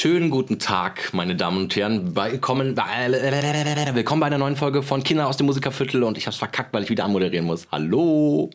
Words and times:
Schönen 0.00 0.30
guten 0.30 0.60
Tag, 0.60 1.12
meine 1.12 1.34
Damen 1.34 1.62
und 1.62 1.74
Herren. 1.74 2.14
Willkommen, 2.14 2.76
willkommen 2.76 4.20
bei 4.20 4.26
einer 4.26 4.38
neuen 4.38 4.54
Folge 4.54 4.84
von 4.84 5.02
Kinder 5.02 5.26
aus 5.26 5.38
dem 5.38 5.46
Musikerviertel 5.46 6.04
und 6.04 6.16
ich 6.16 6.28
hab's 6.28 6.36
verkackt, 6.36 6.72
weil 6.72 6.84
ich 6.84 6.88
wieder 6.88 7.04
anmoderieren 7.04 7.44
muss. 7.44 7.66
Hallo! 7.72 8.48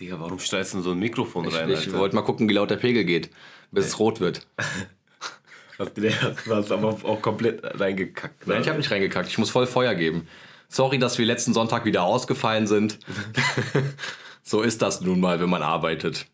Digga, 0.00 0.18
warum 0.18 0.38
stellst 0.38 0.72
du 0.72 0.80
so 0.80 0.92
ein 0.92 0.98
Mikrofon 1.00 1.48
Ich, 1.48 1.54
rein? 1.54 1.68
ich 1.68 1.80
Alter? 1.80 1.98
wollte 1.98 2.16
mal 2.16 2.22
gucken, 2.22 2.48
wie 2.48 2.54
laut 2.54 2.70
der 2.70 2.76
Pegel 2.76 3.04
geht, 3.04 3.28
bis 3.72 3.88
es 3.88 3.98
rot 3.98 4.20
wird. 4.20 4.46
Du 5.76 6.54
hast 6.54 6.72
aber 6.72 6.96
auch 7.04 7.20
komplett 7.20 7.60
reingekackt. 7.78 8.46
ne? 8.46 8.54
Nein, 8.54 8.62
ich 8.62 8.68
habe 8.68 8.78
nicht 8.78 8.90
reingekackt, 8.90 9.28
ich 9.28 9.36
muss 9.36 9.50
voll 9.50 9.66
Feuer 9.66 9.94
geben. 9.94 10.26
Sorry, 10.68 10.98
dass 10.98 11.18
wir 11.18 11.26
letzten 11.26 11.52
Sonntag 11.52 11.84
wieder 11.84 12.04
ausgefallen 12.04 12.66
sind. 12.66 13.00
so 14.42 14.62
ist 14.62 14.80
das 14.80 15.02
nun 15.02 15.20
mal, 15.20 15.40
wenn 15.40 15.50
man 15.50 15.60
arbeitet. 15.60 16.26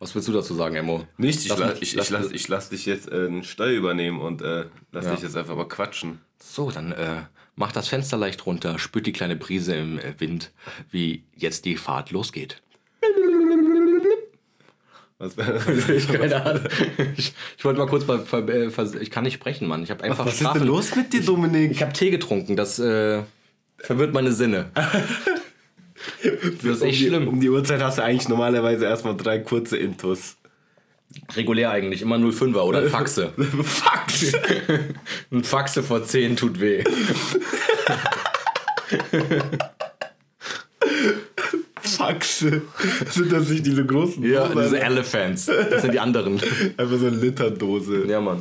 Was 0.00 0.14
willst 0.14 0.26
du 0.28 0.32
dazu 0.32 0.54
sagen, 0.54 0.74
Emmo? 0.76 1.06
Nicht, 1.18 1.42
ich 1.44 1.48
Lass 1.56 1.74
ich, 1.80 1.94
ich, 1.96 2.10
lass, 2.10 2.30
ich 2.32 2.48
lass 2.48 2.68
dich 2.70 2.86
jetzt 2.86 3.12
äh, 3.12 3.26
einen 3.26 3.44
Steuer 3.44 3.72
übernehmen 3.76 4.18
und 4.20 4.40
äh, 4.42 4.64
lass 4.92 5.04
Ja. 5.04 5.12
dich 5.14 5.22
jetzt 5.22 5.36
einfach 5.36 5.54
mal 5.56 5.68
quatschen. 5.68 6.20
So, 6.42 6.70
dann 6.70 6.92
äh, 6.92 7.22
mach 7.54 7.70
das 7.70 7.88
Fenster 7.88 8.16
leicht 8.16 8.46
runter, 8.46 8.78
spürt 8.78 9.06
die 9.06 9.12
kleine 9.12 9.36
Brise 9.36 9.74
im 9.76 9.98
äh, 9.98 10.14
Wind, 10.18 10.52
wie 10.90 11.24
jetzt 11.36 11.66
die 11.66 11.76
Fahrt 11.76 12.10
losgeht. 12.12 12.62
Was, 15.18 15.34
Ich, 15.94 16.08
keine 16.08 16.46
Ahnung. 16.46 16.62
ich, 17.18 17.34
ich 17.58 17.64
wollte 17.66 17.78
mal 17.78 17.86
kurz 17.86 18.06
mal, 18.06 18.20
ver- 18.24 18.48
äh, 18.48 18.70
ich 19.02 19.10
kann 19.10 19.24
nicht 19.24 19.34
sprechen, 19.34 19.68
Mann. 19.68 19.82
Ich 19.82 19.90
habe 19.90 20.02
einfach 20.02 20.24
was 20.24 20.32
ist 20.32 20.40
Schlaf- 20.40 20.54
denn 20.54 20.66
los 20.66 20.96
mit 20.96 21.12
dir, 21.12 21.22
Dominik? 21.22 21.72
Ich 21.72 21.82
habe 21.82 21.92
Tee 21.92 22.08
getrunken, 22.10 22.56
das 22.56 22.78
äh, 22.78 23.22
verwirrt 23.76 24.14
meine 24.14 24.32
Sinne. 24.32 24.70
Das 26.22 26.64
ist 26.76 26.82
um 26.82 26.88
echt 26.88 27.00
die, 27.00 27.06
schlimm. 27.06 27.28
Um 27.28 27.40
die 27.40 27.50
Uhrzeit 27.50 27.82
hast 27.82 27.98
du 27.98 28.02
eigentlich 28.02 28.28
normalerweise 28.28 28.84
erstmal 28.86 29.16
drei 29.16 29.38
kurze 29.38 29.76
Intus. 29.76 30.36
Regulär 31.34 31.70
eigentlich, 31.70 32.02
immer 32.02 32.16
05er 32.16 32.60
oder 32.62 32.82
Faxe. 32.88 33.32
Fuck! 33.64 34.06
Ein 35.32 35.44
Faxe 35.44 35.82
vor 35.82 36.04
10 36.04 36.36
tut 36.36 36.60
weh. 36.60 36.84
Faxe. 41.82 42.62
Sind 43.10 43.32
das 43.32 43.48
nicht 43.48 43.66
diese 43.66 43.84
großen 43.84 44.22
Ja, 44.22 44.46
Dosen? 44.48 44.62
diese 44.64 44.80
Elephants. 44.80 45.46
Das 45.46 45.82
sind 45.82 45.94
die 45.94 46.00
anderen. 46.00 46.34
Einfach 46.76 46.98
so 46.98 47.06
eine 47.06 47.16
Literdose. 47.16 48.06
Ja, 48.06 48.20
Mann. 48.20 48.40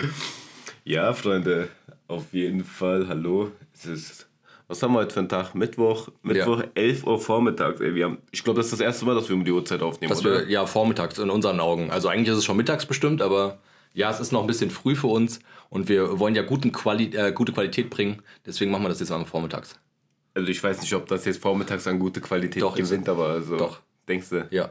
Ja, 0.83 1.13
Freunde, 1.13 1.69
auf 2.07 2.25
jeden 2.31 2.63
Fall, 2.63 3.07
hallo. 3.07 3.51
Es 3.73 3.85
ist, 3.85 4.27
was 4.69 4.83
haben 4.83 4.93
wir 4.93 4.99
heute 4.99 5.13
für 5.13 5.19
einen 5.19 5.29
Tag? 5.29 5.55
Mittwoch, 5.55 6.09
Mittwoch, 6.21 6.63
11 6.75 7.05
Uhr 7.05 7.19
vormittags. 7.19 7.81
Ey, 7.81 7.95
wir 7.95 8.05
haben, 8.05 8.19
ich 8.31 8.43
glaube, 8.43 8.57
das 8.59 8.67
ist 8.67 8.73
das 8.73 8.79
erste 8.79 9.03
Mal, 9.03 9.15
dass 9.15 9.27
wir 9.27 9.35
um 9.35 9.43
die 9.43 9.51
Uhrzeit 9.51 9.81
aufnehmen, 9.81 10.09
Dass 10.09 10.21
oder? 10.21 10.41
wir, 10.41 10.49
ja, 10.49 10.65
vormittags 10.67 11.17
in 11.17 11.31
unseren 11.31 11.59
Augen. 11.59 11.89
Also 11.89 12.07
eigentlich 12.07 12.29
ist 12.29 12.37
es 12.37 12.45
schon 12.45 12.55
mittags 12.55 12.85
bestimmt, 12.85 13.23
aber 13.23 13.57
ja, 13.95 14.11
es 14.11 14.19
ist 14.19 14.31
noch 14.31 14.41
ein 14.41 14.47
bisschen 14.47 14.69
früh 14.69 14.95
für 14.95 15.07
uns 15.07 15.39
und 15.69 15.89
wir 15.89 16.19
wollen 16.19 16.35
ja 16.35 16.43
guten 16.43 16.71
Quali 16.71 17.05
äh, 17.15 17.31
gute 17.31 17.51
Qualität 17.51 17.89
bringen. 17.89 18.21
Deswegen 18.45 18.69
machen 18.69 18.83
wir 18.83 18.89
das 18.89 18.99
jetzt 18.99 19.11
am 19.11 19.25
Vormittags. 19.25 19.75
Also 20.35 20.47
ich 20.47 20.63
weiß 20.63 20.81
nicht, 20.81 20.93
ob 20.93 21.07
das 21.07 21.25
jetzt 21.25 21.41
vormittags 21.41 21.87
an 21.87 21.97
gute 21.97 22.21
Qualität 22.21 22.61
Doch, 22.61 22.75
gewinnt, 22.75 23.09
aber 23.09 23.25
also. 23.29 23.57
doch. 23.57 23.79
Denkst 24.07 24.29
du? 24.29 24.47
Ja. 24.51 24.69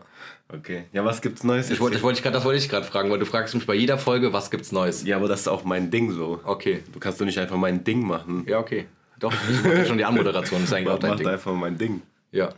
Okay. 0.52 0.84
Ja, 0.92 1.04
was 1.04 1.20
gibt's 1.20 1.42
Neues? 1.42 1.70
Ich 1.70 1.80
wollte, 1.80 1.96
ich 1.96 2.02
wollte 2.02 2.22
das 2.22 2.44
wollte 2.44 2.58
ich 2.58 2.68
gerade 2.68 2.86
fragen, 2.86 3.10
weil 3.10 3.18
du 3.18 3.26
fragst 3.26 3.54
mich 3.54 3.66
bei 3.66 3.74
jeder 3.74 3.98
Folge, 3.98 4.32
was 4.32 4.50
gibt's 4.50 4.70
Neues? 4.72 5.04
ja, 5.04 5.16
aber 5.16 5.28
das 5.28 5.40
ist 5.40 5.48
auch 5.48 5.64
mein 5.64 5.90
Ding 5.90 6.12
so. 6.12 6.40
Okay. 6.44 6.82
Du 6.92 7.00
kannst 7.00 7.20
doch 7.20 7.26
nicht 7.26 7.38
einfach 7.38 7.56
mein 7.56 7.82
Ding 7.84 8.06
machen. 8.06 8.44
Ja, 8.48 8.58
okay. 8.58 8.86
Doch, 9.18 9.32
ich 9.50 9.62
mache 9.62 9.78
ja 9.78 9.84
schon 9.84 9.98
die 9.98 10.04
Anmoderation, 10.04 10.60
das 10.60 10.70
ist 10.70 10.74
eigentlich 10.74 10.88
auch 10.88 10.98
dein 10.98 11.10
mach 11.10 11.18
Ding. 11.18 11.26
einfach 11.28 11.52
mein 11.54 11.76
Ding. 11.78 12.02
Ja. 12.30 12.50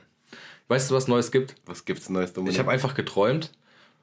Weißt 0.69 0.91
du, 0.91 0.95
was 0.95 1.09
Neues 1.09 1.31
gibt? 1.31 1.55
Was 1.67 1.85
gibt's 1.85 2.09
Neues, 2.09 2.33
Dominik? 2.33 2.55
Ich 2.55 2.59
habe 2.59 2.71
einfach 2.71 2.95
geträumt, 2.95 3.51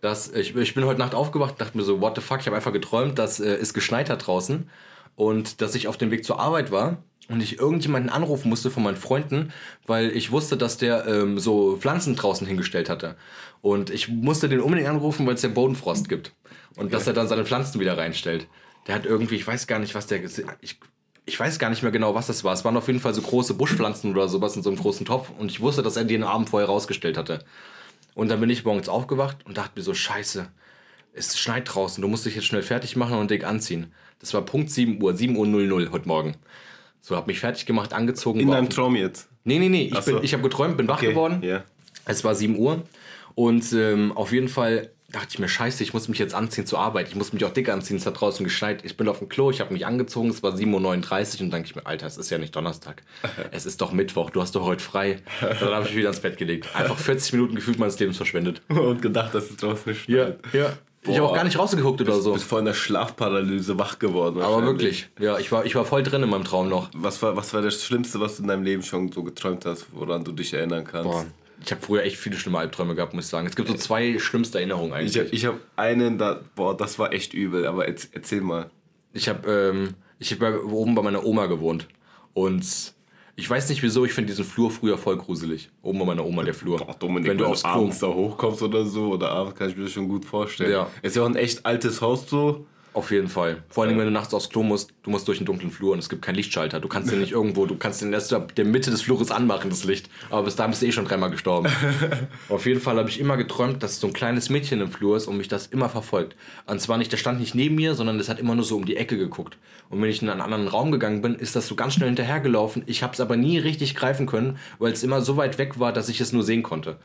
dass 0.01 0.29
ich, 0.29 0.55
ich 0.55 0.73
bin 0.73 0.85
heute 0.85 0.99
Nacht 0.99 1.15
aufgewacht, 1.15 1.59
dachte 1.59 1.77
mir 1.77 1.83
so, 1.83 2.01
what 2.01 2.15
the 2.15 2.21
fuck, 2.21 2.39
ich 2.39 2.47
habe 2.47 2.55
einfach 2.55 2.73
geträumt, 2.73 3.17
dass 3.19 3.39
äh, 3.39 3.55
es 3.55 3.73
geschneit 3.73 4.09
hat 4.09 4.27
draußen 4.27 4.69
und 5.15 5.61
dass 5.61 5.75
ich 5.75 5.87
auf 5.87 5.97
dem 5.97 6.11
Weg 6.11 6.25
zur 6.25 6.39
Arbeit 6.39 6.71
war 6.71 6.97
und 7.29 7.41
ich 7.41 7.59
irgendjemanden 7.59 8.09
anrufen 8.09 8.49
musste 8.49 8.71
von 8.71 8.83
meinen 8.83 8.97
Freunden, 8.97 9.51
weil 9.85 10.15
ich 10.15 10.31
wusste, 10.31 10.57
dass 10.57 10.77
der 10.77 11.05
ähm, 11.07 11.39
so 11.39 11.77
Pflanzen 11.77 12.15
draußen 12.15 12.47
hingestellt 12.47 12.89
hatte. 12.89 13.15
Und 13.61 13.89
ich 13.89 14.07
musste 14.07 14.47
den 14.47 14.61
unbedingt 14.61 14.89
anrufen, 14.89 15.25
weil 15.25 15.33
es 15.33 15.41
ja 15.41 15.49
Bodenfrost 15.49 16.07
gibt. 16.09 16.33
Und 16.75 16.93
dass 16.93 17.07
er 17.07 17.13
dann 17.13 17.27
seine 17.27 17.45
Pflanzen 17.45 17.79
wieder 17.79 17.97
reinstellt. 17.97 18.47
Der 18.85 18.95
hat 18.95 19.05
irgendwie, 19.05 19.35
ich 19.35 19.47
weiß 19.47 19.67
gar 19.67 19.79
nicht, 19.79 19.95
was 19.95 20.07
der 20.07 20.21
ich 20.61 20.79
ich 21.27 21.37
weiß 21.37 21.59
gar 21.59 21.69
nicht 21.69 21.83
mehr 21.83 21.91
genau, 21.91 22.15
was 22.15 22.27
das 22.27 22.43
war. 22.45 22.53
Es 22.53 22.63
waren 22.63 22.77
auf 22.77 22.87
jeden 22.87 23.01
Fall 23.01 23.13
so 23.13 23.21
große 23.21 23.53
Buschpflanzen 23.53 24.11
oder 24.11 24.29
sowas 24.29 24.55
in 24.55 24.63
so 24.63 24.69
einem 24.69 24.79
großen 24.79 25.05
Topf. 25.05 25.29
Und 25.37 25.51
ich 25.51 25.59
wusste, 25.59 25.83
dass 25.83 25.97
er 25.97 26.05
die 26.05 26.13
den 26.13 26.23
Abend 26.23 26.49
vorher 26.49 26.69
rausgestellt 26.69 27.17
hatte. 27.17 27.43
Und 28.15 28.29
dann 28.29 28.39
bin 28.39 28.49
ich 28.49 28.63
morgens 28.63 28.87
aufgewacht 28.87 29.37
und 29.45 29.57
dachte 29.57 29.73
mir 29.75 29.83
so, 29.83 29.93
scheiße, 29.93 30.47
es 31.13 31.37
schneit 31.37 31.73
draußen, 31.73 32.01
du 32.01 32.07
musst 32.07 32.25
dich 32.25 32.35
jetzt 32.35 32.45
schnell 32.45 32.63
fertig 32.63 32.95
machen 32.95 33.17
und 33.17 33.29
dick 33.29 33.43
anziehen. 33.45 33.91
Das 34.19 34.33
war 34.33 34.41
Punkt 34.41 34.71
7 34.71 35.03
Uhr, 35.03 35.13
7 35.13 35.35
Uhr 35.35 35.45
00 35.45 35.89
heute 35.91 36.07
Morgen. 36.07 36.35
So, 37.01 37.15
hab 37.17 37.27
mich 37.27 37.39
fertig 37.41 37.65
gemacht, 37.65 37.93
angezogen. 37.93 38.39
In 38.39 38.49
deinem 38.49 38.69
Traum 38.69 38.95
jetzt. 38.95 39.27
Nee, 39.43 39.59
nee, 39.59 39.69
nee, 39.69 39.91
ich, 39.93 39.99
so. 39.99 40.13
bin, 40.13 40.23
ich 40.23 40.33
habe 40.33 40.43
geträumt, 40.43 40.77
bin 40.77 40.87
wach 40.87 40.97
Okay, 40.97 41.09
geworden. 41.09 41.41
ja. 41.43 41.63
Es 42.05 42.23
war 42.23 42.35
7 42.35 42.57
Uhr 42.57 42.83
und 43.35 43.73
ähm, 43.73 44.13
auf 44.15 44.31
jeden 44.31 44.47
Fall 44.47 44.91
dachte 45.09 45.27
ich 45.31 45.39
mir, 45.39 45.47
scheiße, 45.47 45.83
ich 45.83 45.93
muss 45.93 46.09
mich 46.09 46.19
jetzt 46.19 46.35
anziehen 46.35 46.65
zur 46.65 46.79
Arbeit. 46.79 47.07
Ich 47.07 47.15
muss 47.15 47.31
mich 47.31 47.45
auch 47.45 47.53
dick 47.53 47.69
anziehen, 47.69 47.97
es 47.97 48.05
hat 48.05 48.19
draußen 48.19 48.43
geschneit. 48.43 48.83
Ich 48.83 48.97
bin 48.97 49.07
auf 49.07 49.19
dem 49.19 49.29
Klo, 49.29 49.51
ich 49.51 49.61
habe 49.61 49.73
mich 49.73 49.85
angezogen, 49.85 50.29
es 50.29 50.43
war 50.43 50.53
7.39 50.53 50.65
Uhr 50.65 50.81
und 50.81 51.39
dann 51.39 51.51
denke 51.51 51.69
ich 51.69 51.75
mir, 51.75 51.85
Alter, 51.85 52.07
es 52.07 52.17
ist 52.17 52.29
ja 52.29 52.37
nicht 52.37 52.55
Donnerstag. 52.55 53.03
Es 53.51 53.65
ist 53.65 53.81
doch 53.81 53.91
Mittwoch, 53.91 54.29
du 54.29 54.41
hast 54.41 54.55
doch 54.55 54.65
heute 54.65 54.83
frei. 54.83 55.19
Dann 55.41 55.73
habe 55.73 55.83
ich 55.83 55.91
mich 55.91 55.99
wieder 55.99 56.09
ins 56.09 56.19
Bett 56.19 56.37
gelegt. 56.37 56.67
Einfach 56.75 56.97
40 56.97 57.33
Minuten 57.33 57.55
gefühlt 57.55 57.79
meines 57.79 57.97
Lebens 57.97 58.17
verschwendet. 58.17 58.61
Und 58.67 59.01
gedacht, 59.01 59.33
dass 59.33 59.49
es 59.49 59.57
draußen 59.57 59.91
nicht 59.91 60.07
Ja, 60.09 60.33
ja. 60.53 60.73
Ich 61.03 61.15
habe 61.15 61.23
auch 61.23 61.29
Boah. 61.29 61.35
gar 61.35 61.43
nicht 61.45 61.57
rausgeguckt 61.57 62.01
oder 62.01 62.19
so. 62.19 62.31
Du 62.31 62.33
bist 62.35 62.47
vor 62.47 62.59
einer 62.59 62.73
Schlafparalyse 62.73 63.79
wach 63.79 63.97
geworden. 63.99 64.41
Aber 64.41 64.63
wirklich, 64.63 65.07
ja, 65.19 65.37
ich 65.37 65.51
war, 65.51 65.65
ich 65.65 65.73
war 65.75 65.85
voll 65.85 66.03
drin 66.03 66.23
in 66.23 66.29
meinem 66.29 66.43
Traum 66.43 66.67
noch. 66.67 66.89
Was 66.93 67.21
war, 67.21 67.37
was 67.37 67.53
war 67.53 67.61
das 67.61 67.81
Schlimmste, 67.83 68.19
was 68.19 68.35
du 68.35 68.41
in 68.41 68.49
deinem 68.49 68.63
Leben 68.63 68.83
schon 68.83 69.11
so 69.11 69.23
geträumt 69.23 69.65
hast, 69.65 69.87
woran 69.93 70.25
du 70.25 70.33
dich 70.33 70.53
erinnern 70.53 70.83
kannst? 70.83 71.09
Boah, 71.09 71.25
ich 71.63 71.71
habe 71.71 71.81
früher 71.81 72.03
echt 72.03 72.17
viele 72.17 72.35
schlimme 72.37 72.59
Albträume 72.59 72.95
gehabt, 72.95 73.13
muss 73.13 73.25
ich 73.25 73.29
sagen. 73.29 73.47
Es 73.47 73.55
gibt 73.55 73.67
so 73.67 73.73
zwei 73.75 74.19
schlimmste 74.19 74.59
Erinnerungen 74.59 74.93
eigentlich. 74.93 75.33
Ich 75.33 75.45
habe 75.45 75.57
hab 75.57 75.63
einen, 75.77 76.17
da, 76.17 76.41
boah, 76.55 76.75
das 76.77 76.99
war 76.99 77.13
echt 77.13 77.33
übel, 77.33 77.65
aber 77.65 77.87
erz- 77.87 78.09
erzähl 78.11 78.41
mal. 78.41 78.69
Ich 79.13 79.27
habe 79.27 79.49
ähm, 79.51 79.93
ich 80.19 80.31
hab 80.31 80.41
oben 80.65 80.95
bei 80.95 81.01
meiner 81.01 81.25
Oma 81.25 81.47
gewohnt. 81.47 81.87
Und 82.33 82.93
ich 83.35 83.49
weiß 83.49 83.69
nicht 83.69 83.81
wieso, 83.83 84.05
ich 84.05 84.13
finde 84.13 84.27
diesen 84.31 84.45
Flur 84.45 84.69
früher 84.71 84.97
voll 84.97 85.17
gruselig. 85.17 85.69
Oben 85.81 85.99
bei 85.99 86.05
meiner 86.05 86.25
Oma, 86.25 86.43
der 86.43 86.53
Flur. 86.53 86.77
Boah, 86.77 86.95
Dominik, 86.97 87.29
wenn 87.29 87.37
du 87.37 87.45
aufs 87.45 87.63
abends 87.65 87.99
da 87.99 88.07
hochkommst 88.07 88.61
oder 88.61 88.85
so, 88.85 89.13
oder 89.13 89.31
abends 89.31 89.55
kann 89.55 89.69
ich 89.69 89.75
mir 89.77 89.83
das 89.83 89.91
schon 89.91 90.07
gut 90.07 90.25
vorstellen. 90.25 90.71
Ja. 90.71 90.89
Ist 91.01 91.15
ja 91.15 91.23
auch 91.23 91.27
ein 91.27 91.35
echt 91.35 91.65
altes 91.65 92.01
Haus 92.01 92.29
so. 92.29 92.65
Auf 92.97 93.11
jeden 93.11 93.27
Fall. 93.27 93.61
Vor 93.69 93.83
allem, 93.83 93.95
wenn 93.99 94.05
du 94.05 94.11
nachts 94.11 94.33
aufs 94.33 94.49
Klo 94.49 94.63
musst, 94.63 94.91
du 95.03 95.11
musst 95.11 95.27
durch 95.27 95.37
einen 95.37 95.45
dunklen 95.45 95.69
Flur 95.69 95.93
und 95.93 95.99
es 95.99 96.09
gibt 96.09 96.23
keinen 96.23 96.33
Lichtschalter. 96.33 96.79
Du 96.79 96.87
kannst 96.87 97.11
den 97.11 97.19
nicht 97.19 97.31
irgendwo, 97.39 97.67
du 97.67 97.75
kannst 97.75 98.01
den 98.01 98.11
erst 98.11 98.33
ab 98.33 98.55
der 98.55 98.65
Mitte 98.65 98.89
des 98.89 99.03
Flures 99.03 99.29
anmachen, 99.29 99.69
das 99.69 99.83
Licht. 99.83 100.09
Aber 100.31 100.41
bis 100.41 100.55
dahin 100.55 100.71
bist 100.71 100.81
du 100.81 100.87
eh 100.87 100.91
schon 100.91 101.05
dreimal 101.05 101.29
gestorben. 101.29 101.69
Auf 102.49 102.65
jeden 102.65 102.81
Fall 102.81 102.97
habe 102.97 103.07
ich 103.07 103.19
immer 103.19 103.37
geträumt, 103.37 103.83
dass 103.83 103.99
so 103.99 104.07
ein 104.07 104.13
kleines 104.13 104.49
Mädchen 104.49 104.81
im 104.81 104.89
Flur 104.89 105.15
ist 105.15 105.27
und 105.27 105.37
mich 105.37 105.47
das 105.47 105.67
immer 105.67 105.89
verfolgt. 105.89 106.35
Und 106.65 106.81
zwar 106.81 106.97
nicht, 106.97 107.11
der 107.11 107.17
stand 107.17 107.39
nicht 107.39 107.53
neben 107.53 107.75
mir, 107.75 107.93
sondern 107.93 108.17
das 108.17 108.29
hat 108.29 108.39
immer 108.39 108.55
nur 108.55 108.65
so 108.65 108.75
um 108.75 108.85
die 108.85 108.97
Ecke 108.97 109.15
geguckt. 109.15 109.59
Und 109.91 110.01
wenn 110.01 110.09
ich 110.09 110.23
in 110.23 110.29
einen 110.29 110.41
anderen 110.41 110.67
Raum 110.67 110.91
gegangen 110.91 111.21
bin, 111.21 111.35
ist 111.35 111.55
das 111.55 111.67
so 111.67 111.75
ganz 111.75 111.93
schnell 111.93 112.09
hinterhergelaufen. 112.09 112.81
Ich 112.87 113.03
habe 113.03 113.13
es 113.13 113.19
aber 113.19 113.37
nie 113.37 113.59
richtig 113.59 113.93
greifen 113.93 114.25
können, 114.25 114.57
weil 114.79 114.91
es 114.91 115.03
immer 115.03 115.21
so 115.21 115.37
weit 115.37 115.59
weg 115.59 115.79
war, 115.79 115.93
dass 115.93 116.09
ich 116.09 116.19
es 116.19 116.33
nur 116.33 116.41
sehen 116.41 116.63
konnte. 116.63 116.97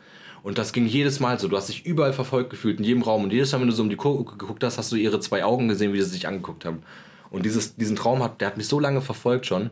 Und 0.42 0.58
das 0.58 0.72
ging 0.72 0.86
jedes 0.86 1.20
Mal 1.20 1.38
so. 1.38 1.48
Du 1.48 1.56
hast 1.56 1.68
dich 1.68 1.86
überall 1.86 2.12
verfolgt 2.12 2.50
gefühlt, 2.50 2.78
in 2.78 2.84
jedem 2.84 3.02
Raum. 3.02 3.24
Und 3.24 3.32
jedes 3.32 3.52
Mal, 3.52 3.60
wenn 3.60 3.68
du 3.68 3.74
so 3.74 3.82
um 3.82 3.90
die 3.90 3.96
Ko 3.96 4.24
geguckt 4.24 4.64
hast, 4.64 4.78
hast 4.78 4.90
du 4.90 4.96
ihre 4.96 5.20
zwei 5.20 5.44
Augen 5.44 5.68
gesehen, 5.68 5.92
wie 5.92 6.00
sie 6.00 6.10
sich 6.10 6.26
angeguckt 6.26 6.64
haben. 6.64 6.82
Und 7.30 7.46
dieses, 7.46 7.76
diesen 7.76 7.96
Traum 7.96 8.22
hat, 8.22 8.40
der 8.40 8.48
hat 8.48 8.56
mich 8.56 8.66
so 8.66 8.80
lange 8.80 9.00
verfolgt 9.00 9.46
schon. 9.46 9.70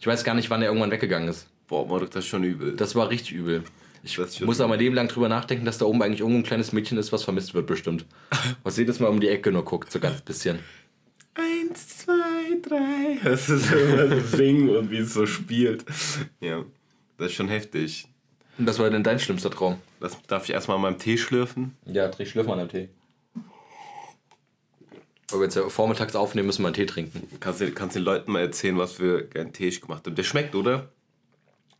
Ich 0.00 0.06
weiß 0.06 0.24
gar 0.24 0.34
nicht, 0.34 0.50
wann 0.50 0.62
er 0.62 0.68
irgendwann 0.68 0.90
weggegangen 0.90 1.28
ist. 1.28 1.46
Boah, 1.68 1.86
Marek, 1.86 2.10
das 2.10 2.24
ist 2.24 2.30
schon 2.30 2.42
übel. 2.42 2.74
Das 2.74 2.94
war 2.94 3.08
richtig 3.08 3.32
übel. 3.32 3.62
Ich 4.02 4.18
muss 4.40 4.60
aber 4.60 4.70
mein 4.70 4.78
Leben 4.78 4.94
lang 4.94 5.08
drüber 5.08 5.28
nachdenken, 5.28 5.66
dass 5.66 5.78
da 5.78 5.84
oben 5.84 6.02
eigentlich 6.02 6.20
irgendwo 6.20 6.40
ein 6.40 6.44
kleines 6.44 6.72
Mädchen 6.72 6.96
ist, 6.98 7.12
was 7.12 7.22
vermisst 7.22 7.54
wird, 7.54 7.66
bestimmt. 7.66 8.06
Was 8.62 8.78
jedes 8.78 8.98
Mal 8.98 9.08
um 9.08 9.20
die 9.20 9.28
Ecke 9.28 9.52
nur 9.52 9.64
guckt, 9.64 9.92
so 9.92 10.00
ganz 10.00 10.22
bisschen. 10.22 10.58
Eins, 11.34 11.98
zwei, 11.98 12.58
drei. 12.62 13.18
Das 13.22 13.48
ist 13.48 13.70
immer 13.70 14.08
so 14.08 14.36
singen 14.36 14.70
und 14.70 14.90
wie 14.90 14.98
es 14.98 15.12
so 15.12 15.26
spielt. 15.26 15.84
Ja, 16.40 16.64
das 17.18 17.28
ist 17.28 17.34
schon 17.34 17.48
heftig. 17.48 18.06
Und 18.60 18.66
was 18.66 18.78
war 18.78 18.90
denn 18.90 19.02
dein 19.02 19.18
schlimmster 19.18 19.50
Traum? 19.50 19.78
Das 20.00 20.20
darf 20.26 20.44
ich 20.44 20.50
erstmal 20.50 20.76
an 20.76 20.82
meinem 20.82 20.98
Tee 20.98 21.16
schlürfen. 21.16 21.78
Ja, 21.86 22.08
dreh 22.08 22.26
Schlürf 22.26 22.46
mal 22.46 22.60
an 22.60 22.68
Tee. 22.68 22.90
Weil 25.30 25.40
wir 25.40 25.44
jetzt 25.44 25.54
ja 25.54 25.66
vormittags 25.70 26.14
aufnehmen, 26.14 26.44
müssen 26.46 26.60
wir 26.62 26.66
einen 26.66 26.74
Tee 26.74 26.84
trinken. 26.84 27.26
Kannst 27.40 27.62
du 27.62 27.72
kannst 27.72 27.96
den 27.96 28.02
Leuten 28.02 28.30
mal 28.32 28.40
erzählen, 28.40 28.76
was 28.76 28.92
für 28.92 29.28
einen 29.34 29.54
Tee 29.54 29.68
ich 29.68 29.80
gemacht 29.80 30.04
habe. 30.04 30.14
Der 30.14 30.24
schmeckt, 30.24 30.54
oder? 30.54 30.90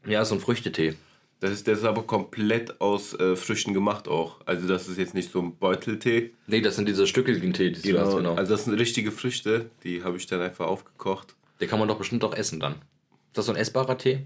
Ja, 0.06 0.25
so 0.25 0.35
ein 0.35 0.41
Früchtetee. 0.41 0.94
Das 1.41 1.50
ist, 1.50 1.67
der 1.67 1.75
ist 1.75 1.85
aber 1.85 2.03
komplett 2.05 2.81
aus 2.81 3.12
äh, 3.12 3.37
Früchten 3.37 3.75
gemacht 3.75 4.09
auch. 4.09 4.41
Also 4.47 4.67
das 4.67 4.88
ist 4.88 4.97
jetzt 4.97 5.12
nicht 5.12 5.31
so 5.31 5.41
ein 5.41 5.56
Beuteltee. 5.56 6.31
Nee, 6.47 6.62
das 6.62 6.76
sind 6.76 6.88
diese 6.88 7.06
stückeligen 7.06 7.53
Tee, 7.53 7.73
die 7.73 7.93
du 7.93 8.00
hast, 8.00 8.17
genau. 8.17 8.37
Also 8.37 8.55
das 8.55 8.65
sind 8.65 8.73
richtige 8.73 9.12
Früchte, 9.12 9.71
die 9.85 10.03
habe 10.03 10.17
ich 10.17 10.26
dann 10.26 10.41
einfach 10.41 10.67
aufgekocht. 10.67 11.35
Den 11.61 11.69
kann 11.69 11.79
man 11.79 11.88
doch 11.88 11.99
bestimmt 11.99 12.25
auch 12.25 12.35
essen 12.35 12.59
dann. 12.59 12.73
Ist 12.73 13.37
das 13.37 13.44
so 13.44 13.53
ein 13.53 13.56
essbarer 13.59 13.99
Tee? 13.99 14.25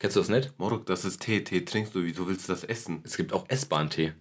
Kennst 0.00 0.16
du 0.16 0.20
das 0.20 0.30
nicht? 0.30 0.58
Morok, 0.58 0.86
das 0.86 1.04
ist 1.04 1.20
Tee. 1.20 1.44
Tee 1.44 1.60
trinkst 1.64 1.94
du. 1.94 2.02
Wieso 2.02 2.26
willst 2.26 2.48
du 2.48 2.52
das 2.52 2.64
essen? 2.64 3.02
Es 3.04 3.16
gibt 3.18 3.34
auch 3.34 3.44
essbaren 3.48 3.90
Tee. 3.90 4.14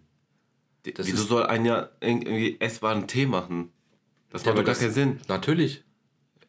Das 0.83 1.07
Wieso 1.07 1.23
soll 1.23 1.45
ein 1.45 1.65
ja 1.65 1.89
irgendwie 2.01 2.57
essbaren 2.59 3.07
Tee 3.07 3.25
machen? 3.25 3.71
Das 4.29 4.45
macht 4.45 4.57
doch 4.57 4.65
gar 4.65 4.75
keinen 4.75 4.93
Sinn. 4.93 5.19
Natürlich. 5.29 5.83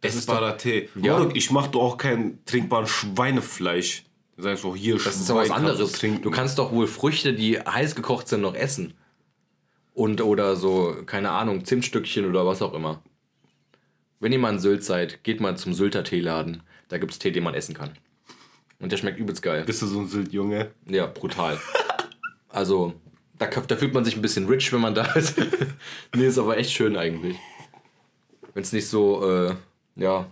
Das 0.01 0.17
Essbarer 0.17 0.59
Tee. 0.59 0.89
Ja. 1.01 1.17
Moruk, 1.17 1.37
ich 1.37 1.51
mach 1.53 1.69
doch 1.69 1.81
auch 1.81 1.97
kein 1.97 2.45
trinkbaren 2.45 2.89
Schweinefleisch. 2.89 4.05
Du 4.37 4.43
sagst 4.43 4.65
doch 4.65 4.75
hier 4.75 4.97
Das 4.97 5.17
ist 5.17 5.31
doch 5.31 5.37
was 5.37 5.51
anderes. 5.51 5.93
Du 5.93 6.31
kannst 6.31 6.59
doch 6.59 6.73
wohl 6.73 6.89
Früchte, 6.89 7.33
die 7.33 7.61
heiß 7.61 7.95
gekocht 7.95 8.27
sind, 8.27 8.41
noch 8.41 8.55
essen. 8.55 8.95
Und 9.95 10.23
oder 10.23 10.57
so, 10.57 10.97
keine 11.07 11.31
Ahnung, 11.31 11.65
Zimtstückchen 11.65 12.25
oder 12.25 12.47
was 12.47 12.63
auch 12.63 12.75
immer. 12.75 13.01
Wenn 14.19 14.33
ihr 14.33 14.39
mal 14.39 14.53
in 14.53 14.59
Sylt 14.59 14.83
seid, 14.83 15.23
geht 15.23 15.41
mal 15.41 15.57
zum 15.57 15.73
Sylter 15.73 16.03
Teeladen. 16.03 16.65
Da 16.89 16.99
gibt 16.99 17.13
es 17.13 17.21
Tee, 17.21 17.31
den 17.31 17.45
man 17.45 17.55
essen 17.55 17.75
kann. 17.75 17.93
Und 18.81 18.91
der 18.91 18.97
schmeckt 18.97 19.19
übelst 19.19 19.43
geil. 19.43 19.63
Bist 19.65 19.83
du 19.83 19.87
so 19.87 20.01
ein 20.01 20.09
Sylt-Junge? 20.09 20.71
Ja, 20.89 21.07
brutal. 21.07 21.59
also, 22.49 22.95
da, 23.39 23.47
da, 23.47 23.77
fühlt 23.77 23.95
man 23.95 24.05
sich 24.05 24.17
ein 24.17 24.23
bisschen 24.23 24.47
rich, 24.47 24.73
wenn 24.73 24.81
man 24.81 24.95
da 24.95 25.05
ist. 25.13 25.37
nee, 26.15 26.27
ist 26.27 26.39
aber 26.39 26.57
echt 26.57 26.73
schön 26.73 26.97
eigentlich. 26.97 27.37
Wenn 28.55 28.63
es 28.63 28.73
nicht 28.73 28.89
so, 28.89 29.31
äh, 29.31 29.55
ja, 29.97 30.27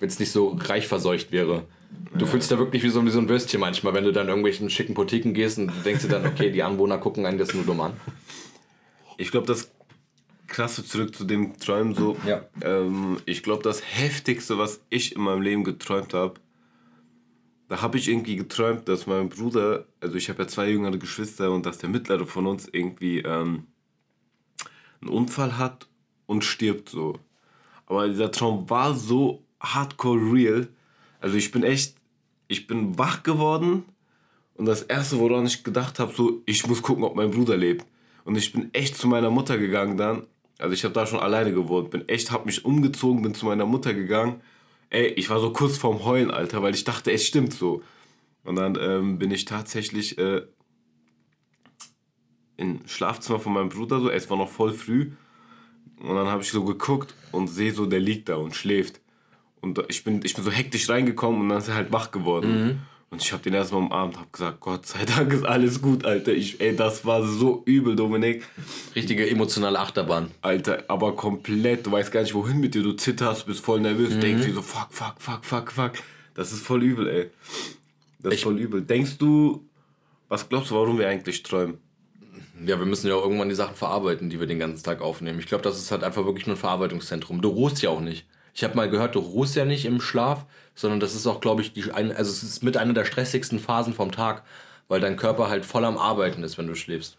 wenn 0.00 0.08
es 0.08 0.18
nicht 0.18 0.32
so 0.32 0.58
reich 0.60 0.88
verseucht 0.88 1.30
wäre. 1.32 1.66
Du 2.12 2.24
ja. 2.24 2.30
fühlst 2.30 2.50
dich 2.50 2.56
da 2.56 2.62
wirklich 2.62 2.82
wie 2.82 2.88
so, 2.88 3.04
wie 3.04 3.10
so 3.10 3.18
ein 3.18 3.28
Würstchen 3.28 3.60
manchmal, 3.60 3.94
wenn 3.94 4.04
du 4.04 4.12
dann 4.12 4.28
irgendwelchen 4.28 4.68
schicken 4.70 4.94
Boutiquen 4.94 5.34
gehst 5.34 5.58
und 5.58 5.72
denkst 5.84 6.02
dir 6.02 6.08
dann, 6.08 6.26
okay, 6.26 6.50
die 6.50 6.62
Anwohner 6.62 6.98
gucken 6.98 7.26
einen 7.26 7.38
das 7.38 7.54
nur 7.54 7.64
dumm 7.64 7.80
an. 7.80 7.92
Ich 9.16 9.30
glaube, 9.30 9.46
das 9.46 9.70
krasse 10.46 10.84
zurück 10.84 11.14
zu 11.14 11.24
dem 11.24 11.56
Träumen 11.58 11.94
so. 11.94 12.16
Ja. 12.26 12.42
Ähm, 12.62 13.18
ich 13.26 13.42
glaube, 13.42 13.62
das 13.62 13.82
heftigste, 13.84 14.58
was 14.58 14.80
ich 14.90 15.14
in 15.14 15.22
meinem 15.22 15.42
Leben 15.42 15.64
geträumt 15.64 16.14
habe, 16.14 16.34
da 17.70 17.82
habe 17.82 17.98
ich 17.98 18.08
irgendwie 18.08 18.34
geträumt, 18.34 18.88
dass 18.88 19.06
mein 19.06 19.28
Bruder, 19.28 19.86
also 20.00 20.16
ich 20.16 20.28
habe 20.28 20.42
ja 20.42 20.48
zwei 20.48 20.68
jüngere 20.68 20.98
Geschwister 20.98 21.52
und 21.52 21.64
dass 21.66 21.78
der 21.78 21.88
mittlere 21.88 22.26
von 22.26 22.48
uns 22.48 22.66
irgendwie 22.66 23.20
ähm, 23.20 23.68
einen 25.00 25.10
Unfall 25.10 25.56
hat 25.56 25.86
und 26.26 26.42
stirbt 26.42 26.88
so. 26.88 27.20
Aber 27.86 28.08
dieser 28.08 28.32
Traum 28.32 28.68
war 28.68 28.96
so 28.96 29.44
hardcore 29.60 30.32
real. 30.32 30.68
Also 31.20 31.36
ich 31.36 31.52
bin 31.52 31.62
echt, 31.62 31.94
ich 32.48 32.66
bin 32.66 32.98
wach 32.98 33.22
geworden 33.22 33.84
und 34.54 34.66
das 34.66 34.82
erste, 34.82 35.20
woran 35.20 35.46
ich 35.46 35.62
gedacht 35.62 36.00
habe, 36.00 36.12
so, 36.12 36.42
ich 36.46 36.66
muss 36.66 36.82
gucken, 36.82 37.04
ob 37.04 37.14
mein 37.14 37.30
Bruder 37.30 37.56
lebt. 37.56 37.86
Und 38.24 38.36
ich 38.36 38.52
bin 38.52 38.70
echt 38.72 38.96
zu 38.96 39.06
meiner 39.06 39.30
Mutter 39.30 39.58
gegangen 39.58 39.96
dann 39.96 40.26
also 40.60 40.74
ich 40.74 40.84
habe 40.84 40.94
da 40.94 41.06
schon 41.06 41.20
alleine 41.20 41.52
gewohnt, 41.52 41.90
bin 41.90 42.06
echt, 42.08 42.30
habe 42.30 42.46
mich 42.46 42.64
umgezogen, 42.64 43.22
bin 43.22 43.34
zu 43.34 43.46
meiner 43.46 43.66
Mutter 43.66 43.94
gegangen. 43.94 44.40
Ey, 44.90 45.06
ich 45.06 45.30
war 45.30 45.40
so 45.40 45.52
kurz 45.52 45.78
vorm 45.78 46.04
Heulen, 46.04 46.30
Alter, 46.30 46.62
weil 46.62 46.74
ich 46.74 46.84
dachte, 46.84 47.12
es 47.12 47.24
stimmt 47.24 47.52
so. 47.52 47.82
Und 48.44 48.56
dann 48.56 48.76
ähm, 48.80 49.18
bin 49.18 49.30
ich 49.30 49.44
tatsächlich 49.44 50.18
äh, 50.18 50.42
im 52.56 52.80
Schlafzimmer 52.86 53.38
von 53.38 53.52
meinem 53.52 53.68
Bruder, 53.68 54.00
so, 54.00 54.10
es 54.10 54.28
war 54.28 54.36
noch 54.36 54.50
voll 54.50 54.72
früh. 54.72 55.12
Und 56.00 56.16
dann 56.16 56.26
habe 56.26 56.42
ich 56.42 56.50
so 56.50 56.64
geguckt 56.64 57.14
und 57.30 57.48
sehe 57.48 57.72
so, 57.72 57.86
der 57.86 58.00
liegt 58.00 58.28
da 58.28 58.36
und 58.36 58.56
schläft. 58.56 59.00
Und 59.60 59.82
ich 59.88 60.02
bin, 60.02 60.22
ich 60.24 60.34
bin 60.34 60.44
so 60.44 60.50
hektisch 60.50 60.88
reingekommen 60.88 61.40
und 61.40 61.48
dann 61.50 61.58
ist 61.58 61.68
er 61.68 61.74
halt 61.74 61.92
wach 61.92 62.10
geworden. 62.10 62.64
Mhm. 62.64 62.78
Und 63.12 63.22
ich 63.22 63.32
habe 63.32 63.42
den 63.42 63.54
erstmal 63.54 63.82
umarmt, 63.82 64.16
habe 64.16 64.28
gesagt, 64.30 64.60
Gott 64.60 64.86
sei 64.86 65.04
Dank 65.04 65.32
ist 65.32 65.44
alles 65.44 65.82
gut, 65.82 66.04
Alter. 66.04 66.32
Ich, 66.32 66.60
ey, 66.60 66.76
das 66.76 67.04
war 67.04 67.26
so 67.26 67.62
übel, 67.64 67.96
Dominik. 67.96 68.44
Richtige 68.94 69.28
emotionale 69.28 69.80
Achterbahn. 69.80 70.30
Alter, 70.42 70.84
aber 70.86 71.16
komplett. 71.16 71.84
Du 71.84 71.90
weißt 71.90 72.12
gar 72.12 72.22
nicht, 72.22 72.34
wohin 72.34 72.60
mit 72.60 72.72
dir. 72.74 72.84
Du 72.84 72.92
zitterst, 72.92 73.46
bist 73.46 73.64
voll 73.64 73.80
nervös, 73.80 74.14
mhm. 74.14 74.20
denkst 74.20 74.46
dir 74.46 74.54
so, 74.54 74.62
fuck, 74.62 74.88
fuck, 74.90 75.16
fuck, 75.18 75.44
fuck, 75.44 75.72
fuck. 75.72 75.92
Das 76.34 76.52
ist 76.52 76.62
voll 76.64 76.84
übel, 76.84 77.08
ey. 77.08 77.30
Das 78.20 78.32
ist 78.32 78.38
ich, 78.38 78.44
voll 78.44 78.60
übel. 78.60 78.82
Denkst 78.82 79.18
du, 79.18 79.68
was 80.28 80.48
glaubst 80.48 80.70
du, 80.70 80.76
warum 80.76 80.96
wir 80.96 81.08
eigentlich 81.08 81.42
träumen? 81.42 81.78
Ja, 82.64 82.78
wir 82.78 82.86
müssen 82.86 83.08
ja 83.08 83.14
auch 83.16 83.24
irgendwann 83.24 83.48
die 83.48 83.56
Sachen 83.56 83.74
verarbeiten, 83.74 84.30
die 84.30 84.38
wir 84.38 84.46
den 84.46 84.60
ganzen 84.60 84.84
Tag 84.84 85.00
aufnehmen. 85.00 85.40
Ich 85.40 85.46
glaube, 85.46 85.64
das 85.64 85.78
ist 85.78 85.90
halt 85.90 86.04
einfach 86.04 86.24
wirklich 86.26 86.46
nur 86.46 86.54
ein 86.54 86.60
Verarbeitungszentrum. 86.60 87.40
Du 87.40 87.48
ruhst 87.48 87.82
ja 87.82 87.90
auch 87.90 88.00
nicht. 88.00 88.26
Ich 88.54 88.64
habe 88.64 88.76
mal 88.76 88.90
gehört, 88.90 89.14
du 89.14 89.20
ruhst 89.20 89.56
ja 89.56 89.64
nicht 89.64 89.84
im 89.84 90.00
Schlaf, 90.00 90.46
sondern 90.74 91.00
das 91.00 91.14
ist 91.14 91.26
auch, 91.26 91.40
glaube 91.40 91.62
ich, 91.62 91.72
die, 91.72 91.92
ein, 91.92 92.14
also 92.14 92.30
es 92.30 92.42
ist 92.42 92.62
mit 92.62 92.76
einer 92.76 92.94
der 92.94 93.04
stressigsten 93.04 93.58
Phasen 93.58 93.94
vom 93.94 94.12
Tag, 94.12 94.44
weil 94.88 95.00
dein 95.00 95.16
Körper 95.16 95.48
halt 95.48 95.64
voll 95.64 95.84
am 95.84 95.98
Arbeiten 95.98 96.42
ist, 96.42 96.58
wenn 96.58 96.66
du 96.66 96.74
schläfst. 96.74 97.18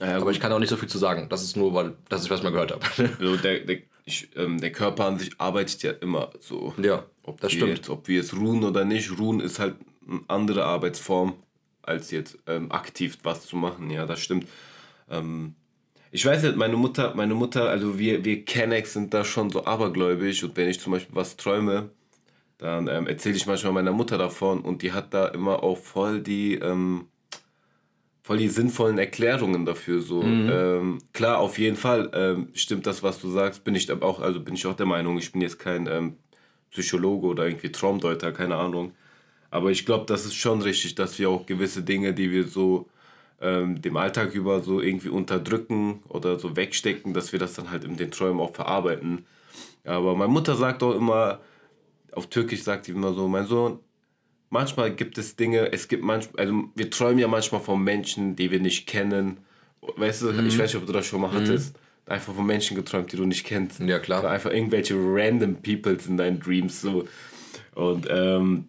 Ja, 0.00 0.16
aber 0.16 0.30
ich 0.30 0.40
kann 0.40 0.52
auch 0.52 0.58
nicht 0.58 0.70
so 0.70 0.76
viel 0.76 0.88
zu 0.88 0.98
sagen. 0.98 1.28
Das 1.28 1.42
ist 1.42 1.56
nur, 1.56 1.74
weil 1.74 1.94
das 2.08 2.22
ist, 2.22 2.30
was 2.30 2.38
ich 2.38 2.44
mal 2.44 2.52
gehört 2.52 2.72
habe. 2.72 2.84
Also 3.18 3.36
der, 3.42 3.60
der, 3.60 3.78
ich, 4.04 4.28
ähm, 4.36 4.60
der 4.60 4.72
Körper 4.72 5.06
an 5.06 5.18
sich 5.18 5.38
arbeitet 5.38 5.82
ja 5.82 5.92
immer 5.92 6.30
so. 6.40 6.74
Ja, 6.82 7.04
ob 7.22 7.40
das 7.40 7.52
stimmt. 7.52 7.76
Jetzt, 7.76 7.90
ob 7.90 8.08
wir 8.08 8.16
jetzt 8.16 8.34
ruhen 8.34 8.64
oder 8.64 8.84
nicht. 8.84 9.18
Ruhen 9.18 9.40
ist 9.40 9.58
halt 9.58 9.76
eine 10.08 10.20
andere 10.28 10.64
Arbeitsform, 10.64 11.34
als 11.82 12.10
jetzt 12.10 12.38
ähm, 12.46 12.72
aktiv 12.72 13.18
was 13.22 13.46
zu 13.46 13.56
machen. 13.56 13.90
Ja, 13.90 14.06
das 14.06 14.20
stimmt. 14.20 14.46
Ähm, 15.10 15.54
ich 16.12 16.26
weiß 16.26 16.42
nicht, 16.42 16.56
meine 16.56 16.76
Mutter, 16.76 17.14
meine 17.14 17.34
Mutter, 17.34 17.68
also 17.68 17.98
wir, 17.98 18.24
wir 18.24 18.44
Kennex 18.44 18.94
sind 18.94 19.14
da 19.14 19.24
schon 19.24 19.50
so 19.50 19.64
abergläubig 19.64 20.42
und 20.42 20.56
wenn 20.56 20.68
ich 20.68 20.80
zum 20.80 20.92
Beispiel 20.92 21.14
was 21.14 21.36
träume, 21.36 21.90
dann 22.58 22.88
ähm, 22.88 23.06
erzähle 23.06 23.36
ich 23.36 23.46
manchmal 23.46 23.72
meiner 23.72 23.92
Mutter 23.92 24.18
davon 24.18 24.60
und 24.60 24.82
die 24.82 24.92
hat 24.92 25.14
da 25.14 25.28
immer 25.28 25.62
auch 25.62 25.78
voll 25.78 26.20
die, 26.20 26.56
ähm, 26.56 27.06
voll 28.22 28.38
die 28.38 28.48
sinnvollen 28.48 28.98
Erklärungen 28.98 29.64
dafür. 29.64 30.02
So 30.02 30.22
mhm. 30.22 30.50
ähm, 30.52 30.98
klar, 31.12 31.38
auf 31.38 31.58
jeden 31.58 31.76
Fall 31.76 32.10
ähm, 32.12 32.48
stimmt 32.54 32.86
das, 32.86 33.02
was 33.02 33.20
du 33.20 33.30
sagst. 33.30 33.64
Bin 33.64 33.74
ich 33.74 33.90
aber 33.90 34.04
auch, 34.04 34.20
also 34.20 34.40
bin 34.40 34.54
ich 34.54 34.66
auch 34.66 34.76
der 34.76 34.86
Meinung. 34.86 35.16
Ich 35.16 35.32
bin 35.32 35.40
jetzt 35.40 35.58
kein 35.58 35.86
ähm, 35.86 36.16
Psychologe 36.70 37.28
oder 37.28 37.46
irgendwie 37.46 37.72
Traumdeuter, 37.72 38.32
keine 38.32 38.56
Ahnung. 38.56 38.92
Aber 39.50 39.70
ich 39.70 39.86
glaube, 39.86 40.06
das 40.06 40.26
ist 40.26 40.34
schon 40.34 40.60
richtig, 40.60 40.94
dass 40.96 41.18
wir 41.18 41.30
auch 41.30 41.46
gewisse 41.46 41.82
Dinge, 41.82 42.12
die 42.12 42.30
wir 42.30 42.46
so 42.46 42.88
ähm, 43.40 43.80
dem 43.80 43.96
Alltag 43.96 44.34
über 44.34 44.60
so 44.60 44.80
irgendwie 44.80 45.08
unterdrücken 45.08 46.02
oder 46.08 46.38
so 46.38 46.56
wegstecken, 46.56 47.14
dass 47.14 47.32
wir 47.32 47.38
das 47.38 47.54
dann 47.54 47.70
halt 47.70 47.84
in 47.84 47.96
den 47.96 48.10
Träumen 48.10 48.40
auch 48.40 48.54
verarbeiten. 48.54 49.24
Aber 49.84 50.14
meine 50.14 50.32
Mutter 50.32 50.56
sagt 50.56 50.82
auch 50.82 50.94
immer, 50.94 51.40
auf 52.12 52.28
Türkisch 52.28 52.62
sagt 52.62 52.84
sie 52.84 52.92
immer 52.92 53.14
so, 53.14 53.28
mein 53.28 53.46
Sohn, 53.46 53.78
manchmal 54.50 54.94
gibt 54.94 55.16
es 55.16 55.36
Dinge, 55.36 55.72
es 55.72 55.88
gibt 55.88 56.04
manchmal, 56.04 56.46
also 56.46 56.64
wir 56.74 56.90
träumen 56.90 57.18
ja 57.18 57.28
manchmal 57.28 57.60
von 57.60 57.82
Menschen, 57.82 58.36
die 58.36 58.50
wir 58.50 58.60
nicht 58.60 58.86
kennen. 58.86 59.38
Weißt 59.80 60.22
du, 60.22 60.32
mhm. 60.32 60.46
ich 60.46 60.58
weiß 60.58 60.74
nicht, 60.74 60.82
ob 60.82 60.86
du 60.86 60.92
das 60.92 61.06
schon 61.06 61.22
mal 61.22 61.32
hattest. 61.32 61.74
Mhm. 61.74 62.12
Einfach 62.12 62.34
von 62.34 62.46
Menschen 62.46 62.76
geträumt, 62.76 63.12
die 63.12 63.16
du 63.16 63.24
nicht 63.24 63.46
kennst. 63.46 63.80
Ja, 63.80 64.00
klar. 64.00 64.20
Oder 64.20 64.30
einfach 64.30 64.50
irgendwelche 64.50 64.94
random 64.96 65.62
Peoples 65.62 66.06
in 66.06 66.16
deinen 66.16 66.40
Dreams 66.40 66.80
so. 66.80 67.06
Und, 67.74 68.06
ähm, 68.10 68.66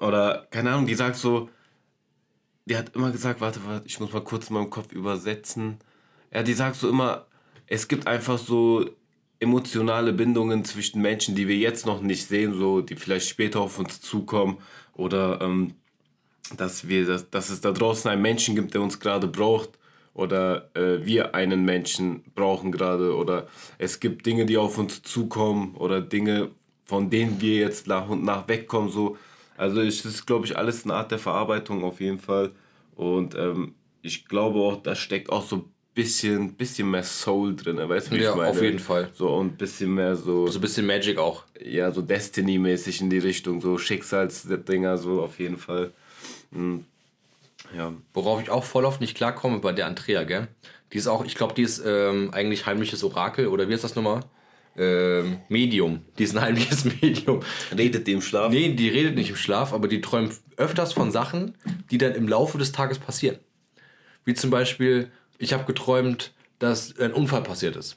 oder, 0.00 0.46
keine 0.50 0.72
Ahnung, 0.72 0.86
die 0.86 0.94
sagt 0.94 1.16
so, 1.16 1.50
die 2.66 2.76
hat 2.76 2.94
immer 2.94 3.10
gesagt, 3.12 3.40
warte, 3.40 3.60
warte, 3.64 3.86
ich 3.86 3.98
muss 4.00 4.12
mal 4.12 4.22
kurz 4.22 4.48
in 4.48 4.54
meinem 4.54 4.70
Kopf 4.70 4.92
übersetzen. 4.92 5.78
Ja, 6.32 6.42
die 6.42 6.52
sagt 6.52 6.76
so 6.76 6.88
immer, 6.88 7.26
es 7.66 7.88
gibt 7.88 8.06
einfach 8.06 8.38
so 8.38 8.84
emotionale 9.38 10.12
Bindungen 10.12 10.64
zwischen 10.64 11.00
Menschen, 11.00 11.34
die 11.34 11.46
wir 11.46 11.56
jetzt 11.56 11.86
noch 11.86 12.00
nicht 12.00 12.26
sehen, 12.26 12.58
so 12.58 12.80
die 12.80 12.96
vielleicht 12.96 13.28
später 13.28 13.60
auf 13.60 13.78
uns 13.78 14.00
zukommen 14.00 14.58
oder 14.94 15.40
ähm, 15.40 15.74
dass 16.56 16.88
wir, 16.88 17.06
dass, 17.06 17.30
dass 17.30 17.50
es 17.50 17.60
da 17.60 17.72
draußen 17.72 18.10
einen 18.10 18.22
Menschen 18.22 18.54
gibt, 18.54 18.74
der 18.74 18.80
uns 18.80 18.98
gerade 18.98 19.26
braucht 19.26 19.70
oder 20.14 20.70
äh, 20.74 21.04
wir 21.04 21.34
einen 21.34 21.64
Menschen 21.64 22.24
brauchen 22.34 22.72
gerade 22.72 23.14
oder 23.14 23.46
es 23.78 24.00
gibt 24.00 24.26
Dinge, 24.26 24.46
die 24.46 24.56
auf 24.56 24.78
uns 24.78 25.02
zukommen 25.02 25.74
oder 25.76 26.00
Dinge, 26.00 26.50
von 26.84 27.10
denen 27.10 27.40
wir 27.40 27.56
jetzt 27.56 27.86
nach 27.86 28.08
und 28.08 28.24
nach 28.24 28.48
wegkommen, 28.48 28.90
so 28.90 29.18
also 29.56 29.80
es 29.80 30.04
ist, 30.04 30.26
glaube 30.26 30.46
ich, 30.46 30.56
alles 30.56 30.84
eine 30.84 30.94
Art 30.94 31.10
der 31.10 31.18
Verarbeitung 31.18 31.84
auf 31.84 32.00
jeden 32.00 32.18
Fall. 32.18 32.52
Und 32.94 33.34
ähm, 33.34 33.74
ich 34.02 34.26
glaube 34.26 34.58
auch, 34.60 34.82
da 34.82 34.94
steckt 34.94 35.30
auch 35.30 35.44
so 35.44 35.56
ein 35.56 35.64
bisschen, 35.94 36.54
bisschen 36.54 36.90
mehr 36.90 37.02
Soul 37.02 37.56
drin, 37.56 37.76
weißt 37.76 38.08
du, 38.08 38.16
wie 38.16 38.22
ja, 38.22 38.30
ich 38.30 38.36
meine? 38.36 38.50
auf 38.50 38.62
jeden 38.62 38.78
Fall. 38.78 39.10
So 39.14 39.28
und 39.34 39.54
ein 39.54 39.56
bisschen 39.56 39.94
mehr 39.94 40.14
so... 40.14 40.46
So 40.46 40.58
ein 40.58 40.60
bisschen 40.60 40.86
Magic 40.86 41.18
auch. 41.18 41.44
Ja, 41.64 41.90
so 41.90 42.02
Destiny-mäßig 42.02 43.00
in 43.00 43.10
die 43.10 43.18
Richtung, 43.18 43.60
so 43.60 43.78
Schicksalsdinger, 43.78 44.98
so 44.98 45.22
auf 45.22 45.38
jeden 45.38 45.56
Fall. 45.56 45.92
Mhm. 46.50 46.84
Ja. 47.76 47.92
Worauf 48.14 48.42
ich 48.42 48.50
auch 48.50 48.64
voll 48.64 48.84
oft 48.84 49.00
nicht 49.00 49.16
klarkomme 49.16 49.58
bei 49.58 49.72
der 49.72 49.86
Andrea, 49.86 50.24
gell? 50.24 50.48
Die 50.92 50.98
ist 50.98 51.08
auch, 51.08 51.24
ich 51.24 51.34
glaube, 51.34 51.54
die 51.54 51.62
ist 51.62 51.82
ähm, 51.84 52.30
eigentlich 52.32 52.66
heimliches 52.66 53.02
Orakel, 53.02 53.48
oder 53.48 53.68
wie 53.68 53.74
ist 53.74 53.82
das 53.82 53.96
nochmal? 53.96 54.20
Ähm, 54.76 55.38
Medium. 55.48 56.02
Die 56.18 56.24
ist 56.24 56.36
ein 56.36 56.42
heimliches 56.42 56.84
Medium. 57.00 57.40
Redet 57.76 58.06
die 58.06 58.12
im 58.12 58.22
Schlaf? 58.22 58.50
Nee, 58.50 58.74
die 58.74 58.88
redet 58.88 59.14
nicht 59.14 59.30
im 59.30 59.36
Schlaf, 59.36 59.72
aber 59.72 59.88
die 59.88 60.00
träumt 60.00 60.34
öfters 60.56 60.92
von 60.92 61.10
Sachen, 61.10 61.54
die 61.90 61.98
dann 61.98 62.14
im 62.14 62.28
Laufe 62.28 62.58
des 62.58 62.72
Tages 62.72 62.98
passieren. 62.98 63.38
Wie 64.24 64.34
zum 64.34 64.50
Beispiel, 64.50 65.10
ich 65.38 65.52
habe 65.52 65.64
geträumt, 65.64 66.32
dass 66.58 66.98
ein 66.98 67.12
Unfall 67.12 67.42
passiert 67.42 67.76
ist. 67.76 67.96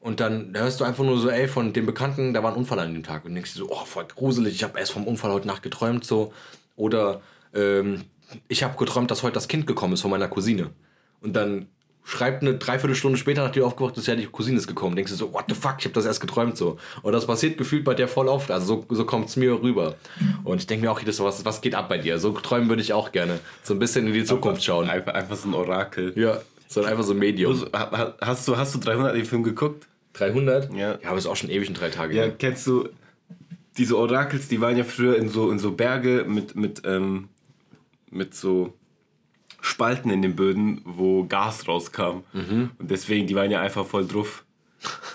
Und 0.00 0.20
dann 0.20 0.56
hörst 0.56 0.80
du 0.80 0.84
einfach 0.84 1.04
nur 1.04 1.18
so, 1.18 1.28
ey, 1.28 1.46
von 1.46 1.72
dem 1.72 1.84
Bekannten, 1.84 2.32
da 2.32 2.42
war 2.42 2.52
ein 2.52 2.56
Unfall 2.56 2.78
an 2.78 2.94
dem 2.94 3.02
Tag. 3.02 3.24
Und 3.24 3.34
denkst 3.34 3.52
dir 3.52 3.58
so, 3.58 3.70
oh, 3.70 3.84
voll 3.84 4.06
gruselig, 4.06 4.54
ich 4.54 4.62
habe 4.62 4.78
erst 4.78 4.92
vom 4.92 5.06
Unfall 5.06 5.32
heute 5.32 5.46
Nacht 5.46 5.62
geträumt, 5.62 6.04
so. 6.04 6.32
Oder 6.76 7.20
ähm, 7.54 8.04
ich 8.48 8.62
habe 8.62 8.78
geträumt, 8.78 9.10
dass 9.10 9.22
heute 9.22 9.34
das 9.34 9.48
Kind 9.48 9.66
gekommen 9.66 9.92
ist 9.92 10.00
von 10.00 10.10
meiner 10.10 10.28
Cousine. 10.28 10.70
Und 11.20 11.34
dann 11.36 11.66
schreibt 12.04 12.42
eine 12.42 12.54
Dreiviertelstunde 12.54 13.18
später, 13.18 13.42
nachdem 13.42 13.62
du 13.62 13.66
aufgewacht 13.66 13.94
bist, 13.94 14.06
ja, 14.06 14.16
die 14.16 14.26
Cousine 14.26 14.56
ist 14.56 14.66
gekommen. 14.66 14.96
Denkst 14.96 15.12
du 15.12 15.16
so, 15.16 15.32
what 15.32 15.44
the 15.48 15.54
fuck, 15.54 15.76
ich 15.78 15.84
habe 15.84 15.94
das 15.94 16.06
erst 16.06 16.20
geträumt 16.20 16.56
so. 16.56 16.78
Und 17.02 17.12
das 17.12 17.26
passiert 17.26 17.58
gefühlt 17.58 17.84
bei 17.84 17.94
der 17.94 18.08
voll 18.08 18.28
oft. 18.28 18.50
Also 18.50 18.84
so, 18.88 18.94
so 18.94 19.04
kommt 19.04 19.28
es 19.28 19.36
mir 19.36 19.62
rüber. 19.62 19.96
Und 20.44 20.58
ich 20.58 20.66
denke 20.66 20.84
mir 20.84 20.90
auch 20.90 20.98
jedes 20.98 21.18
Mal, 21.18 21.26
was, 21.26 21.44
was 21.44 21.60
geht 21.60 21.74
ab 21.74 21.88
bei 21.88 21.98
dir? 21.98 22.18
So 22.18 22.32
träumen 22.32 22.68
würde 22.68 22.82
ich 22.82 22.92
auch 22.92 23.12
gerne. 23.12 23.38
So 23.62 23.74
ein 23.74 23.78
bisschen 23.78 24.06
in 24.06 24.12
die 24.12 24.24
Zukunft 24.24 24.64
schauen. 24.64 24.88
Einfach, 24.88 25.14
einfach 25.14 25.36
so 25.36 25.48
ein 25.48 25.54
Orakel. 25.54 26.12
Ja. 26.16 26.40
sondern 26.68 26.92
einfach 26.92 27.04
so 27.04 27.14
Medium. 27.14 27.66
Hast 28.20 28.48
du, 28.48 28.56
hast 28.56 28.74
du 28.74 28.78
300 28.78 29.14
den 29.14 29.24
Film 29.24 29.42
geguckt? 29.42 29.86
300? 30.14 30.72
Ja. 30.74 30.98
Ja, 31.02 31.10
aber 31.10 31.18
ist 31.18 31.26
auch 31.26 31.36
schon 31.36 31.50
ewig 31.50 31.68
in 31.68 31.74
drei 31.74 31.90
Tagen. 31.90 32.14
Ja, 32.14 32.28
kennst 32.28 32.66
du 32.66 32.88
diese 33.78 33.96
Orakels, 33.96 34.48
die 34.48 34.60
waren 34.60 34.76
ja 34.76 34.84
früher 34.84 35.16
in 35.16 35.28
so, 35.28 35.50
in 35.50 35.58
so 35.58 35.72
Berge 35.72 36.24
mit, 36.26 36.56
mit, 36.56 36.82
ähm, 36.84 37.28
mit 38.10 38.34
so 38.34 38.74
Spalten 39.60 40.10
in 40.10 40.22
den 40.22 40.36
Böden, 40.36 40.80
wo 40.84 41.24
Gas 41.24 41.68
rauskam. 41.68 42.22
Mhm. 42.32 42.70
Und 42.78 42.90
deswegen, 42.90 43.26
die 43.26 43.34
waren 43.34 43.50
ja 43.50 43.60
einfach 43.60 43.86
voll 43.86 44.06
drauf. 44.06 44.44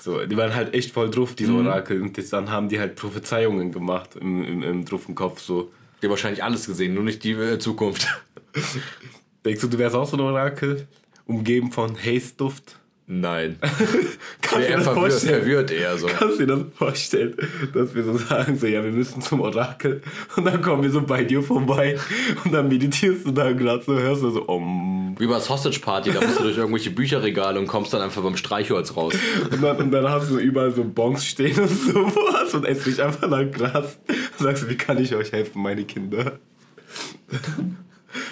So, 0.01 0.23
die 0.25 0.37
waren 0.37 0.53
halt 0.53 0.73
echt 0.75 0.91
voll 0.91 1.09
drauf, 1.09 1.33
diese 1.33 1.51
mhm. 1.51 1.67
Orakel. 1.67 2.01
Und 2.01 2.17
das, 2.17 2.29
dann 2.29 2.51
haben 2.51 2.69
die 2.69 2.79
halt 2.79 2.95
Prophezeiungen 2.95 3.71
gemacht 3.71 4.15
im, 4.15 4.43
im, 4.43 4.63
im 4.63 4.85
druffen 4.85 5.15
Kopf. 5.15 5.41
So. 5.41 5.71
Die 6.01 6.05
haben 6.05 6.11
wahrscheinlich 6.11 6.43
alles 6.43 6.67
gesehen, 6.67 6.93
nur 6.93 7.03
nicht 7.03 7.23
die 7.23 7.31
äh, 7.31 7.57
Zukunft. 7.57 8.07
Denkst 9.45 9.61
du, 9.61 9.67
du 9.67 9.77
wärst 9.77 9.95
auch 9.95 10.07
so 10.07 10.17
ein 10.17 10.21
Orakel? 10.21 10.87
Umgeben 11.25 11.71
von 11.71 11.97
Haze-Duft? 11.97 12.77
Nein. 13.07 13.57
Kannst 14.41 14.69
du 14.69 14.77
dir 14.77 14.81
verwirrt, 14.81 15.13
verwirrt 15.13 15.71
eher 15.71 15.95
so. 15.95 16.07
Kannst 16.07 16.39
du 16.39 16.45
dir 16.47 16.55
das 16.55 16.65
vorstellen, 16.75 17.35
dass 17.71 17.93
wir 17.93 18.03
so 18.03 18.17
sagen, 18.17 18.57
so, 18.57 18.65
ja, 18.65 18.83
wir 18.83 18.91
müssen 18.91 19.21
zum 19.21 19.41
Orakel 19.41 20.01
und 20.35 20.45
dann 20.45 20.59
kommen 20.63 20.81
wir 20.81 20.89
so 20.89 21.01
bei 21.01 21.23
dir 21.23 21.43
vorbei 21.43 21.99
und 22.43 22.51
dann 22.51 22.67
meditierst 22.67 23.27
du 23.27 23.31
da 23.31 23.51
gerade 23.51 23.83
so, 23.83 23.93
hörst 23.93 24.23
du 24.23 24.31
so, 24.31 24.41
um. 24.43 25.15
Wie 25.19 25.27
bei 25.27 25.39
Sausage 25.39 25.79
Party, 25.79 26.11
da 26.11 26.19
bist 26.19 26.39
du 26.39 26.43
durch 26.43 26.57
irgendwelche 26.57 26.89
Bücherregale 26.89 27.59
und 27.59 27.67
kommst 27.67 27.93
dann 27.93 28.01
einfach 28.01 28.23
beim 28.23 28.37
Streichholz 28.37 28.95
raus. 28.95 29.13
Und 29.51 29.61
dann, 29.61 29.77
und 29.77 29.91
dann 29.91 30.09
hast 30.09 30.31
du 30.31 30.39
überall 30.39 30.71
so 30.71 30.83
Bons 30.83 31.25
stehen 31.25 31.59
und 31.59 31.69
sowas 31.93 32.55
und 32.55 32.65
esst 32.65 32.87
dich 32.87 33.01
einfach 33.03 33.29
nach 33.29 33.49
Gras. 33.51 33.99
Und 34.07 34.43
sagst 34.43 34.63
du, 34.63 34.69
wie 34.69 34.77
kann 34.77 34.97
ich 34.97 35.13
euch 35.13 35.31
helfen, 35.31 35.61
meine 35.61 35.83
Kinder? 35.83 36.39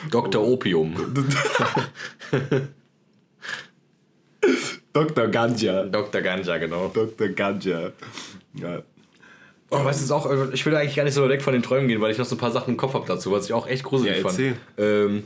Dr. 0.10 0.44
Opium. 0.44 0.96
Dr. 4.94 5.28
Ganja. 5.28 5.84
Dr. 5.84 6.22
Ganja, 6.22 6.58
genau. 6.58 6.92
Dr. 6.94 7.30
Ganja. 7.30 7.92
Ja. 8.54 8.82
Oh, 9.72 9.84
weißt 9.84 10.08
du 10.08 10.14
auch, 10.14 10.28
also 10.28 10.52
ich 10.54 10.64
will 10.68 10.76
eigentlich 10.76 10.96
gar 10.96 11.04
nicht 11.04 11.16
so 11.16 11.28
weg 11.28 11.42
von 11.42 11.54
den 11.54 11.64
Träumen 11.64 11.88
gehen, 11.88 12.00
weil 12.00 12.12
ich 12.12 12.18
noch 12.20 12.26
so 12.26 12.36
ein 12.36 12.38
paar 12.38 12.52
Sachen 12.52 12.72
im 12.72 12.78
Kopf 12.78 12.94
habe 12.94 13.06
dazu, 13.08 13.32
was 13.32 13.46
ich 13.46 13.54
auch 13.54 13.68
echt 13.68 13.84
gruselig 13.84 14.18
ja, 14.18 14.30
fand. 14.30 14.40
Ähm, 14.78 15.24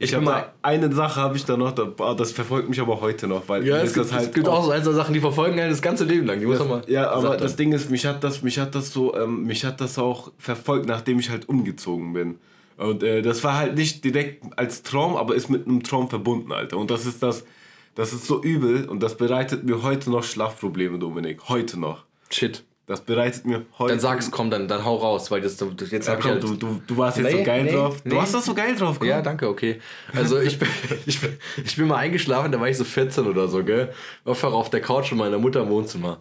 ich, 0.00 0.10
ich 0.10 0.14
habe 0.14 0.24
mal 0.24 0.52
eine 0.60 0.92
Sache 0.92 1.20
habe 1.20 1.36
ich 1.36 1.44
da 1.44 1.56
noch, 1.56 1.72
das 1.72 2.32
verfolgt 2.32 2.68
mich 2.68 2.80
aber 2.80 3.00
heute 3.00 3.28
noch, 3.28 3.48
weil 3.48 3.64
ja, 3.64 3.76
es, 3.76 3.94
gibt, 3.94 4.12
halt 4.12 4.26
es 4.26 4.32
gibt 4.32 4.48
auch 4.48 4.64
so 4.64 4.72
ein, 4.72 4.82
Sachen, 4.82 5.14
die 5.14 5.20
verfolgen 5.20 5.60
einen 5.60 5.70
das 5.70 5.82
ganze 5.82 6.02
Leben 6.04 6.26
lang. 6.26 6.40
Die 6.40 6.46
muss 6.46 6.58
mal 6.58 6.82
ja, 6.88 7.10
aber 7.10 7.36
das 7.36 7.54
Ding 7.54 7.72
ist, 7.72 7.90
mich 7.90 8.04
hat 8.06 8.24
das, 8.24 8.42
mich 8.42 8.58
hat 8.58 8.74
das 8.74 8.92
so, 8.92 9.14
ähm, 9.14 9.44
mich 9.44 9.64
hat 9.64 9.80
das 9.80 10.00
auch 10.00 10.32
verfolgt, 10.36 10.86
nachdem 10.86 11.20
ich 11.20 11.30
halt 11.30 11.48
umgezogen 11.48 12.12
bin. 12.12 12.38
Und 12.76 13.04
äh, 13.04 13.22
das 13.22 13.44
war 13.44 13.56
halt 13.56 13.76
nicht 13.76 14.04
direkt 14.04 14.42
als 14.58 14.82
Traum, 14.82 15.14
aber 15.14 15.36
ist 15.36 15.48
mit 15.48 15.64
einem 15.66 15.84
Traum 15.84 16.10
verbunden, 16.10 16.50
Alter. 16.50 16.76
Und 16.76 16.90
das 16.90 17.06
ist 17.06 17.22
das, 17.22 17.44
das 17.94 18.12
ist 18.12 18.26
so 18.26 18.42
übel 18.42 18.88
und 18.88 19.02
das 19.02 19.16
bereitet 19.16 19.64
mir 19.64 19.82
heute 19.82 20.10
noch 20.10 20.24
Schlafprobleme, 20.24 20.98
Dominik. 20.98 21.48
Heute 21.48 21.78
noch. 21.78 22.04
Shit. 22.30 22.64
Das 22.86 23.00
bereitet 23.00 23.46
mir 23.46 23.64
heute. 23.78 23.92
Dann 23.92 24.00
sag's, 24.00 24.30
komm, 24.30 24.50
dann, 24.50 24.68
dann 24.68 24.84
hau 24.84 24.96
raus, 24.96 25.30
weil 25.30 25.40
das, 25.40 25.56
das 25.56 25.90
jetzt 25.90 26.06
ja, 26.06 26.16
komm, 26.16 26.32
halt 26.32 26.42
du, 26.42 26.54
du, 26.54 26.82
du 26.86 26.96
warst 26.98 27.16
jetzt 27.16 27.32
nee, 27.32 27.38
so 27.38 27.44
geil 27.44 27.64
nee, 27.64 27.72
drauf. 27.72 28.02
Du 28.02 28.10
nee. 28.10 28.20
hast 28.20 28.34
das 28.34 28.44
so 28.44 28.54
geil 28.54 28.76
drauf, 28.76 28.98
komm. 28.98 29.08
Ja, 29.08 29.22
danke, 29.22 29.48
okay. 29.48 29.80
Also 30.12 30.38
ich 30.38 30.58
bin, 30.58 30.68
ich, 31.06 31.18
bin, 31.18 31.38
ich 31.64 31.76
bin 31.76 31.86
mal 31.86 31.96
eingeschlafen, 31.96 32.52
da 32.52 32.60
war 32.60 32.68
ich 32.68 32.76
so 32.76 32.84
14 32.84 33.26
oder 33.26 33.48
so, 33.48 33.64
gell? 33.64 33.90
Einfach 34.26 34.52
auf 34.52 34.68
der 34.68 34.82
Couch 34.82 35.08
von 35.08 35.18
meiner 35.18 35.38
Mutter 35.38 35.62
im 35.62 35.70
Wohnzimmer. 35.70 36.20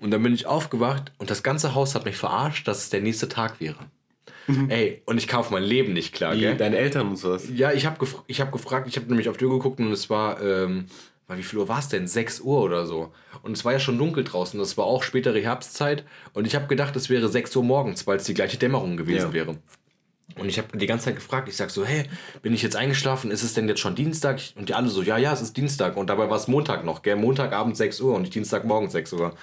Und 0.00 0.12
dann 0.12 0.22
bin 0.22 0.32
ich 0.32 0.46
aufgewacht 0.46 1.12
und 1.18 1.30
das 1.30 1.42
ganze 1.42 1.74
Haus 1.74 1.94
hat 1.94 2.06
mich 2.06 2.16
verarscht, 2.16 2.66
dass 2.66 2.78
es 2.78 2.90
der 2.90 3.02
nächste 3.02 3.28
Tag 3.28 3.60
wäre. 3.60 3.76
Mhm. 4.46 4.70
Ey, 4.70 5.02
und 5.06 5.18
ich 5.18 5.26
kam 5.26 5.40
auf 5.40 5.50
mein 5.50 5.62
Leben 5.62 5.92
nicht 5.92 6.14
klar, 6.14 6.34
Wie, 6.34 6.40
gell? 6.40 6.56
Deine 6.56 6.76
Eltern 6.76 7.08
und 7.08 7.16
sowas. 7.16 7.48
Ja, 7.54 7.72
ich 7.72 7.86
habe 7.86 7.98
gef 7.98 8.16
hab 8.28 8.52
gefragt, 8.52 8.86
ich 8.88 8.96
habe 8.96 9.06
nämlich 9.06 9.28
auf 9.28 9.36
die 9.36 9.44
Uhr 9.44 9.52
geguckt 9.52 9.80
und 9.80 9.92
es 9.92 10.10
war, 10.10 10.42
ähm, 10.42 10.86
wie 11.28 11.42
viel 11.42 11.58
Uhr 11.58 11.68
war 11.68 11.78
es 11.78 11.88
denn? 11.88 12.06
6 12.06 12.40
Uhr 12.40 12.60
oder 12.60 12.86
so. 12.86 13.12
Und 13.42 13.52
es 13.52 13.64
war 13.64 13.72
ja 13.72 13.78
schon 13.78 13.98
dunkel 13.98 14.24
draußen, 14.24 14.58
das 14.58 14.76
war 14.76 14.84
auch 14.84 15.02
spätere 15.02 15.40
Herbstzeit. 15.40 16.04
Und 16.34 16.46
ich 16.46 16.54
habe 16.54 16.66
gedacht, 16.66 16.94
es 16.96 17.08
wäre 17.08 17.28
6 17.28 17.56
Uhr 17.56 17.64
morgens, 17.64 18.06
weil 18.06 18.16
es 18.16 18.24
die 18.24 18.34
gleiche 18.34 18.58
Dämmerung 18.58 18.96
gewesen 18.96 19.28
ja. 19.28 19.32
wäre. 19.32 19.56
Und 20.38 20.48
ich 20.48 20.58
habe 20.58 20.76
die 20.76 20.86
ganze 20.86 21.06
Zeit 21.06 21.16
gefragt, 21.16 21.48
ich 21.48 21.56
sag 21.56 21.70
so, 21.70 21.84
hey, 21.84 22.04
bin 22.42 22.52
ich 22.52 22.62
jetzt 22.62 22.76
eingeschlafen? 22.76 23.30
Ist 23.30 23.42
es 23.42 23.54
denn 23.54 23.68
jetzt 23.68 23.80
schon 23.80 23.94
Dienstag? 23.94 24.40
Und 24.56 24.68
die 24.68 24.74
alle 24.74 24.88
so, 24.88 25.02
ja, 25.02 25.18
ja, 25.18 25.32
es 25.32 25.40
ist 25.40 25.56
Dienstag. 25.56 25.96
Und 25.96 26.08
dabei 26.10 26.30
war 26.30 26.36
es 26.36 26.48
Montag 26.48 26.84
noch, 26.84 27.02
gell? 27.02 27.16
Montagabend 27.16 27.76
6 27.76 28.00
Uhr 28.00 28.14
und 28.14 28.34
Dienstagmorgen 28.34 28.90
6 28.90 29.12
Uhr. 29.14 29.34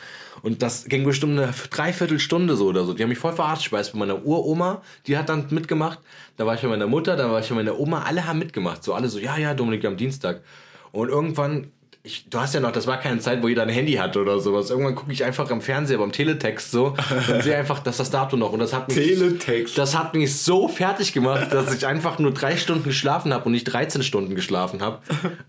Und 0.42 0.62
das 0.62 0.86
ging 0.86 1.04
bestimmt 1.04 1.40
eine 1.40 1.54
Dreiviertelstunde 1.70 2.56
so 2.56 2.68
oder 2.68 2.86
so. 2.86 2.94
Die 2.94 3.04
haben 3.04 3.10
mich 3.10 3.20
voll 3.20 3.34
verarscht. 3.34 3.68
Ich 3.68 3.72
weiß, 3.72 3.92
bei 3.92 4.00
meiner 4.00 4.26
Uroma, 4.26 4.82
die 5.08 5.18
hat 5.18 5.30
dann 5.30 5.48
mitgemacht. 5.50 6.00
Da 6.38 6.46
war 6.46 6.56
ich 6.56 6.62
bei 6.62 6.68
meiner 6.68 6.88
Mutter, 6.88 7.16
da 7.16 7.30
war 7.32 7.40
ich 7.40 7.50
bei 7.50 7.56
meiner 7.56 7.80
Oma. 7.80 8.04
Alle 8.04 8.26
haben 8.26 8.40
mitgemacht. 8.40 8.84
So 8.84 8.94
alle 8.94 9.10
so, 9.10 9.20
ja, 9.20 9.38
ja, 9.38 9.54
Dominik, 9.54 9.86
am 9.86 9.98
Dienstag. 9.98 10.42
Und 10.92 11.10
irgendwann 11.10 11.72
ich, 12.10 12.26
du 12.28 12.40
hast 12.40 12.56
ja 12.56 12.60
noch, 12.60 12.72
das 12.72 12.88
war 12.88 13.00
keine 13.00 13.20
Zeit, 13.20 13.44
wo 13.44 13.48
jeder 13.48 13.62
ein 13.62 13.70
Handy 13.70 13.94
hatte 13.94 14.20
oder 14.20 14.40
sowas. 14.40 14.70
Irgendwann 14.72 14.96
gucke 14.96 15.12
ich 15.12 15.24
einfach 15.24 15.50
am 15.52 15.62
Fernseher 15.62 16.00
beim 16.00 16.12
Teletext 16.12 16.72
so 16.72 16.96
und 17.32 17.44
sehe 17.44 17.56
einfach, 17.58 17.80
dass 17.80 17.98
das 17.98 18.10
Datum 18.10 18.40
noch 18.40 18.52
und 18.52 18.60
das 18.60 18.74
hat 18.74 18.88
mich, 18.88 18.98
Teletext. 18.98 19.78
das 19.78 19.98
hat 19.98 20.16
mich 20.16 20.36
so 20.36 20.68
fertig 20.68 21.14
gemacht, 21.14 21.54
dass 21.54 21.74
ich 21.74 21.86
einfach 21.86 22.18
nur 22.18 22.34
drei 22.34 22.58
Stunden 22.58 22.84
geschlafen 22.84 23.32
habe 23.32 23.46
und 23.46 23.52
nicht 23.52 23.66
13 23.66 24.02
Stunden 24.02 24.34
geschlafen 24.34 24.82
habe. 24.82 25.00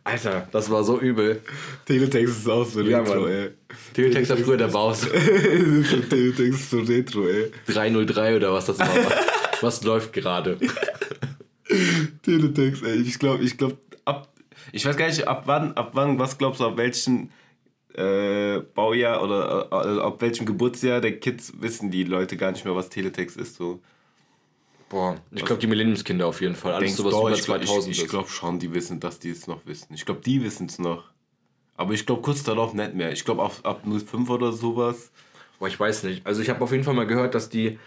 Alter, 0.05 0.49
das 0.53 0.71
war 0.71 0.85
so 0.85 1.01
übel. 1.01 1.41
Teletext 1.87 2.41
ist 2.41 2.49
auch 2.49 2.67
so 2.67 2.83
ja, 2.83 3.01
retro, 3.01 3.27
ey. 3.27 3.51
Teletext 3.95 4.31
war 4.31 4.37
früher 4.37 4.57
der 4.59 4.69
Baus. 4.69 5.01
Teletext 6.11 6.61
ist 6.61 6.71
so 6.71 6.81
retro, 6.81 7.27
ey. 7.27 7.51
303 7.69 8.37
oder 8.37 8.53
was 8.53 8.67
das 8.67 8.79
war. 8.79 8.89
was 9.63 9.83
läuft 9.83 10.13
gerade? 10.13 10.59
Teletext, 12.23 12.83
ey. 12.85 13.01
Ich 13.01 13.19
glaube, 13.19 13.45
ich 13.45 13.57
glaube, 13.57 13.79
ich 14.73 14.85
weiß 14.85 14.97
gar 14.97 15.07
nicht, 15.07 15.27
ab 15.27 15.43
wann, 15.47 15.73
ab 15.75 15.91
wann, 15.93 16.19
was 16.19 16.39
glaubst 16.39 16.61
du, 16.61 16.67
ab 16.67 16.77
welchem 16.77 17.31
äh, 17.95 18.61
Baujahr 18.75 19.23
oder 19.23 19.69
äh, 19.71 20.01
ab 20.01 20.21
welchem 20.21 20.47
Geburtsjahr 20.47 21.01
der 21.01 21.19
Kids 21.19 21.53
wissen 21.61 21.91
die 21.91 22.05
Leute 22.05 22.37
gar 22.37 22.53
nicht 22.53 22.65
mehr, 22.65 22.75
was 22.77 22.89
Teletext 22.89 23.37
ist? 23.37 23.57
So. 23.57 23.81
Boah, 24.89 25.17
ich 25.31 25.45
glaube 25.45 25.61
die 25.61 25.69
Millenniumskinder 25.69 26.27
auf 26.27 26.41
jeden 26.41 26.57
Fall. 26.57 26.75
Alles 26.75 26.97
sowas 26.97 27.15
über 27.15 27.35
2000 27.35 27.95
Ich, 27.95 28.03
ich 28.03 28.09
glaube 28.09 28.29
schon, 28.29 28.59
die 28.59 28.75
wissen, 28.75 28.99
dass 28.99 29.19
die 29.21 29.31
es 29.31 29.47
noch 29.47 29.65
wissen. 29.65 29.95
Ich 29.95 30.05
glaube, 30.05 30.21
die 30.21 30.43
wissen 30.43 30.67
es 30.67 30.79
noch. 30.79 31.05
Aber 31.77 31.95
ich 31.95 32.05
glaube 32.07 32.23
kurz 32.23 32.43
darauf 32.43 32.75
nicht 32.75 32.95
mehr. 32.95 33.13
Ich 33.13 33.25
glaube 33.25 33.43
ab 33.43 33.85
05 33.85 34.29
oder 34.29 34.53
sowas. 34.53 35.13
Boah, 35.59 35.69
ich 35.69 35.79
weiß 35.79 36.03
nicht. 36.05 36.27
Also 36.27 36.43
ich 36.43 36.51
habe 36.51 36.63
auf 36.63 36.73
jeden 36.73 36.85
Fall 36.85 36.95
mal 36.95 37.07
gehört, 37.07 37.35
dass 37.35 37.49
die 37.49 37.79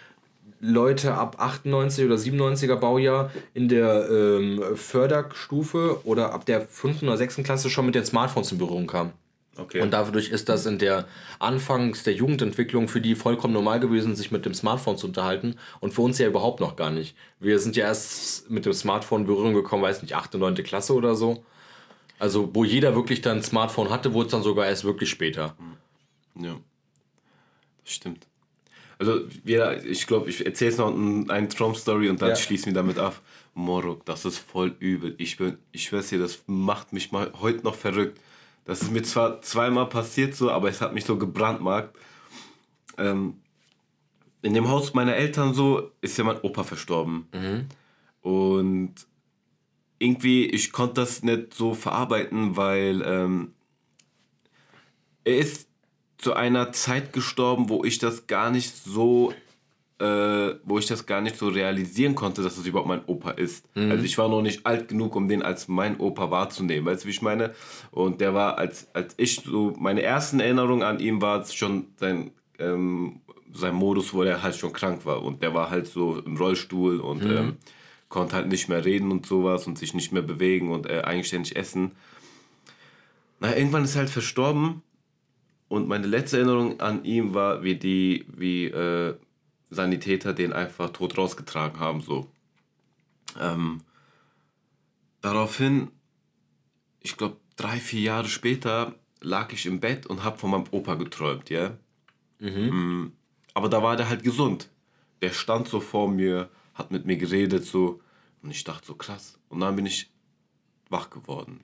Leute 0.65 1.15
ab 1.15 1.35
98 1.39 2.05
oder 2.05 2.15
97er 2.15 2.77
Baujahr 2.77 3.31
in 3.53 3.67
der 3.67 4.09
ähm, 4.09 4.63
Förderstufe 4.75 5.99
oder 6.05 6.31
ab 6.33 6.45
der 6.45 6.61
5. 6.61 7.03
oder 7.03 7.17
6. 7.17 7.37
Klasse 7.43 7.69
schon 7.69 7.85
mit 7.85 7.95
den 7.95 8.05
Smartphones 8.05 8.53
in 8.53 8.59
Berührung 8.59 8.87
kamen. 8.87 9.11
Okay. 9.57 9.81
Und 9.81 9.91
dadurch 9.91 10.29
ist 10.29 10.47
das 10.47 10.65
in 10.65 10.79
der 10.79 11.05
Anfangs 11.37 12.03
der 12.03 12.13
Jugendentwicklung 12.13 12.87
für 12.87 13.01
die 13.01 13.13
vollkommen 13.15 13.53
normal 13.53 13.81
gewesen, 13.81 14.15
sich 14.15 14.31
mit 14.31 14.45
dem 14.45 14.53
Smartphone 14.53 14.97
zu 14.97 15.07
unterhalten. 15.07 15.57
Und 15.81 15.93
für 15.93 16.01
uns 16.01 16.17
ja 16.17 16.27
überhaupt 16.27 16.61
noch 16.61 16.77
gar 16.77 16.91
nicht. 16.91 17.15
Wir 17.41 17.59
sind 17.59 17.75
ja 17.75 17.85
erst 17.85 18.49
mit 18.49 18.65
dem 18.65 18.73
Smartphone 18.73 19.21
in 19.21 19.27
Berührung 19.27 19.53
gekommen, 19.53 19.83
weiß 19.83 20.01
nicht, 20.01 20.15
8., 20.15 20.35
9. 20.35 20.55
Klasse 20.63 20.93
oder 20.93 21.15
so. 21.15 21.43
Also, 22.19 22.49
wo 22.55 22.63
jeder 22.63 22.95
wirklich 22.95 23.19
dann 23.19 23.39
ein 23.39 23.43
Smartphone 23.43 23.89
hatte, 23.89 24.13
wurde 24.13 24.27
es 24.27 24.31
dann 24.31 24.43
sogar 24.43 24.65
erst 24.65 24.85
wirklich 24.85 25.09
später. 25.09 25.55
Ja. 26.39 26.55
Das 27.83 27.93
stimmt. 27.93 28.25
Also, 28.99 29.21
wir, 29.43 29.83
ich 29.85 30.07
glaube, 30.07 30.29
ich 30.29 30.45
erzähle 30.45 30.71
jetzt 30.71 30.77
noch 30.79 30.93
eine 30.93 31.47
Traum-Story 31.47 32.09
und 32.09 32.21
dann 32.21 32.29
ja. 32.29 32.35
schließen 32.35 32.67
wir 32.67 32.73
damit 32.73 32.97
ab. 32.97 33.19
Morok, 33.55 34.05
das 34.05 34.25
ist 34.25 34.37
voll 34.37 34.75
übel. 34.79 35.15
Ich, 35.17 35.37
bin, 35.37 35.57
ich 35.71 35.83
schwör's 35.83 36.09
dir, 36.09 36.19
das 36.19 36.43
macht 36.47 36.93
mich 36.93 37.11
mal 37.11 37.31
heute 37.39 37.63
noch 37.63 37.75
verrückt. 37.75 38.19
Das 38.65 38.81
ist 38.81 38.91
mir 38.91 39.03
zwar 39.03 39.41
zweimal 39.41 39.87
passiert 39.89 40.35
so, 40.35 40.49
aber 40.49 40.69
es 40.69 40.81
hat 40.81 40.93
mich 40.93 41.05
so 41.05 41.17
gebrandmarkt. 41.17 41.95
Ähm, 42.97 43.35
in 44.41 44.53
dem 44.53 44.67
Haus 44.69 44.93
meiner 44.93 45.15
Eltern 45.15 45.53
so 45.53 45.91
ist 46.01 46.17
ja 46.17 46.23
mein 46.23 46.39
Opa 46.41 46.63
verstorben. 46.63 47.27
Mhm. 47.33 47.67
Und 48.21 48.95
irgendwie, 49.99 50.45
ich 50.45 50.71
konnte 50.71 50.95
das 50.95 51.23
nicht 51.23 51.53
so 51.53 51.73
verarbeiten, 51.73 52.57
weil 52.57 53.01
ähm, 53.05 53.53
er 55.23 55.37
ist 55.37 55.69
zu 56.23 56.33
einer 56.33 56.71
Zeit 56.71 57.11
gestorben, 57.11 57.67
wo 57.67 57.83
ich 57.83 57.99
das 57.99 58.27
gar 58.27 58.49
nicht 58.49 58.73
so, 58.77 59.33
äh, 59.99 60.55
wo 60.63 60.79
ich 60.79 60.85
das 60.87 61.05
gar 61.05 61.19
nicht 61.19 61.35
so 61.35 61.49
realisieren 61.49 62.15
konnte, 62.15 62.41
dass 62.41 62.57
es 62.57 62.65
überhaupt 62.65 62.87
mein 62.87 63.03
Opa 63.07 63.31
ist. 63.31 63.65
Mhm. 63.75 63.91
Also 63.91 64.05
ich 64.05 64.17
war 64.17 64.29
noch 64.29 64.41
nicht 64.41 64.65
alt 64.65 64.87
genug, 64.87 65.17
um 65.17 65.27
den 65.27 65.43
als 65.43 65.67
mein 65.67 65.99
Opa 65.99 66.31
wahrzunehmen. 66.31 66.85
Weißt 66.85 67.03
du, 67.03 67.07
wie 67.07 67.11
ich 67.11 67.21
meine? 67.21 67.53
Und 67.91 68.21
der 68.21 68.33
war, 68.33 68.57
als, 68.57 68.87
als 68.93 69.15
ich 69.17 69.41
so, 69.45 69.75
meine 69.77 70.01
ersten 70.01 70.39
Erinnerungen 70.39 70.83
an 70.83 70.99
ihn 70.99 71.21
war 71.21 71.45
schon 71.45 71.87
sein, 71.97 72.31
ähm, 72.57 73.19
sein 73.53 73.75
Modus, 73.75 74.13
wo 74.13 74.23
er 74.23 74.41
halt 74.41 74.55
schon 74.55 74.71
krank 74.71 75.05
war. 75.05 75.23
Und 75.23 75.43
der 75.43 75.53
war 75.53 75.69
halt 75.69 75.87
so 75.87 76.19
im 76.19 76.37
Rollstuhl 76.37 77.01
und 77.01 77.25
mhm. 77.25 77.37
ähm, 77.37 77.57
konnte 78.07 78.37
halt 78.37 78.47
nicht 78.47 78.69
mehr 78.69 78.85
reden 78.85 79.11
und 79.11 79.25
sowas 79.25 79.67
und 79.67 79.77
sich 79.77 79.93
nicht 79.93 80.13
mehr 80.13 80.21
bewegen 80.21 80.71
und 80.71 80.89
äh, 80.89 81.01
eigenständig 81.01 81.57
essen. 81.57 81.91
Na, 83.41 83.57
irgendwann 83.57 83.83
ist 83.83 83.95
er 83.95 84.03
halt 84.03 84.09
verstorben 84.09 84.83
und 85.73 85.87
meine 85.87 86.05
letzte 86.05 86.37
Erinnerung 86.37 86.79
an 86.81 87.03
ihn 87.03 87.33
war, 87.33 87.63
wie 87.63 87.73
die, 87.73 88.27
wie 88.27 88.65
äh, 88.65 89.15
Sanitäter 89.71 90.31
den 90.31 90.53
einfach 90.53 90.91
tot 90.91 91.17
rausgetragen 91.17 91.79
haben, 91.79 92.01
so. 92.01 92.27
Ähm, 93.39 93.81
daraufhin, 95.21 95.89
ich 96.99 97.17
glaube, 97.17 97.37
drei, 97.55 97.79
vier 97.79 98.01
Jahre 98.01 98.27
später 98.27 98.93
lag 99.19 99.51
ich 99.51 99.65
im 99.65 99.79
Bett 99.79 100.05
und 100.05 100.23
habe 100.23 100.37
von 100.37 100.51
meinem 100.51 100.65
Opa 100.69 100.93
geträumt, 100.93 101.49
ja. 101.49 101.75
Mhm. 102.37 103.13
Aber 103.55 103.67
da 103.67 103.81
war 103.81 103.95
der 103.95 104.09
halt 104.09 104.21
gesund. 104.21 104.69
Der 105.23 105.31
stand 105.31 105.67
so 105.67 105.79
vor 105.79 106.07
mir, 106.07 106.51
hat 106.75 106.91
mit 106.91 107.07
mir 107.07 107.17
geredet, 107.17 107.65
so. 107.65 107.99
Und 108.43 108.51
ich 108.51 108.63
dachte 108.63 108.85
so, 108.85 108.93
krass. 108.93 109.39
Und 109.49 109.61
dann 109.61 109.75
bin 109.75 109.87
ich 109.87 110.11
wach 110.91 111.09
geworden. 111.09 111.61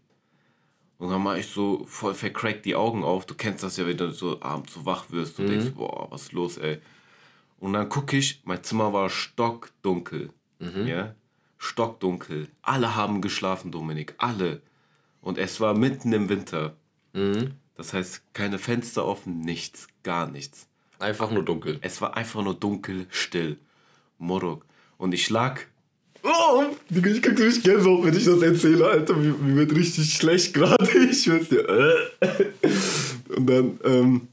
Und 1.00 1.10
dann 1.10 1.24
mache 1.24 1.40
ich 1.40 1.48
so 1.48 1.86
voll 1.88 2.14
vercrackt 2.14 2.66
die 2.66 2.76
Augen 2.76 3.04
auf. 3.04 3.26
Du 3.26 3.34
kennst 3.34 3.64
das 3.64 3.78
ja, 3.78 3.88
wenn 3.88 3.98
du 3.98 4.12
so 4.12 4.42
abends 4.42 4.74
so 4.74 4.86
wach 4.86 5.06
wirst 5.10 5.40
und 5.40 5.46
Mhm. 5.46 5.50
denkst, 5.50 5.72
boah, 5.76 6.08
was 6.12 6.24
ist 6.24 6.34
los, 6.34 6.58
ey. 6.58 6.80
Und 7.58 7.74
dann 7.74 7.90
gucke 7.90 8.18
ich, 8.18 8.42
mein 8.44 8.64
Zimmer 8.64 8.94
war 8.94 9.10
stockdunkel. 9.10 10.30
Mhm. 10.60 10.86
Ja? 10.88 11.16
Stockdunkel. 11.58 12.50
Alle 12.62 12.96
haben 12.96 13.22
geschlafen, 13.22 13.72
Dominik. 13.72 14.14
Alle. 14.18 14.62
Und 15.22 15.38
es 15.38 15.60
war 15.60 15.74
mitten 15.74 16.14
im 16.14 16.30
Winter. 16.30 16.76
Mhm. 17.14 17.52
Das 17.76 17.94
heißt, 17.94 18.34
keine 18.34 18.60
Fenster 18.60 19.06
offen, 19.06 19.40
nichts, 19.42 19.88
gar 20.04 20.28
nichts. 20.28 20.68
Einfach 21.00 21.32
nur 21.32 21.44
dunkel. 21.46 21.80
Es 21.82 22.02
war 22.02 22.18
einfach 22.18 22.42
nur 22.44 22.54
dunkel, 22.56 23.08
still. 23.10 23.58
Morok. 24.18 24.66
Und 24.98 25.14
ich 25.14 25.30
lag. 25.30 25.62
Oh, 26.24 26.66
Digga, 26.90 27.10
ich 27.10 27.22
krieg 27.22 27.40
richtig 27.40 27.64
Gänsehaut, 27.64 28.06
wenn 28.06 28.16
ich 28.16 28.26
das 28.26 28.42
erzähle, 28.42 28.88
Alter. 28.88 29.16
Mir, 29.16 29.34
mir 29.34 29.56
wird 29.56 29.76
richtig 29.76 30.14
schlecht 30.14 30.54
gerade. 30.54 30.78
Ich 31.10 31.24
schwör's 31.24 31.50
dir. 31.50 31.68
Äh. 31.68 33.36
Und 33.36 33.48
dann 33.48 33.80
ähm, 33.84 34.28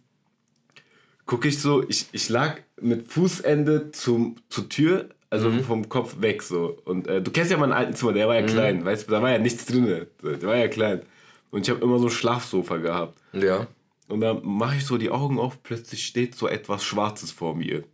gucke 1.26 1.48
ich 1.48 1.60
so, 1.60 1.84
ich, 1.88 2.06
ich 2.12 2.28
lag 2.28 2.58
mit 2.80 3.08
Fußende 3.08 3.92
zum, 3.92 4.36
zur 4.48 4.68
Tür, 4.68 5.08
also 5.30 5.50
vom 5.62 5.88
Kopf 5.88 6.20
weg 6.20 6.42
so. 6.42 6.78
Und 6.84 7.08
äh, 7.08 7.20
du 7.20 7.30
kennst 7.30 7.50
ja 7.50 7.58
meinen 7.58 7.72
alten 7.72 7.94
Zimmer, 7.94 8.12
der 8.12 8.28
war 8.28 8.36
ja 8.36 8.42
klein, 8.42 8.84
weißt 8.84 9.06
du, 9.06 9.12
da 9.12 9.22
war 9.22 9.30
ja 9.30 9.38
nichts 9.38 9.66
drin. 9.66 10.06
Der 10.22 10.42
war 10.42 10.56
ja 10.56 10.68
klein. 10.68 11.02
Und 11.50 11.62
ich 11.66 11.70
habe 11.70 11.84
immer 11.84 11.98
so 11.98 12.06
ein 12.06 12.10
Schlafsofa 12.10 12.78
gehabt. 12.78 13.18
Ja. 13.32 13.66
Und 14.08 14.20
dann 14.20 14.40
mache 14.44 14.76
ich 14.76 14.86
so 14.86 14.98
die 14.98 15.10
Augen 15.10 15.38
auf, 15.38 15.62
plötzlich 15.62 16.06
steht 16.06 16.34
so 16.34 16.48
etwas 16.48 16.84
Schwarzes 16.84 17.32
vor 17.32 17.56
mir. 17.56 17.84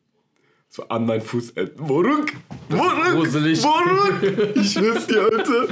So 0.75 0.85
an 0.89 1.05
meinen 1.05 1.21
Fußenden. 1.21 1.73
Moruk! 1.77 2.33
Moruk! 2.71 3.13
gruselig. 3.13 3.61
Moruk! 3.63 4.57
Ich 4.57 4.73
schwör's 4.73 5.07
dir, 5.07 5.21
Alter. 5.21 5.69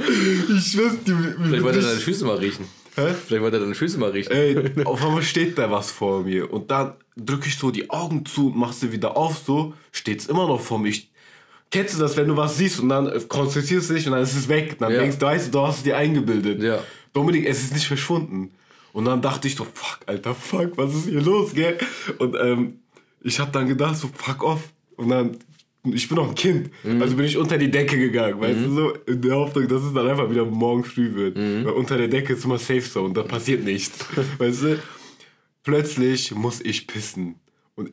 Ich 0.55 0.71
schwör's 0.71 1.03
dir. 1.03 1.17
Wie, 1.17 1.33
Vielleicht 1.33 1.53
wie, 1.53 1.63
wollte 1.63 1.79
er 1.79 1.85
deine 1.87 1.99
Füße 1.99 2.23
mal 2.23 2.35
riechen. 2.37 2.65
Hä? 2.95 3.07
Vielleicht 3.25 3.41
wollte 3.41 3.57
er 3.57 3.61
deine 3.61 3.73
Füße 3.73 3.97
mal 3.97 4.11
riechen. 4.11 4.31
Ey, 4.31 4.85
auf 4.85 5.03
einmal 5.03 5.23
steht 5.23 5.57
da 5.57 5.71
was 5.71 5.89
vor 5.89 6.21
mir. 6.21 6.53
Und 6.53 6.69
dann 6.69 6.93
drücke 7.17 7.47
ich 7.47 7.57
so 7.57 7.71
die 7.71 7.89
Augen 7.89 8.27
zu 8.27 8.47
und 8.51 8.57
mach 8.57 8.73
sie 8.73 8.91
wieder 8.91 9.17
auf, 9.17 9.39
so 9.43 9.73
steht's 9.91 10.27
immer 10.27 10.45
noch 10.45 10.61
vor 10.61 10.77
mir. 10.77 10.89
Ich, 10.89 11.09
kennst 11.71 11.95
du 11.95 11.99
das, 11.99 12.15
wenn 12.15 12.27
du 12.27 12.37
was 12.37 12.57
siehst 12.57 12.79
und 12.79 12.89
dann 12.89 13.07
äh, 13.07 13.19
konzentrierst 13.27 13.89
du 13.89 13.95
dich 13.95 14.05
und 14.05 14.11
dann 14.11 14.21
ist 14.21 14.35
es 14.35 14.47
weg. 14.49 14.75
Dann 14.77 14.91
Ja. 14.91 14.99
denkst 14.99 15.17
du, 15.17 15.25
weißt 15.25 15.47
du, 15.47 15.51
du 15.51 15.65
hast 15.65 15.77
es 15.77 15.83
dir 15.83 15.97
eingebildet. 15.97 16.61
Ja. 16.61 16.77
Dominik, 17.11 17.47
es 17.47 17.63
ist 17.63 17.73
nicht 17.73 17.87
verschwunden. 17.87 18.51
Und 18.93 19.05
dann 19.05 19.19
dachte 19.19 19.47
ich 19.47 19.55
so, 19.55 19.65
fuck, 19.73 20.01
Alter, 20.05 20.35
fuck, 20.35 20.77
was 20.77 20.93
ist 20.93 21.05
hier 21.07 21.21
los, 21.21 21.53
gell? 21.55 21.79
Und 22.19 22.35
ähm, 22.39 22.81
ich 23.23 23.39
hab 23.39 23.51
dann 23.51 23.67
gedacht, 23.67 23.95
so, 23.95 24.07
fuck 24.13 24.43
off. 24.43 24.61
Und 25.01 25.09
dann, 25.09 25.37
ich 25.93 26.07
bin 26.07 26.15
noch 26.17 26.29
ein 26.29 26.35
Kind, 26.35 26.69
also 26.99 27.15
bin 27.15 27.25
ich 27.25 27.37
unter 27.37 27.57
die 27.57 27.71
Decke 27.71 27.97
gegangen, 27.97 28.39
weißt 28.39 28.59
du, 28.65 28.69
so, 28.73 28.93
in 29.07 29.19
der 29.21 29.35
Hoffnung, 29.35 29.67
dass 29.67 29.81
es 29.81 29.93
dann 29.93 30.07
einfach 30.07 30.29
wieder 30.29 30.45
morgen 30.45 30.83
früh 30.83 31.13
wird. 31.15 31.35
Weil 31.37 31.73
unter 31.73 31.97
der 31.97 32.07
Decke 32.07 32.33
ist 32.33 32.45
immer 32.45 32.59
Safe 32.59 32.81
Zone, 32.83 33.13
da 33.13 33.23
passiert 33.23 33.63
nichts, 33.63 34.05
weißt 34.37 34.61
du? 34.63 34.79
Plötzlich 35.63 36.33
muss 36.33 36.61
ich 36.61 36.85
pissen. 36.87 37.35
Und 37.75 37.91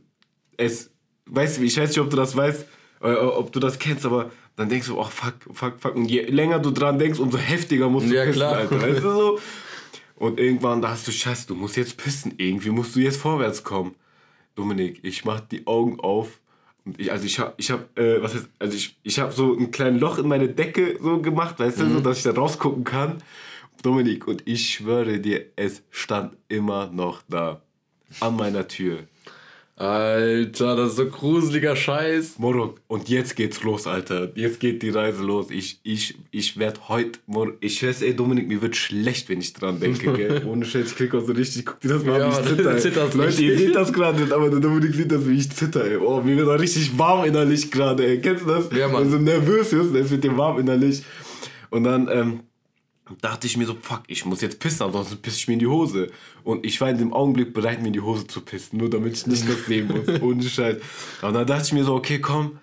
es, 0.56 0.90
weißt 1.26 1.58
du, 1.58 1.62
ich 1.62 1.76
weiß 1.78 1.88
nicht, 1.88 1.98
ob 1.98 2.10
du 2.10 2.16
das 2.16 2.36
weißt, 2.36 2.66
äh, 3.02 3.12
ob 3.14 3.52
du 3.52 3.60
das 3.60 3.78
kennst, 3.78 4.04
aber 4.06 4.30
dann 4.56 4.68
denkst 4.68 4.88
du, 4.88 4.98
oh 4.98 5.04
fuck, 5.04 5.34
fuck, 5.52 5.74
fuck. 5.78 5.94
Und 5.94 6.10
je 6.10 6.22
länger 6.22 6.58
du 6.58 6.70
dran 6.70 6.98
denkst, 6.98 7.18
umso 7.18 7.38
heftiger 7.38 7.88
musst 7.88 8.10
du 8.10 8.14
Ja, 8.14 8.24
pissen, 8.24 8.34
klar. 8.34 8.56
Alter, 8.56 8.82
weißt 8.82 9.04
du 9.04 9.10
so? 9.12 9.38
Und 10.16 10.40
irgendwann 10.40 10.82
da 10.82 10.90
hast 10.90 11.06
du 11.06 11.12
Scheiße, 11.12 11.46
du 11.46 11.54
musst 11.54 11.76
jetzt 11.76 11.96
pissen. 11.96 12.34
Irgendwie 12.38 12.70
musst 12.70 12.96
du 12.96 13.00
jetzt 13.00 13.18
vorwärts 13.18 13.62
kommen. 13.62 13.94
Dominik, 14.56 14.98
ich 15.02 15.24
mach 15.24 15.38
die 15.40 15.64
Augen 15.66 16.00
auf. 16.00 16.40
Ich, 16.96 17.12
also 17.12 17.24
ich 17.24 17.38
hab, 17.38 17.54
ich 17.58 17.70
hab, 17.70 17.98
äh, 17.98 18.22
was 18.22 18.34
heißt, 18.34 18.48
also 18.58 18.76
ich, 18.76 18.96
ich 19.02 19.18
hab 19.18 19.32
so 19.32 19.56
ein 19.56 19.70
kleines 19.70 20.00
Loch 20.00 20.18
in 20.18 20.28
meine 20.28 20.48
Decke 20.48 20.98
so 21.02 21.20
gemacht, 21.20 21.58
weißt 21.58 21.80
du, 21.80 21.90
so, 21.90 22.00
dass 22.00 22.18
ich 22.18 22.24
da 22.24 22.32
rausgucken 22.32 22.84
kann. 22.84 23.22
Dominik, 23.82 24.26
und 24.26 24.42
ich 24.46 24.70
schwöre 24.70 25.20
dir, 25.20 25.46
es 25.56 25.82
stand 25.90 26.36
immer 26.48 26.90
noch 26.90 27.22
da. 27.28 27.62
An 28.20 28.36
meiner 28.36 28.66
Tür. 28.66 29.00
Alter, 29.80 30.74
das 30.74 30.90
ist 30.90 30.96
so 30.96 31.06
gruseliger 31.06 31.76
Scheiß. 31.76 32.40
Morok, 32.40 32.80
und 32.88 33.08
jetzt 33.08 33.36
geht's 33.36 33.62
los, 33.62 33.86
Alter. 33.86 34.28
Jetzt 34.34 34.58
geht 34.58 34.82
die 34.82 34.90
Reise 34.90 35.22
los. 35.22 35.46
Ich, 35.50 35.78
ich, 35.84 36.16
ich 36.32 36.58
werd 36.58 36.88
heute, 36.88 37.20
Mor 37.26 37.52
ich 37.60 37.78
schwör's, 37.78 38.02
ey, 38.02 38.14
Dominik, 38.16 38.48
mir 38.48 38.60
wird 38.60 38.74
schlecht, 38.74 39.28
wenn 39.28 39.38
ich 39.38 39.52
dran 39.52 39.78
denke, 39.78 40.12
gell? 40.16 40.42
Ohne 40.46 40.64
Scheiß, 40.64 40.86
ich 40.90 40.96
krieg 40.96 41.14
auch 41.14 41.24
so 41.24 41.32
richtig, 41.32 41.64
guck 41.64 41.78
dir 41.78 41.90
das 41.90 42.04
mal 42.04 42.18
Ja, 42.18 42.26
an, 42.28 42.34
wie 42.44 42.50
ich 42.50 42.56
zitter. 42.56 42.78
zitterst 42.78 43.14
Leute, 43.14 43.40
ihr 43.40 43.56
seht 43.56 43.76
das 43.76 43.92
gerade 43.92 44.20
nicht, 44.20 44.32
aber 44.32 44.50
der 44.50 44.58
Dominik 44.58 44.94
sieht 44.94 45.12
das, 45.12 45.28
wie 45.28 45.36
ich 45.38 45.48
zitter, 45.50 45.84
ey. 45.84 45.96
Oh, 45.98 46.20
mir 46.22 46.36
wird 46.36 46.48
auch 46.48 46.58
richtig 46.58 46.98
warm 46.98 47.24
innerlich 47.24 47.70
gerade, 47.70 48.04
ey. 48.04 48.20
Kennst 48.20 48.46
du 48.46 48.48
das? 48.48 48.68
Ja, 48.76 48.88
Mann. 48.88 49.04
Wenn 49.04 49.12
du 49.12 49.18
so 49.18 49.22
nervös 49.22 49.70
bist, 49.70 49.94
dann 49.94 50.10
wird 50.10 50.24
dir 50.24 50.36
warm 50.36 50.58
innerlich. 50.58 51.02
Und 51.70 51.84
dann, 51.84 52.08
ähm, 52.10 52.40
dachte 53.20 53.46
ich 53.46 53.56
mir 53.56 53.66
so, 53.66 53.76
fuck, 53.80 54.02
ich 54.06 54.24
muss 54.24 54.40
jetzt 54.40 54.60
pissen, 54.60 54.84
ansonsten 54.84 55.18
pisse 55.18 55.36
ich 55.36 55.48
mir 55.48 55.54
in 55.54 55.60
die 55.60 55.66
Hose. 55.66 56.10
Und 56.44 56.64
ich 56.64 56.80
war 56.80 56.90
in 56.90 56.98
dem 56.98 57.12
Augenblick 57.12 57.54
bereit, 57.54 57.80
mir 57.80 57.88
in 57.88 57.92
die 57.92 58.00
Hose 58.00 58.26
zu 58.26 58.40
pissen, 58.40 58.78
nur 58.78 58.90
damit 58.90 59.14
ich 59.14 59.26
nicht 59.26 59.48
das 59.48 59.66
sehen 59.66 59.88
muss. 59.88 60.08
Ohne 60.22 60.42
Scheiß. 60.42 60.76
Und 61.22 61.34
dann 61.34 61.46
dachte 61.46 61.64
ich 61.66 61.72
mir 61.72 61.84
so, 61.84 61.94
okay, 61.94 62.20
komm, 62.20 62.58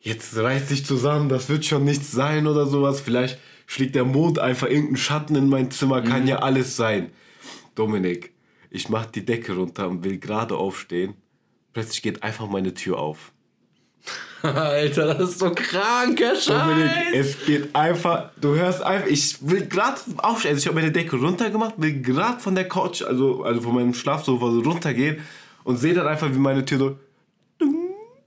jetzt 0.00 0.36
reiß 0.36 0.68
dich 0.68 0.84
zusammen, 0.84 1.28
das 1.28 1.48
wird 1.48 1.64
schon 1.64 1.84
nichts 1.84 2.12
sein 2.12 2.46
oder 2.46 2.66
sowas. 2.66 3.00
Vielleicht 3.00 3.38
schlägt 3.66 3.94
der 3.94 4.04
Mond 4.04 4.38
einfach 4.38 4.66
irgendeinen 4.66 4.96
Schatten 4.96 5.36
in 5.36 5.48
mein 5.48 5.70
Zimmer, 5.70 6.02
kann 6.02 6.26
ja 6.26 6.38
alles 6.38 6.76
sein. 6.76 7.10
Dominik, 7.74 8.32
ich 8.70 8.88
mach 8.88 9.06
die 9.06 9.24
Decke 9.24 9.54
runter 9.54 9.88
und 9.88 10.04
will 10.04 10.18
gerade 10.18 10.56
aufstehen. 10.56 11.14
Plötzlich 11.72 12.02
geht 12.02 12.22
einfach 12.22 12.48
meine 12.48 12.74
Tür 12.74 12.98
auf. 12.98 13.32
Alter, 14.42 15.14
das 15.14 15.30
ist 15.30 15.38
so 15.40 15.50
kranker 15.50 16.32
Dominik, 16.46 16.90
Scheiß. 16.92 17.14
es 17.14 17.44
geht 17.44 17.74
einfach, 17.74 18.30
du 18.40 18.54
hörst 18.54 18.82
einfach, 18.82 19.08
ich 19.08 19.36
will 19.40 19.66
gerade 19.66 19.96
aufstehen, 20.18 20.50
also 20.52 20.60
ich 20.60 20.66
habe 20.68 20.76
meine 20.80 20.92
Decke 20.92 21.16
runtergemacht, 21.16 21.74
will 21.76 22.00
gerade 22.00 22.38
von 22.38 22.54
der 22.54 22.68
Couch, 22.68 23.02
also, 23.02 23.42
also 23.42 23.60
von 23.60 23.74
meinem 23.74 23.94
Schlafsofa 23.94 24.50
so 24.52 24.60
runtergehen 24.60 25.18
und 25.64 25.76
sehe 25.78 25.92
dann 25.92 26.06
einfach, 26.06 26.28
wie 26.32 26.38
meine 26.38 26.64
Tür 26.64 26.78
so, 26.78 26.96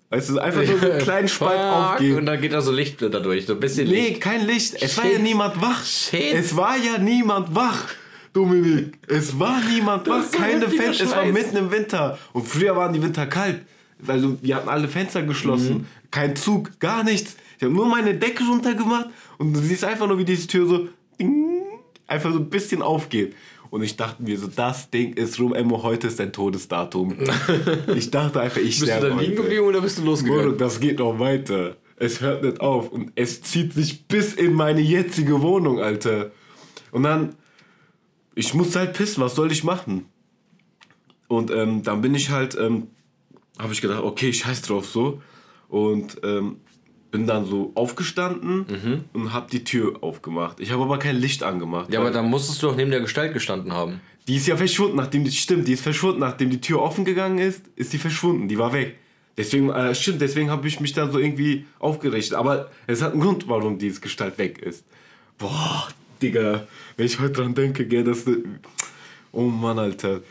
weißt 0.10 0.30
du, 0.32 0.40
einfach 0.40 0.64
so 0.66 0.74
einen 0.86 1.00
kleinen 1.00 1.28
Spalt 1.30 1.60
aufgeht. 1.60 2.18
Und 2.18 2.26
dann 2.26 2.42
geht 2.42 2.52
da 2.52 2.62
so 2.62 2.74
Licht 2.74 3.02
dadurch, 3.02 3.46
so 3.46 3.54
ein 3.54 3.60
bisschen 3.62 3.88
Nee, 3.88 4.10
Licht. 4.10 4.22
kein 4.22 4.46
Licht, 4.46 4.76
es 4.82 4.98
war 4.98 5.06
Shit. 5.06 5.14
ja 5.14 5.20
niemand 5.20 5.62
wach. 5.62 5.86
Shit. 5.86 6.34
Es 6.34 6.56
war 6.58 6.76
ja 6.76 6.98
niemand 6.98 7.56
wach. 7.56 7.86
Dominik, 8.34 8.98
es 9.08 9.38
war 9.40 9.62
niemand 9.70 10.08
wach, 10.10 10.30
keine 10.32 10.68
Fenster, 10.70 11.06
es 11.06 11.12
war 11.16 11.26
mitten 11.26 11.56
im 11.58 11.72
Winter. 11.72 12.18
Und 12.34 12.46
früher 12.48 12.76
waren 12.76 12.92
die 12.94 13.02
Winter 13.02 13.26
kalt. 13.28 13.62
Also 14.08 14.38
wir 14.42 14.56
hatten 14.56 14.70
alle 14.70 14.88
Fenster 14.88 15.24
geschlossen, 15.24 15.78
Mhm. 15.80 15.86
kein 16.12 16.36
Zug, 16.36 16.80
gar 16.80 17.04
nichts. 17.04 17.36
Ich 17.58 17.64
habe 17.64 17.74
nur 17.74 17.86
meine 17.88 18.16
Decke 18.16 18.44
runtergemacht 18.46 19.08
und 19.38 19.54
du 19.54 19.60
siehst 19.60 19.84
einfach 19.84 20.08
nur, 20.08 20.18
wie 20.18 20.26
diese 20.26 20.48
Tür 20.48 20.68
so 20.68 20.88
ding, 21.20 21.62
einfach 22.08 22.32
so 22.34 22.40
ein 22.40 22.50
bisschen 22.50 22.82
aufgeht. 22.82 23.36
Und 23.70 23.84
ich 23.84 23.96
dachte 23.96 24.22
mir 24.24 24.38
so, 24.38 24.48
das 24.48 24.90
Ding 24.90 25.14
ist 25.14 25.40
rum, 25.40 25.54
Emmo, 25.54 25.82
heute 25.82 26.08
ist 26.08 26.20
dein 26.20 26.34
Todesdatum. 26.34 27.16
ich 27.96 28.12
dachte 28.12 28.42
einfach, 28.42 28.58
ich 28.58 28.80
Bist 28.80 28.82
du 28.82 28.86
sterbe 28.88 29.10
da 29.12 29.20
liegen 29.20 29.36
geblieben 29.38 29.66
oder 29.66 29.80
bist 29.80 29.98
du 29.98 30.04
losgegangen? 30.04 30.44
Bruder, 30.52 30.58
das 30.58 30.80
geht 30.80 31.00
noch 31.00 31.20
weiter. 31.20 31.78
Es 31.96 32.20
hört 32.20 32.44
nicht 32.44 32.60
auf 32.60 32.92
und 32.92 33.12
es 33.16 33.42
zieht 33.44 33.74
sich 33.74 34.06
bis 34.08 34.34
in 34.34 34.54
meine 34.54 34.82
jetzige 34.82 35.42
Wohnung, 35.42 35.80
Alter. 35.80 36.32
Und 36.92 37.04
dann, 37.04 37.36
ich 38.36 38.54
musste 38.56 38.80
halt 38.80 38.94
pissen, 38.94 39.24
was 39.24 39.36
soll 39.36 39.52
ich 39.52 39.64
machen? 39.64 40.06
Und 41.28 41.50
ähm, 41.52 41.84
dann 41.84 42.02
bin 42.02 42.14
ich 42.16 42.30
halt, 42.30 42.58
ähm, 42.60 42.88
habe 43.62 43.74
ich 43.74 43.82
gedacht, 43.82 44.04
okay, 44.04 44.34
scheiß 44.34 44.62
drauf 44.64 44.86
so. 44.86 45.22
Und 45.70 46.18
ähm, 46.24 46.58
bin 47.12 47.28
dann 47.28 47.46
so 47.46 47.72
aufgestanden 47.76 48.66
und 49.14 49.34
habe 49.34 49.50
die 49.52 49.64
Tür 49.64 50.02
aufgemacht. 50.02 50.60
Ich 50.60 50.72
habe 50.72 50.84
aber 50.84 50.98
kein 50.98 51.18
Licht 51.18 51.44
angemacht. 51.44 51.92
Ja, 51.94 52.00
aber 52.00 52.12
dann 52.12 52.30
musstest 52.30 52.62
du 52.64 52.68
doch 52.68 52.76
neben 52.76 52.90
der 52.92 53.02
Gestalt 53.02 53.34
gestanden 53.34 53.74
haben. 53.74 54.00
die 54.28 54.38
ist 54.38 54.48
ja 54.48 54.56
verschwunden, 54.56 54.96
nachdem 54.96 55.24
die 55.26 55.32
stimmt, 55.32 55.68
die 55.68 55.74
ist 55.74 55.82
verschwunden, 55.82 56.20
nachdem 56.22 56.50
die 56.50 56.62
Tür 56.62 56.82
offen 56.82 57.04
gegangen 57.04 57.38
ist, 57.38 57.64
ist 57.76 57.92
die 57.92 57.98
verschwunden, 57.98 58.48
die 58.48 58.58
war 58.58 58.72
weg. 58.72 58.98
Deswegen, 59.38 59.70
äh, 59.70 59.94
stimmt, 59.96 60.22
deswegen 60.22 60.50
habe 60.50 60.68
ich 60.68 60.80
mich 60.80 60.94
dann 60.94 61.12
so 61.12 61.20
irgendwie 61.20 61.66
aufgerichtet. 61.80 62.38
Aber 62.38 62.70
es 62.88 63.02
hat 63.02 63.12
einen 63.14 63.22
Grund, 63.22 63.48
warum 63.48 63.78
diese 63.78 64.00
Gestalt 64.00 64.38
weg 64.38 64.60
ist. 64.60 64.86
Boah, 65.38 65.88
Digga, 66.22 66.68
wenn 66.98 67.06
ich 67.06 67.20
heute 67.20 67.34
dran 67.34 67.54
denke, 67.56 67.86
gell, 67.88 68.04
das. 68.04 68.26
Oh 69.32 69.44
Mann, 69.44 69.80
Alter. 69.80 70.22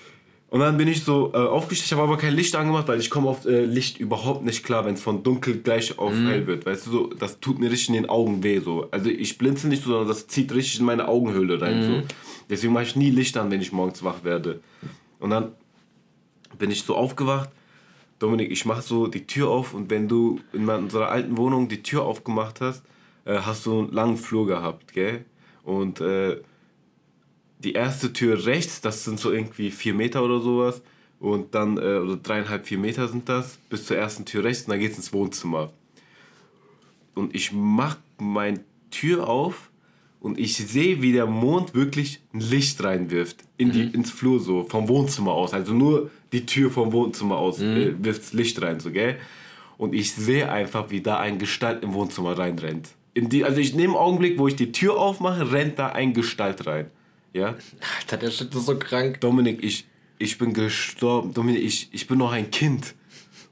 Und 0.50 0.58
dann 0.58 0.76
bin 0.76 0.88
ich 0.88 1.04
so 1.04 1.30
äh, 1.32 1.36
aufgestellt, 1.36 1.86
ich 1.86 1.92
habe 1.92 2.02
aber 2.02 2.18
kein 2.18 2.34
Licht 2.34 2.56
angemacht, 2.56 2.88
weil 2.88 2.98
ich 2.98 3.08
komme 3.08 3.28
auf 3.28 3.46
äh, 3.46 3.64
Licht 3.64 4.00
überhaupt 4.00 4.44
nicht 4.44 4.64
klar, 4.64 4.84
wenn 4.84 4.94
es 4.94 5.00
von 5.00 5.22
dunkel 5.22 5.58
gleich 5.58 5.96
auf 5.96 6.12
hell 6.12 6.48
wird. 6.48 6.66
Weißt 6.66 6.88
du, 6.88 6.90
so, 6.90 7.06
das 7.06 7.38
tut 7.38 7.60
mir 7.60 7.70
richtig 7.70 7.90
in 7.90 7.94
den 7.94 8.08
Augen 8.08 8.42
weh. 8.42 8.58
So. 8.58 8.88
Also 8.90 9.10
ich 9.10 9.38
blinzel 9.38 9.70
nicht 9.70 9.84
so, 9.84 9.90
sondern 9.90 10.08
das 10.08 10.26
zieht 10.26 10.52
richtig 10.52 10.80
in 10.80 10.86
meine 10.86 11.06
Augenhöhle 11.06 11.60
rein. 11.60 11.82
So. 11.84 12.14
Deswegen 12.50 12.72
mache 12.72 12.82
ich 12.82 12.96
nie 12.96 13.10
Licht 13.10 13.36
an, 13.36 13.52
wenn 13.52 13.60
ich 13.60 13.70
morgens 13.70 14.02
wach 14.02 14.24
werde. 14.24 14.58
Und 15.20 15.30
dann 15.30 15.52
bin 16.58 16.72
ich 16.72 16.82
so 16.82 16.96
aufgewacht. 16.96 17.50
Dominik, 18.18 18.50
ich 18.50 18.64
mache 18.64 18.82
so 18.82 19.06
die 19.06 19.26
Tür 19.26 19.48
auf 19.48 19.72
und 19.72 19.88
wenn 19.88 20.08
du 20.08 20.40
in 20.52 20.68
unserer 20.68 21.10
alten 21.10 21.36
Wohnung 21.38 21.68
die 21.68 21.82
Tür 21.82 22.02
aufgemacht 22.02 22.60
hast, 22.60 22.82
äh, 23.24 23.38
hast 23.38 23.66
du 23.66 23.78
einen 23.78 23.92
langen 23.92 24.16
Flur 24.16 24.48
gehabt, 24.48 24.92
gell? 24.92 25.24
Und 25.62 26.00
äh, 26.00 26.40
die 27.62 27.72
erste 27.72 28.12
Tür 28.12 28.46
rechts, 28.46 28.80
das 28.80 29.04
sind 29.04 29.20
so 29.20 29.30
irgendwie 29.30 29.70
vier 29.70 29.94
Meter 29.94 30.24
oder 30.24 30.40
sowas. 30.40 30.82
Und 31.18 31.54
dann, 31.54 31.76
äh, 31.76 31.98
oder 31.98 32.16
dreieinhalb, 32.16 32.66
vier 32.66 32.78
Meter 32.78 33.06
sind 33.06 33.28
das, 33.28 33.58
bis 33.68 33.86
zur 33.86 33.98
ersten 33.98 34.24
Tür 34.24 34.44
rechts 34.44 34.64
und 34.64 34.70
dann 34.70 34.80
geht's 34.80 34.96
ins 34.96 35.12
Wohnzimmer. 35.12 35.70
Und 37.14 37.34
ich 37.34 37.52
mach 37.52 37.98
meine 38.18 38.60
Tür 38.90 39.28
auf 39.28 39.70
und 40.20 40.38
ich 40.38 40.56
sehe, 40.56 41.02
wie 41.02 41.12
der 41.12 41.26
Mond 41.26 41.74
wirklich 41.74 42.20
ein 42.32 42.40
Licht 42.40 42.82
reinwirft 42.82 43.36
in 43.58 43.72
die, 43.72 43.82
ins 43.82 44.10
Flur 44.10 44.40
so, 44.40 44.64
vom 44.64 44.88
Wohnzimmer 44.88 45.32
aus. 45.32 45.52
Also 45.52 45.74
nur 45.74 46.10
die 46.32 46.46
Tür 46.46 46.70
vom 46.70 46.92
Wohnzimmer 46.92 47.36
aus 47.36 47.60
äh, 47.60 47.92
wirft 48.02 48.32
Licht 48.32 48.60
rein, 48.62 48.80
so, 48.80 48.90
gell? 48.90 49.18
Und 49.76 49.94
ich 49.94 50.12
sehe 50.12 50.50
einfach, 50.50 50.90
wie 50.90 51.00
da 51.00 51.18
ein 51.18 51.38
Gestalt 51.38 51.82
im 51.82 51.94
Wohnzimmer 51.94 52.36
reinrennt. 52.36 52.90
In 53.14 53.28
die, 53.28 53.44
also 53.44 53.60
ich 53.60 53.74
nehme 53.74 53.98
Augenblick, 53.98 54.38
wo 54.38 54.46
ich 54.46 54.56
die 54.56 54.72
Tür 54.72 54.98
aufmache, 54.98 55.52
rennt 55.52 55.78
da 55.78 55.88
ein 55.88 56.12
Gestalt 56.12 56.66
rein. 56.66 56.90
Ja? 57.32 57.56
Alter, 57.98 58.16
der 58.16 58.30
Shit 58.30 58.54
ist 58.54 58.66
so 58.66 58.76
krank. 58.76 59.20
Dominik, 59.20 59.62
ich, 59.62 59.86
ich 60.18 60.38
bin 60.38 60.52
gestorben. 60.52 61.32
Dominik, 61.32 61.62
ich, 61.62 61.88
ich 61.92 62.06
bin 62.06 62.18
noch 62.18 62.32
ein 62.32 62.50
Kind. 62.50 62.94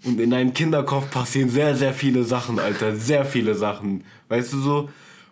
Und 0.04 0.20
in 0.20 0.32
einem 0.32 0.54
Kinderkopf 0.54 1.10
passieren 1.10 1.48
sehr, 1.48 1.74
sehr 1.74 1.92
viele 1.92 2.24
Sachen, 2.24 2.58
Alter. 2.58 2.94
Sehr 2.96 3.24
viele 3.24 3.54
Sachen. 3.54 4.04
Weißt 4.28 4.52
du 4.52 4.60
so? 4.60 4.88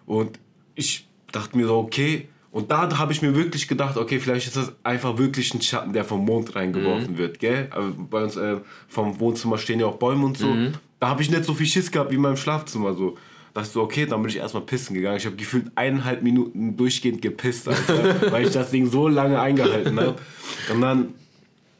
Und 0.06 0.38
ich 0.74 1.06
dachte 1.32 1.56
mir 1.56 1.66
so, 1.66 1.78
okay. 1.78 2.28
Und 2.50 2.70
da 2.70 2.98
habe 2.98 3.12
ich 3.12 3.20
mir 3.20 3.34
wirklich 3.34 3.68
gedacht, 3.68 3.96
okay, 3.96 4.18
vielleicht 4.18 4.46
ist 4.46 4.56
das 4.56 4.72
einfach 4.82 5.18
wirklich 5.18 5.52
ein 5.52 5.60
Schatten, 5.60 5.92
der 5.92 6.04
vom 6.04 6.24
Mond 6.24 6.56
reingeworfen 6.56 7.18
wird, 7.18 7.38
gell? 7.38 7.68
Aber 7.70 7.90
bei 7.90 8.24
uns 8.24 8.36
äh, 8.36 8.56
vom 8.88 9.20
Wohnzimmer 9.20 9.58
stehen 9.58 9.78
ja 9.78 9.86
auch 9.86 9.96
Bäume 9.96 10.24
und 10.24 10.38
so. 10.38 10.54
Da 10.98 11.08
habe 11.08 11.20
ich 11.20 11.30
nicht 11.30 11.44
so 11.44 11.52
viel 11.52 11.66
Schiss 11.66 11.90
gehabt 11.90 12.10
wie 12.10 12.14
in 12.14 12.22
meinem 12.22 12.38
Schlafzimmer 12.38 12.94
so. 12.94 13.18
Dachte 13.56 13.70
so, 13.70 13.80
okay, 13.80 14.04
dann 14.04 14.20
bin 14.20 14.28
ich 14.28 14.36
erstmal 14.36 14.64
pissen 14.64 14.92
gegangen. 14.92 15.16
Ich 15.16 15.24
habe 15.24 15.34
gefühlt 15.34 15.72
eineinhalb 15.76 16.22
Minuten 16.22 16.76
durchgehend 16.76 17.22
gepisst, 17.22 17.66
Alter, 17.66 18.30
weil 18.30 18.44
ich 18.44 18.52
das 18.52 18.70
Ding 18.70 18.90
so 18.90 19.08
lange 19.08 19.40
eingehalten 19.40 19.98
habe. 19.98 20.16
Und 20.70 20.82
dann 20.82 21.14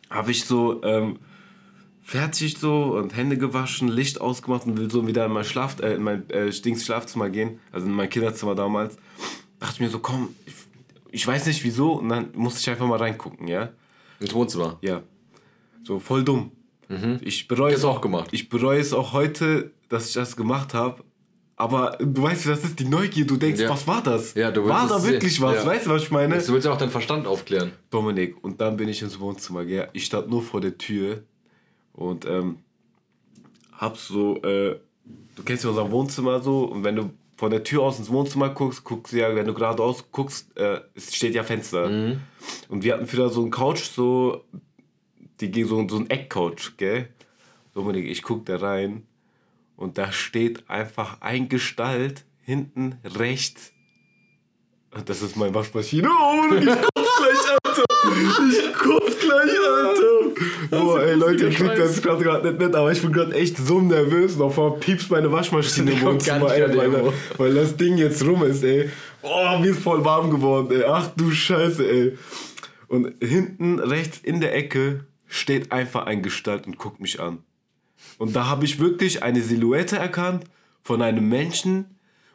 habe 0.08 0.30
ich 0.30 0.46
so 0.46 0.82
ähm, 0.84 1.18
fertig 2.02 2.56
so 2.56 2.96
und 2.96 3.14
Hände 3.14 3.36
gewaschen, 3.36 3.88
Licht 3.88 4.22
ausgemacht 4.22 4.64
und 4.64 4.78
will 4.78 4.90
so 4.90 5.06
wieder 5.06 5.26
in 5.26 5.32
mein, 5.32 5.44
Schlaf, 5.44 5.78
äh, 5.80 5.96
in 5.96 6.02
mein 6.02 6.30
äh, 6.30 6.48
Dings 6.48 6.82
Schlafzimmer 6.86 7.28
gehen, 7.28 7.60
also 7.72 7.86
in 7.86 7.92
mein 7.92 8.08
Kinderzimmer 8.08 8.54
damals. 8.54 8.96
Dachte 9.60 9.74
ich 9.74 9.80
mir 9.80 9.90
so, 9.90 9.98
komm, 9.98 10.34
ich, 10.46 10.54
ich 11.10 11.26
weiß 11.26 11.44
nicht 11.44 11.62
wieso 11.62 11.92
und 11.92 12.08
dann 12.08 12.30
musste 12.32 12.60
ich 12.60 12.70
einfach 12.70 12.86
mal 12.86 12.96
reingucken, 12.96 13.48
ja. 13.48 13.68
Ins 14.18 14.32
Wohnzimmer. 14.32 14.78
Ja. 14.80 15.02
So 15.84 15.98
voll 15.98 16.24
dumm. 16.24 16.52
Ich 17.20 17.48
bereue 17.48 17.74
es 17.74 17.84
auch 17.84 18.00
gemacht? 18.00 18.28
Ich 18.32 18.48
bereue 18.48 18.80
es 18.80 18.94
auch 18.94 19.12
heute, 19.12 19.72
dass 19.90 20.08
ich 20.08 20.14
das 20.14 20.36
gemacht 20.36 20.72
habe. 20.72 21.04
Aber 21.58 21.96
du 21.98 22.22
weißt, 22.22 22.46
das 22.46 22.64
ist 22.64 22.78
die 22.78 22.84
Neugier. 22.84 23.26
Du 23.26 23.36
denkst, 23.38 23.60
Ja. 23.62 23.70
was 23.70 23.86
war 23.86 24.02
das? 24.02 24.34
Ja, 24.34 24.50
du 24.50 24.68
war 24.68 24.86
da 24.86 25.02
wirklich 25.02 25.36
sehen. 25.36 25.44
was? 25.44 25.56
Ja. 25.64 25.66
Weißt 25.66 25.86
du, 25.86 25.90
was 25.90 26.02
ich 26.02 26.10
meine? 26.10 26.36
Du 26.38 26.52
willst 26.52 26.66
ja 26.66 26.72
auch 26.72 26.76
deinen 26.78 26.90
Verstand 26.90 27.26
aufklären. 27.26 27.72
Dominik, 27.90 28.36
und 28.44 28.60
dann 28.60 28.76
bin 28.76 28.88
ich 28.90 29.00
ins 29.00 29.18
Wohnzimmer, 29.18 29.64
gell? 29.64 29.88
Ich 29.94 30.04
stand 30.04 30.28
nur 30.28 30.42
vor 30.42 30.60
der 30.60 30.76
Tür 30.76 31.22
und 31.94 32.26
ähm, 32.26 32.58
hab 33.72 33.96
so, 33.96 34.36
äh, 34.42 34.78
du 35.34 35.42
kennst 35.44 35.64
ja 35.64 35.70
unser 35.70 35.90
Wohnzimmer 35.90 36.40
so, 36.40 36.64
und 36.64 36.84
wenn 36.84 36.96
du 36.96 37.10
von 37.38 37.50
der 37.50 37.64
Tür 37.64 37.82
aus 37.84 37.98
ins 37.98 38.10
Wohnzimmer 38.10 38.50
guckst, 38.50 38.84
guckst 38.84 39.14
du 39.14 39.18
ja, 39.18 39.34
wenn 39.34 39.46
du 39.46 39.54
geradeaus 39.54 40.04
guckst, 40.12 40.54
äh, 40.58 40.80
es 40.94 41.14
steht 41.14 41.34
ja 41.34 41.42
Fenster. 41.42 41.86
Und 42.68 42.82
wir 42.84 42.92
hatten 42.94 43.10
wieder 43.10 43.30
so 43.30 43.40
einen 43.40 43.50
Couch, 43.50 43.82
so, 43.84 44.44
die 45.40 45.50
ging 45.50 45.66
so, 45.66 45.86
so 45.88 45.96
ein 45.96 46.10
Eckcouch, 46.10 46.76
gell? 46.76 47.08
Dominik, 47.72 48.06
ich 48.06 48.22
guck 48.22 48.44
da 48.44 48.56
rein 48.56 49.06
und 49.76 49.98
da 49.98 50.12
steht 50.12 50.68
einfach 50.68 51.20
ein 51.20 51.48
Gestalt 51.48 52.24
hinten 52.42 52.96
rechts. 53.04 53.72
Und 54.94 55.08
das 55.08 55.20
ist 55.20 55.36
meine 55.36 55.54
Waschmaschine. 55.54 56.08
Oh, 56.08 56.54
ich 56.54 56.64
kotz 56.64 57.10
gleich, 57.18 57.50
Alter. 57.64 57.84
Ich 58.48 58.74
kotz 58.74 59.18
gleich, 59.20 59.50
Alter. 59.50 60.16
Oh, 60.70 60.96
ey, 60.96 61.14
Leute, 61.14 61.48
ich 61.48 61.56
krieg 61.56 61.76
das 61.76 62.00
gerade 62.00 62.48
nicht 62.48 62.58
mit, 62.58 62.74
aber 62.74 62.90
ich 62.92 63.02
bin 63.02 63.12
gerade 63.12 63.34
echt 63.34 63.58
so 63.58 63.80
nervös. 63.80 64.36
Noch 64.36 64.52
vor 64.52 64.80
piepst 64.80 65.10
meine 65.10 65.30
Waschmaschine 65.30 65.92
im 65.92 66.02
Wohnzimmer, 66.02 66.54
ey, 66.54 66.74
weil, 66.76 67.12
weil 67.36 67.54
das 67.54 67.76
Ding 67.76 67.98
jetzt 67.98 68.24
rum 68.24 68.42
ist, 68.44 68.62
ey. 68.64 68.90
Oh, 69.22 69.58
mir 69.60 69.72
ist 69.72 69.80
voll 69.80 70.04
warm 70.04 70.30
geworden, 70.30 70.70
ey. 70.70 70.84
Ach 70.84 71.08
du 71.16 71.30
Scheiße, 71.30 71.86
ey. 71.86 72.18
Und 72.88 73.14
hinten 73.22 73.80
rechts 73.80 74.18
in 74.22 74.40
der 74.40 74.54
Ecke 74.54 75.04
steht 75.26 75.72
einfach 75.72 76.06
ein 76.06 76.22
Gestalt 76.22 76.66
und 76.66 76.78
guckt 76.78 77.00
mich 77.00 77.20
an. 77.20 77.42
Und 78.18 78.34
da 78.36 78.46
habe 78.46 78.64
ich 78.64 78.78
wirklich 78.78 79.22
eine 79.22 79.42
Silhouette 79.42 79.96
erkannt 79.96 80.44
von 80.82 81.02
einem 81.02 81.28
Menschen 81.28 81.86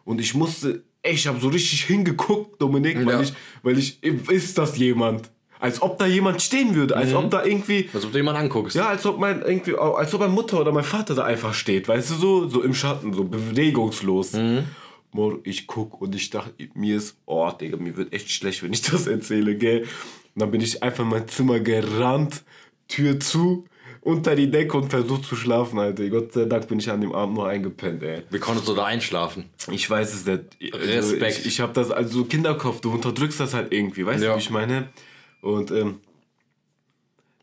und 0.05 0.19
ich 0.21 0.33
musste, 0.33 0.83
ey, 1.03 1.13
ich 1.13 1.27
habe 1.27 1.39
so 1.39 1.47
richtig 1.49 1.83
hingeguckt, 1.85 2.61
Dominik, 2.61 2.97
weil 3.05 3.13
Ja. 3.15 3.21
ich, 3.21 3.33
weil 3.63 3.77
ich, 3.79 4.03
ist 4.03 4.57
das 4.57 4.77
jemand? 4.77 5.31
Als 5.59 5.79
ob 5.81 5.99
da 5.99 6.07
jemand 6.07 6.41
stehen 6.41 6.73
würde, 6.73 6.95
als 6.97 7.13
ob 7.13 7.29
da 7.29 7.45
irgendwie, 7.45 7.87
Als 7.93 8.03
ob 8.05 8.11
du 8.11 8.17
jemanden 8.17 8.41
anguckst. 8.41 8.75
ja, 8.75 8.87
als 8.89 9.05
ob 9.05 9.19
mein 9.19 9.41
irgendwie, 9.43 9.75
als 9.75 10.11
ob 10.13 10.21
meine 10.21 10.33
Mutter 10.33 10.59
oder 10.59 10.71
mein 10.71 10.83
Vater 10.83 11.13
da 11.13 11.23
einfach 11.23 11.53
steht, 11.53 11.87
weißt 11.87 12.09
du 12.09 12.15
so, 12.15 12.49
so 12.49 12.63
im 12.63 12.73
Schatten, 12.73 13.13
so 13.13 13.23
bewegungslos. 13.25 14.33
Mor, 15.13 15.39
ich 15.43 15.67
guck 15.67 16.01
und 16.01 16.15
ich 16.15 16.29
dachte, 16.29 16.53
mir 16.73 16.97
ist, 16.97 17.17
oh, 17.25 17.51
Digga, 17.51 17.77
mir 17.77 17.95
wird 17.97 18.13
echt 18.13 18.31
schlecht, 18.31 18.63
wenn 18.63 18.71
ich 18.73 18.81
das 18.81 19.07
erzähle, 19.07 19.55
gell? 19.55 19.81
Und 19.81 20.41
dann 20.41 20.51
bin 20.51 20.61
ich 20.61 20.81
einfach 20.81 21.03
in 21.03 21.09
mein 21.09 21.27
Zimmer 21.27 21.59
gerannt, 21.59 22.43
Tür 22.87 23.19
zu, 23.19 23.65
unter 24.01 24.35
die 24.35 24.49
Decke 24.49 24.77
und 24.77 24.89
versucht 24.89 25.25
zu 25.25 25.35
schlafen, 25.35 25.77
Alter. 25.79 26.09
Gott 26.09 26.33
sei 26.33 26.45
Dank 26.45 26.67
bin 26.67 26.79
ich 26.79 26.89
an 26.89 27.01
dem 27.01 27.13
Abend 27.13 27.35
noch 27.37 27.45
eingepennt, 27.45 28.01
ey. 28.03 28.23
Wie 28.29 28.39
konntest 28.39 28.67
du 28.67 28.73
da 28.73 28.85
einschlafen? 28.85 29.45
Ich 29.69 29.87
weiß 29.89 30.13
es 30.13 30.25
nicht. 30.25 30.73
Also 30.73 30.91
Respekt. 30.91 31.39
Ich, 31.39 31.45
ich 31.45 31.59
habe 31.61 31.73
das, 31.73 31.91
also 31.91 32.25
Kinderkopf, 32.25 32.81
du 32.81 32.91
unterdrückst 32.91 33.39
das 33.39 33.53
halt 33.53 33.71
irgendwie, 33.71 34.05
weißt 34.05 34.23
Ja. 34.23 34.31
du, 34.31 34.35
wie 34.37 34.41
ich 34.41 34.49
meine? 34.49 34.89
Und 35.41 35.71
ähm, 35.71 35.99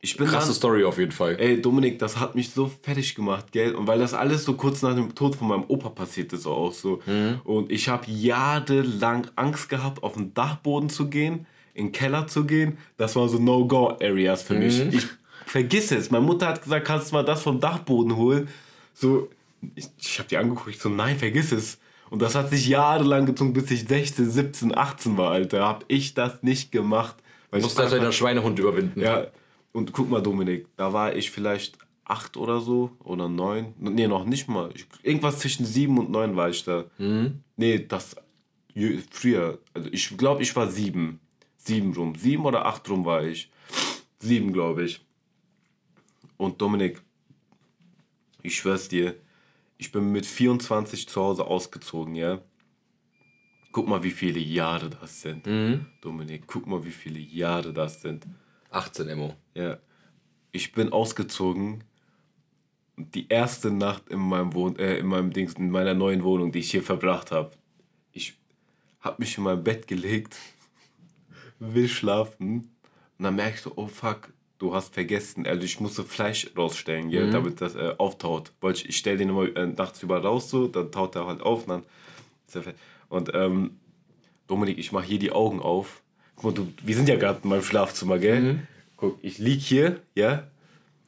ich 0.01 0.17
bin 0.17 0.27
Krasse 0.29 0.47
dann, 0.49 0.55
Story 0.55 0.85
auf 0.85 0.99
jeden 0.99 1.11
Fall. 1.13 1.37
Ey, 1.41 1.61
Dominik, 1.61 1.99
das 1.99 2.19
hat 2.21 2.35
mich 2.37 2.51
so 2.51 2.71
fertig 2.83 3.15
gemacht, 3.17 3.51
gell? 3.51 3.75
Und 3.75 3.87
weil 3.89 3.99
das 3.99 4.15
alles 4.15 4.45
so 4.45 4.55
kurz 4.55 4.83
nach 4.83 4.95
dem 4.95 5.15
Tod 5.15 5.35
von 5.37 5.49
meinem 5.49 5.65
Opa 5.69 5.89
passiert 5.91 6.33
ist, 6.33 6.47
auch 6.47 6.73
so. 6.73 7.01
Und 7.45 7.71
ich 7.73 7.89
habe 7.89 8.09
jahrelang 8.09 9.27
Angst 9.37 9.69
gehabt, 9.69 10.03
auf 10.05 10.15
den 10.15 10.35
Dachboden 10.35 10.89
zu 10.89 11.09
gehen, 11.09 11.47
in 11.75 11.87
den 11.87 11.93
Keller 11.93 12.27
zu 12.29 12.45
gehen. 12.45 12.79
Das 12.97 13.17
war 13.17 13.29
so 13.29 13.39
No-Go-Areas 13.39 14.43
für 14.43 14.55
mich. 14.55 14.81
Ich 14.93 15.07
vergiss 15.49 15.91
es. 15.93 16.11
Meine 16.11 16.25
Mutter 16.25 16.47
hat 16.49 16.63
gesagt, 16.63 16.87
kannst 16.87 17.11
du 17.11 17.15
mal 17.17 17.25
das 17.25 17.43
vom 17.43 17.61
Dachboden 17.61 18.17
holen? 18.17 18.49
So, 18.95 19.29
ich, 19.75 19.89
ich 19.99 20.19
habe 20.19 20.29
die 20.29 20.37
angeguckt, 20.37 20.69
ich 20.71 20.79
so, 20.79 20.89
nein, 20.89 21.19
vergiss 21.19 21.53
es. 21.53 21.79
Und 22.11 22.23
das 22.23 22.35
hat 22.35 22.51
sich 22.51 22.67
jahrelang 22.69 23.27
gezogen, 23.27 23.53
bis 23.53 23.71
ich 23.71 23.87
16, 23.87 24.31
17, 24.31 24.77
18 24.77 25.17
war, 25.19 25.31
Alter. 25.33 25.65
Hab 25.67 25.85
ich 25.89 26.15
das 26.15 26.43
nicht 26.43 26.73
gemacht. 26.73 27.17
Weil 27.51 27.61
musst 27.61 27.79
also 27.79 27.97
einfach- 27.97 28.09
den 28.09 28.13
Schweinehund 28.13 28.59
überwinden. 28.59 29.01
ja, 29.01 29.27
und 29.73 29.93
guck 29.93 30.09
mal, 30.11 30.23
Dominik, 30.23 30.67
da 30.77 30.93
war 30.93 31.15
ich 31.15 31.31
vielleicht 31.31 31.77
acht 32.05 32.37
oder 32.39 32.61
so 32.61 32.91
oder 33.05 33.29
neun. 33.29 33.75
Nee, 33.79 34.07
noch 34.09 34.25
nicht 34.25 34.49
mal. 34.49 34.71
Ich, 34.75 34.87
irgendwas 35.03 35.39
zwischen 35.41 35.67
sieben 35.67 35.99
und 35.99 36.11
neun 36.11 36.35
war 36.37 36.49
ich 36.49 36.65
da. 36.65 36.85
Nee, 37.57 37.85
das 37.87 38.17
früher. 39.11 39.59
Also 39.75 39.89
ich 39.93 40.17
glaube, 40.17 40.43
ich 40.43 40.55
war 40.57 40.71
sieben. 40.71 41.21
Sieben 41.59 41.93
rum. 41.95 42.15
Sieben 42.17 42.45
oder 42.47 42.65
acht 42.67 42.89
rum 42.89 43.05
war 43.05 43.23
ich. 43.25 43.51
Sieben, 44.21 44.53
glaube 44.53 44.85
ich. 44.85 45.01
Und 46.39 46.63
Dominik, 46.63 47.03
ich 48.43 48.57
schwör's 48.57 48.89
dir, 48.89 49.15
ich 49.77 49.93
bin 49.93 50.11
mit 50.11 50.25
24 50.25 51.09
zu 51.09 51.21
Hause 51.21 51.45
ausgezogen, 51.45 52.15
ja. 52.15 52.41
Guck 53.73 53.87
mal, 53.87 54.03
wie 54.03 54.11
viele 54.11 54.41
Jahre 54.41 54.89
das 54.89 55.21
sind. 55.21 55.47
Dominik, 56.01 56.45
guck 56.47 56.67
mal, 56.67 56.83
wie 56.85 56.91
viele 56.91 57.19
Jahre 57.19 57.73
das 57.73 58.01
sind. 58.01 58.27
18 58.71 59.09
Emo. 59.09 59.35
Ja. 59.55 59.79
Ich 60.53 60.73
bin 60.73 60.93
ausgezogen. 60.93 61.85
Die 62.97 63.29
erste 63.29 63.71
Nacht 63.71 64.09
in 64.09 64.19
meinem 64.19 64.55
Wohn 64.55 64.77
äh, 64.77 64.99
in 64.99 65.07
meinem 65.07 65.33
Dings, 65.33 65.55
in 65.55 65.71
meiner 65.71 65.95
neuen 65.95 66.25
Wohnung, 66.25 66.51
die 66.51 66.59
ich 66.61 66.71
hier 66.71 66.83
verbracht 66.83 67.31
habe. 67.31 67.53
Ich 68.13 68.37
habe 69.01 69.17
mich 69.21 69.39
in 69.39 69.45
mein 69.45 69.63
Bett 69.63 69.87
gelegt, 69.87 70.37
will 71.61 71.89
schlafen. 71.89 72.71
Und 73.19 73.25
dann 73.25 73.37
merke 73.37 73.57
ich 73.57 73.61
so, 73.61 73.73
oh 73.77 73.87
fuck, 73.87 74.33
du 74.59 74.75
hast 74.75 74.95
vergessen. 74.95 75.47
Also 75.47 75.65
ich 75.65 75.81
musste 75.81 76.05
Fleisch 76.05 76.51
rausstellen, 76.57 77.11
gell, 77.11 77.31
damit 77.31 77.61
das 77.61 77.75
äh, 77.75 77.95
auftaut. 77.99 78.53
Wollte 78.61 78.83
ich, 78.83 78.89
ich 78.91 78.97
stelle 78.97 79.19
den 79.19 79.31
immer 79.31 79.45
äh, 79.57 79.67
nachts 79.67 80.03
über 80.03 80.23
raus 80.23 80.51
so, 80.51 80.67
dann 80.67 80.91
taut 80.91 81.15
er 81.17 81.27
halt 81.27 81.41
auf 81.41 81.67
und 81.67 81.69
dann. 81.69 82.75
Und 83.09 83.31
ähm, 83.35 83.77
Dominik, 84.47 84.79
ich 84.79 84.93
mache 84.93 85.07
hier 85.07 85.19
die 85.19 85.33
Augen 85.33 85.61
auf. 85.61 86.03
Guck 86.37 86.45
mal, 86.45 86.53
du, 86.55 86.73
wir 86.83 86.95
sind 86.95 87.09
ja 87.09 87.17
gerade 87.17 87.41
in 87.43 87.49
meinem 87.51 87.63
Schlafzimmer, 87.63 88.19
gell? 88.19 88.61
Guck, 88.97 89.19
ich 89.23 89.39
lieg 89.39 89.61
hier, 89.61 90.01
ja? 90.15 90.45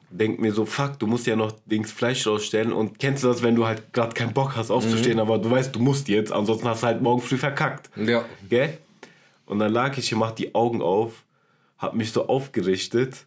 Denk 0.09 0.39
mir 0.39 0.53
so, 0.53 0.65
fuck, 0.65 0.99
du 0.99 1.07
musst 1.07 1.25
ja 1.25 1.35
noch 1.35 1.53
Dings 1.65 1.91
Fleisch 1.91 2.27
rausstellen. 2.27 2.73
Und 2.73 2.99
kennst 2.99 3.23
du 3.23 3.27
das, 3.27 3.41
wenn 3.41 3.55
du 3.55 3.65
halt 3.65 3.93
gerade 3.93 4.13
keinen 4.13 4.33
Bock 4.33 4.55
hast 4.55 4.69
aufzustehen, 4.69 5.19
aber 5.19 5.39
du 5.39 5.49
weißt, 5.49 5.73
du 5.73 5.79
musst 5.79 6.09
jetzt, 6.09 6.31
ansonsten 6.31 6.67
hast 6.67 6.83
du 6.83 6.87
halt 6.87 7.01
morgen 7.01 7.21
früh 7.21 7.37
verkackt. 7.37 7.89
Ja. 7.95 8.25
Gell? 8.49 8.77
Und 9.45 9.59
dann 9.59 9.71
lag 9.71 9.97
ich 9.97 10.09
hier, 10.09 10.17
mach 10.17 10.31
die 10.31 10.53
Augen 10.53 10.81
auf, 10.81 11.23
hab 11.77 11.95
mich 11.95 12.11
so 12.11 12.27
aufgerichtet, 12.27 13.25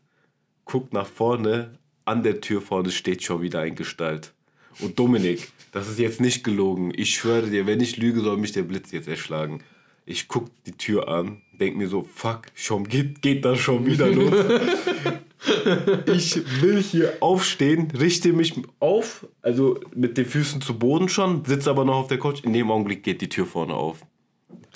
guck 0.64 0.92
nach 0.92 1.06
vorne, 1.06 1.78
an 2.04 2.22
der 2.22 2.40
Tür 2.40 2.60
vorne 2.60 2.90
steht 2.90 3.22
schon 3.22 3.42
wieder 3.42 3.60
ein 3.60 3.74
Gestalt. 3.74 4.32
Und 4.80 4.98
Dominik, 4.98 5.52
das 5.72 5.88
ist 5.88 5.98
jetzt 5.98 6.20
nicht 6.20 6.44
gelogen. 6.44 6.92
Ich 6.94 7.14
schwöre 7.14 7.48
dir, 7.48 7.66
wenn 7.66 7.80
ich 7.80 7.96
lüge, 7.96 8.20
soll 8.20 8.36
mich 8.36 8.52
der 8.52 8.62
Blitz 8.62 8.92
jetzt 8.92 9.08
erschlagen. 9.08 9.62
Ich 10.06 10.28
guck 10.28 10.50
die 10.64 10.72
Tür 10.72 11.08
an, 11.08 11.40
denk 11.58 11.76
mir 11.76 11.88
so, 11.88 12.02
fuck, 12.02 12.42
schon 12.54 12.86
geht, 12.86 13.22
geht 13.22 13.44
das 13.44 13.58
schon 13.58 13.86
wieder 13.86 14.08
los. 14.08 14.34
ich 16.06 16.62
will 16.62 16.82
hier 16.82 17.14
aufstehen, 17.20 17.90
richte 17.98 18.32
mich 18.32 18.54
auf, 18.80 19.26
also 19.40 19.80
mit 19.94 20.18
den 20.18 20.26
Füßen 20.26 20.60
zu 20.60 20.78
Boden 20.78 21.08
schon, 21.08 21.44
sitze 21.44 21.70
aber 21.70 21.84
noch 21.84 21.96
auf 21.96 22.08
der 22.08 22.18
Couch. 22.18 22.44
In 22.44 22.52
dem 22.52 22.70
Augenblick 22.70 23.02
geht 23.02 23.20
die 23.20 23.28
Tür 23.28 23.46
vorne 23.46 23.74
auf. 23.74 24.04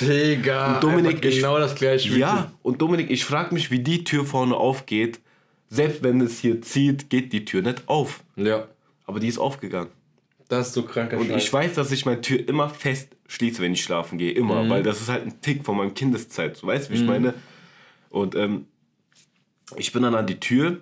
Digga, 0.01 0.74
Und 0.74 0.85
Dominik, 0.85 1.16
einfach 1.16 1.31
genau 1.31 1.57
ich, 1.57 1.64
das 1.64 1.74
gleiche. 1.74 2.16
Ja, 2.16 2.53
und 2.62 2.81
Dominik, 2.81 3.11
ich 3.11 3.24
frage 3.24 3.53
mich, 3.53 3.70
wie 3.70 3.81
die 3.81 4.05
Tür 4.05 4.24
vorne 4.24 4.57
aufgeht. 4.57 5.20
Selbst 5.68 6.02
wenn 6.02 6.20
es 6.20 6.38
hier 6.38 6.62
zieht, 6.62 7.11
geht 7.11 7.33
die 7.33 7.44
Tür 7.44 7.62
nicht 7.62 7.88
auf. 7.88 8.22
Ja, 8.37 8.66
Aber 9.07 9.20
die 9.20 9.28
ist 9.28 9.38
aufgegangen. 9.38 9.90
das 10.48 10.68
ist 10.68 10.74
so 10.74 10.83
kranker 10.83 11.18
Und 11.18 11.28
Scheiß. 11.28 11.42
ich 11.44 11.52
weiß, 11.52 11.74
dass 11.74 11.92
ich 11.92 12.07
meine 12.07 12.20
Tür 12.22 12.48
immer 12.48 12.68
fest 12.70 13.16
schließe, 13.26 13.61
wenn 13.62 13.72
ich 13.74 13.83
schlafen 13.83 14.16
gehe. 14.18 14.33
Immer. 14.33 14.64
Mhm. 14.64 14.70
Weil 14.70 14.83
das 14.83 15.00
ist 15.00 15.09
halt 15.09 15.26
ein 15.26 15.40
Tick 15.42 15.64
von 15.64 15.76
meinem 15.76 15.92
Kindeszeit. 15.94 16.57
So, 16.57 16.66
weißt 16.66 16.88
du, 16.88 16.94
wie 16.94 16.98
ich 16.98 17.04
meine? 17.04 17.35
Und 18.09 18.35
ähm, 18.35 18.66
ich 19.76 19.92
bin 19.92 20.02
dann 20.02 20.14
an 20.14 20.26
die 20.26 20.40
Tür, 20.40 20.81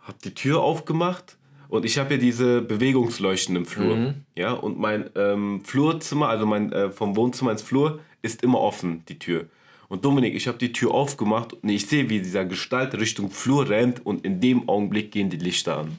hab 0.00 0.20
die 0.22 0.34
Tür 0.34 0.60
aufgemacht 0.62 1.36
und 1.68 1.84
ich 1.84 1.98
habe 1.98 2.14
ja 2.14 2.20
diese 2.20 2.60
Bewegungsleuchten 2.62 3.54
im 3.54 3.66
Flur. 3.66 3.96
Mhm. 3.96 4.14
Ja, 4.34 4.52
und 4.52 4.78
mein 4.78 5.08
ähm, 5.14 5.62
Flurzimmer, 5.64 6.28
also 6.28 6.44
mein 6.46 6.72
äh, 6.72 6.90
vom 6.90 7.14
Wohnzimmer 7.14 7.52
ins 7.52 7.62
Flur, 7.62 8.00
ist 8.22 8.42
immer 8.42 8.58
offen, 8.60 9.04
die 9.08 9.18
Tür. 9.20 9.46
Und 9.94 10.04
Dominik, 10.04 10.34
ich 10.34 10.48
habe 10.48 10.58
die 10.58 10.72
Tür 10.72 10.92
aufgemacht 10.92 11.52
und 11.52 11.68
ich 11.68 11.86
sehe, 11.86 12.10
wie 12.10 12.18
dieser 12.18 12.44
Gestalt 12.44 12.98
Richtung 12.98 13.30
Flur 13.30 13.68
rennt 13.68 14.04
und 14.04 14.24
in 14.24 14.40
dem 14.40 14.68
Augenblick 14.68 15.12
gehen 15.12 15.30
die 15.30 15.36
Lichter 15.36 15.78
an. 15.78 15.96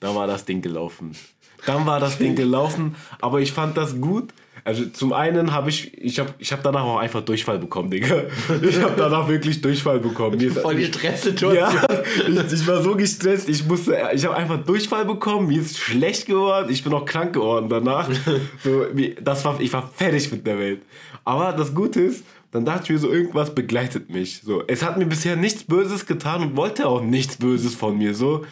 Da 0.00 0.14
war 0.14 0.26
das 0.26 0.46
Ding 0.46 0.62
gelaufen. 0.62 1.14
Dann 1.66 1.84
war 1.84 2.00
das 2.00 2.16
Ding 2.16 2.34
gelaufen, 2.36 2.96
aber 3.20 3.42
ich 3.42 3.52
fand 3.52 3.76
das 3.76 4.00
gut. 4.00 4.32
Also 4.64 4.86
zum 4.86 5.12
einen 5.12 5.52
habe 5.52 5.68
ich, 5.68 5.92
ich 5.98 6.18
habe 6.18 6.32
ich 6.38 6.50
hab 6.50 6.62
danach 6.62 6.84
auch 6.84 6.98
einfach 6.98 7.20
Durchfall 7.20 7.58
bekommen, 7.58 7.90
Digga. 7.90 8.24
Ich 8.62 8.80
habe 8.80 8.94
danach 8.96 9.28
wirklich 9.28 9.60
Durchfall 9.60 9.98
bekommen. 9.98 10.38
Mir 10.38 10.50
Voll 10.50 10.76
die 10.76 10.86
Stresssituation. 10.86 11.82
ja, 11.82 12.44
ich, 12.44 12.52
ich 12.52 12.66
war 12.66 12.82
so 12.82 12.96
gestresst, 12.96 13.48
ich 13.48 13.66
musste, 13.66 13.94
ich 14.14 14.24
habe 14.24 14.36
einfach 14.36 14.64
Durchfall 14.64 15.04
bekommen, 15.04 15.48
mir 15.48 15.60
ist 15.60 15.76
schlecht 15.78 16.26
geworden, 16.26 16.68
ich 16.70 16.82
bin 16.82 16.94
auch 16.94 17.04
krank 17.04 17.34
geworden 17.34 17.68
danach. 17.68 18.08
So, 18.64 18.86
das 19.20 19.44
war, 19.44 19.60
ich 19.60 19.72
war 19.72 19.90
fertig 19.94 20.30
mit 20.32 20.46
der 20.46 20.58
Welt. 20.58 20.82
Aber 21.24 21.52
das 21.52 21.74
Gute 21.74 22.00
ist, 22.00 22.24
dann 22.50 22.64
dachte 22.64 22.84
ich 22.84 22.90
mir 22.90 22.98
so, 22.98 23.10
irgendwas 23.12 23.54
begleitet 23.54 24.08
mich. 24.08 24.40
So, 24.42 24.62
es 24.66 24.82
hat 24.82 24.96
mir 24.96 25.04
bisher 25.04 25.36
nichts 25.36 25.64
Böses 25.64 26.06
getan 26.06 26.42
und 26.42 26.56
wollte 26.56 26.88
auch 26.88 27.02
nichts 27.02 27.36
Böses 27.36 27.74
von 27.74 27.98
mir. 27.98 28.14
So, 28.14 28.44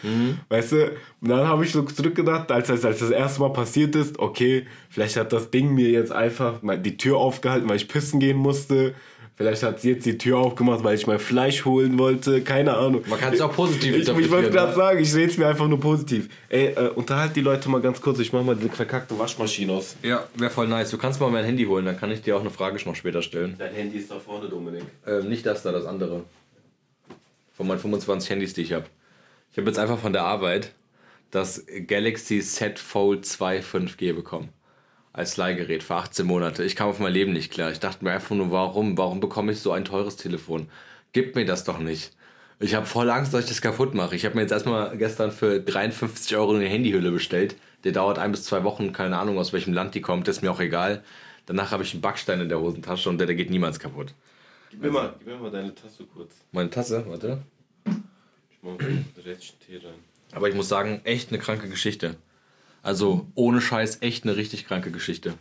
weißt 0.49 0.71
du? 0.73 0.91
Und 1.21 1.29
dann 1.29 1.47
habe 1.47 1.65
ich 1.65 1.71
so 1.71 1.81
zurückgedacht, 1.81 2.51
als, 2.51 2.69
als, 2.69 2.85
als 2.85 2.99
das 2.99 3.09
erste 3.09 3.39
Mal 3.39 3.53
passiert 3.53 3.95
ist, 3.95 4.19
okay, 4.19 4.67
vielleicht 4.89 5.17
hat 5.17 5.33
das 5.33 5.49
Ding 5.49 5.73
mir 5.73 5.89
jetzt 5.89 6.11
einfach 6.11 6.59
die 6.83 6.97
Tür 6.97 7.17
aufgehalten, 7.17 7.67
weil 7.67 7.77
ich 7.77 7.87
pissen 7.87 8.19
gehen 8.19 8.37
musste. 8.37 8.93
Vielleicht 9.37 9.61
hat 9.61 9.79
sie 9.79 9.91
jetzt 9.91 10.05
die 10.07 10.17
Tür 10.17 10.39
aufgemacht, 10.39 10.83
weil 10.83 10.95
ich 10.95 11.05
mein 11.05 11.19
Fleisch 11.19 11.63
holen 11.63 11.99
wollte. 11.99 12.41
Keine 12.41 12.75
Ahnung. 12.75 13.03
Man 13.05 13.19
kann 13.19 13.31
es 13.35 13.39
auch 13.39 13.53
positiv 13.53 13.89
Ich, 13.89 13.89
ich 13.89 13.99
interpretieren, 13.99 14.31
wollte 14.31 14.49
gerade 14.49 14.71
ne? 14.71 14.75
sagen, 14.75 14.99
ich 14.99 15.13
rede 15.13 15.31
es 15.31 15.37
mir 15.37 15.47
einfach 15.47 15.67
nur 15.67 15.79
positiv. 15.79 16.27
Ey, 16.49 16.73
äh, 16.73 16.89
unterhalt 16.89 17.35
die 17.35 17.41
Leute 17.41 17.69
mal 17.69 17.79
ganz 17.79 18.01
kurz. 18.01 18.17
Ich 18.17 18.33
mach 18.33 18.43
mal 18.43 18.55
diese 18.55 18.69
verkackte 18.69 19.17
Waschmaschine 19.19 19.73
aus. 19.73 19.95
Ja, 20.01 20.27
wäre 20.33 20.49
voll 20.49 20.67
nice. 20.67 20.89
Du 20.89 20.97
kannst 20.97 21.19
mal 21.19 21.29
mein 21.29 21.45
Handy 21.45 21.65
holen, 21.65 21.85
dann 21.85 21.99
kann 21.99 22.09
ich 22.09 22.23
dir 22.23 22.35
auch 22.35 22.41
eine 22.41 22.49
Frage 22.49 22.83
noch 22.83 22.95
später 22.95 23.21
stellen. 23.21 23.53
Dein 23.59 23.73
Handy 23.75 23.99
ist 23.99 24.09
da 24.09 24.19
vorne, 24.19 24.49
Dominik. 24.49 24.81
Ähm, 25.05 25.29
nicht 25.29 25.45
das 25.45 25.61
da, 25.61 25.71
das 25.71 25.85
andere. 25.85 26.23
Von 27.55 27.67
meinen 27.67 27.79
25 27.79 28.31
Handys, 28.31 28.55
die 28.55 28.61
ich 28.61 28.73
habe. 28.73 28.85
Ich 29.51 29.59
habe 29.59 29.67
jetzt 29.67 29.77
einfach 29.77 29.99
von 29.99 30.13
der 30.13 30.23
Arbeit 30.23 30.71
das 31.29 31.63
Galaxy 31.85 32.39
Z 32.41 32.79
Fold 32.79 33.23
2 33.27 33.59
5G 33.59 34.13
bekommen. 34.13 34.49
Als 35.17 35.35
Leihgerät 35.35 35.81
für 35.81 35.95
18 35.95 36.27
Monate. 36.27 36.63
Ich 36.63 36.75
kam 36.75 36.89
auf 36.89 36.99
mein 36.99 37.11
Leben 37.11 37.33
nicht 37.33 37.51
klar. 37.51 37.71
Ich 37.71 37.79
dachte 37.79 38.05
mir 38.05 38.11
einfach 38.11 38.35
nur, 38.35 38.51
warum? 38.51 38.99
Warum 38.99 39.19
bekomme 39.19 39.51
ich 39.51 39.59
so 39.59 39.71
ein 39.71 39.83
teures 39.83 40.15
Telefon? 40.15 40.69
Gib 41.11 41.35
mir 41.35 41.43
das 41.43 41.63
doch 41.63 41.79
nicht. 41.79 42.11
Ich 42.59 42.75
habe 42.75 42.85
voll 42.85 43.09
Angst, 43.09 43.33
dass 43.33 43.45
ich 43.45 43.49
das 43.49 43.59
kaputt 43.59 43.95
mache. 43.95 44.15
Ich 44.15 44.25
habe 44.25 44.35
mir 44.35 44.41
jetzt 44.41 44.51
erstmal 44.51 44.95
gestern 44.95 45.31
für 45.31 45.59
53 45.59 46.37
Euro 46.37 46.53
eine 46.53 46.67
Handyhülle 46.67 47.09
bestellt. 47.09 47.55
Der 47.83 47.93
dauert 47.93 48.19
ein 48.19 48.29
bis 48.29 48.43
zwei 48.43 48.63
Wochen, 48.63 48.91
keine 48.93 49.17
Ahnung 49.17 49.39
aus 49.39 49.53
welchem 49.53 49.73
Land 49.73 49.95
die 49.95 50.01
kommt, 50.01 50.27
ist 50.27 50.43
mir 50.43 50.51
auch 50.51 50.59
egal. 50.59 51.03
Danach 51.47 51.71
habe 51.71 51.81
ich 51.81 51.93
einen 51.93 52.01
Backstein 52.01 52.39
in 52.39 52.49
der 52.49 52.59
Hosentasche 52.59 53.09
und 53.09 53.17
der, 53.17 53.25
der 53.25 53.35
geht 53.35 53.49
niemals 53.49 53.79
kaputt. 53.79 54.13
Gib 54.69 54.83
mir, 54.83 54.91
mal, 54.91 55.15
gib 55.17 55.29
mir 55.29 55.37
mal 55.37 55.49
deine 55.49 55.73
Tasse 55.73 56.05
kurz. 56.13 56.35
Meine 56.51 56.69
Tasse, 56.69 57.03
warte. 57.07 57.41
Ich 57.85 58.59
mach 58.61 58.77
mal 58.77 59.03
direkt 59.17 59.55
Tee 59.65 59.77
rein. 59.77 59.95
Aber 60.31 60.47
ich 60.47 60.53
muss 60.53 60.69
sagen, 60.69 61.01
echt 61.05 61.29
eine 61.29 61.39
kranke 61.39 61.69
Geschichte. 61.69 62.17
Also 62.87 63.27
ohne 63.35 63.59
Scheiß, 63.59 63.97
echt 63.99 64.23
eine 64.23 64.37
richtig 64.37 64.65
kranke 64.65 64.91
Geschichte. 64.91 65.33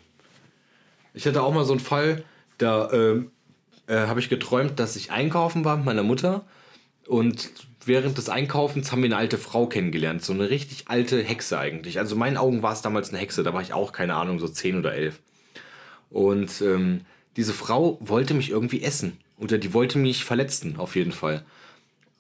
Ich 1.15 1.29
hatte 1.29 1.45
auch 1.45 1.55
mal 1.55 1.65
so 1.65 1.75
einen 1.75 1.81
Fall, 1.81 2.25
da 2.59 2.91
ähm, 2.93 3.31
äh, 3.87 4.09
habe 4.09 4.19
ich 4.19 4.29
geträumt, 4.29 4.81
dass 4.81 4.97
ich 4.97 5.13
einkaufen 5.13 5.65
war 5.65 5.77
mit 5.77 5.87
meiner 5.87 6.03
Mutter 6.03 6.45
und 7.07 7.53
während 7.85 8.19
des 8.19 8.29
Einkaufens 8.29 8.91
haben 8.91 9.03
wir 9.03 9.07
eine 9.07 9.17
alte 9.17 9.39
Frau 9.39 9.69
kennengelernt. 9.69 10.25
So 10.25 10.33
eine 10.33 10.51
richtig 10.51 10.89
alte 10.89 11.23
Hexe 11.23 11.57
eigentlich. 11.57 12.01
Also 12.01 12.17
in 12.17 12.19
meinen 12.19 12.37
Augen 12.37 12.65
war 12.65 12.73
es 12.73 12.83
damals 12.83 13.11
eine 13.11 13.19
Hexe, 13.19 13.45
da 13.45 13.55
war 13.55 13.63
ich 13.63 13.73
auch, 13.73 13.93
keine 13.93 14.17
Ahnung, 14.17 14.41
so 14.41 14.49
10 14.49 14.81
oder 14.81 14.95
11. 14.95 15.21
Und 16.11 16.61
ähm, 16.63 17.03
diese 17.37 17.53
Frau 17.53 17.97
wollte 18.01 18.35
mich 18.35 18.51
irgendwie 18.51 18.83
essen. 18.83 19.19
Oder 19.39 19.59
die 19.59 19.73
wollte 19.73 19.99
mich 19.99 20.25
verletzen, 20.25 20.79
auf 20.79 20.97
jeden 20.97 21.13
Fall. 21.13 21.45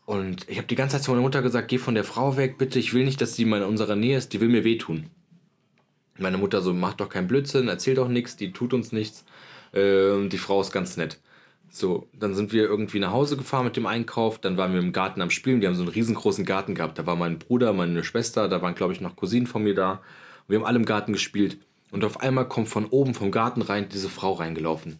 Und 0.04 0.48
ich 0.48 0.58
habe 0.58 0.68
die 0.68 0.76
ganze 0.76 0.94
Zeit 0.94 1.02
zu 1.02 1.10
meiner 1.10 1.22
Mutter 1.22 1.42
gesagt, 1.42 1.66
geh 1.66 1.78
von 1.78 1.96
der 1.96 2.04
Frau 2.04 2.36
weg, 2.36 2.58
bitte, 2.58 2.78
ich 2.78 2.94
will 2.94 3.04
nicht, 3.04 3.20
dass 3.20 3.34
sie 3.34 3.42
in 3.42 3.52
unserer 3.52 3.96
Nähe 3.96 4.16
ist, 4.16 4.32
die 4.32 4.40
will 4.40 4.48
mir 4.48 4.62
wehtun. 4.62 5.10
Meine 6.18 6.38
Mutter 6.38 6.62
so, 6.62 6.72
mach 6.72 6.94
doch 6.94 7.08
keinen 7.08 7.28
Blödsinn, 7.28 7.68
erzähl 7.68 7.94
doch 7.94 8.08
nichts, 8.08 8.36
die 8.36 8.52
tut 8.52 8.72
uns 8.72 8.92
nichts. 8.92 9.24
Ähm, 9.72 10.28
die 10.28 10.38
Frau 10.38 10.60
ist 10.60 10.72
ganz 10.72 10.96
nett. 10.96 11.18
So, 11.70 12.08
dann 12.18 12.34
sind 12.34 12.52
wir 12.52 12.62
irgendwie 12.62 13.00
nach 13.00 13.12
Hause 13.12 13.36
gefahren 13.36 13.64
mit 13.64 13.76
dem 13.76 13.86
Einkauf, 13.86 14.38
dann 14.38 14.56
waren 14.56 14.72
wir 14.72 14.80
im 14.80 14.92
Garten 14.92 15.20
am 15.20 15.30
Spielen, 15.30 15.60
wir 15.60 15.68
haben 15.68 15.74
so 15.74 15.82
einen 15.82 15.92
riesengroßen 15.92 16.44
Garten 16.44 16.74
gehabt, 16.74 16.98
da 16.98 17.06
war 17.06 17.16
mein 17.16 17.38
Bruder, 17.38 17.72
meine 17.72 18.02
Schwester, 18.02 18.48
da 18.48 18.62
waren 18.62 18.74
glaube 18.74 18.94
ich 18.94 19.00
noch 19.00 19.16
Cousinen 19.16 19.46
von 19.46 19.62
mir 19.62 19.74
da. 19.74 19.92
Und 19.92 20.00
wir 20.48 20.58
haben 20.58 20.66
alle 20.66 20.78
im 20.78 20.84
Garten 20.86 21.12
gespielt. 21.12 21.58
Und 21.90 22.04
auf 22.04 22.20
einmal 22.20 22.48
kommt 22.48 22.68
von 22.68 22.86
oben 22.86 23.14
vom 23.14 23.30
Garten 23.30 23.62
rein 23.62 23.88
diese 23.88 24.08
Frau 24.08 24.32
reingelaufen. 24.32 24.98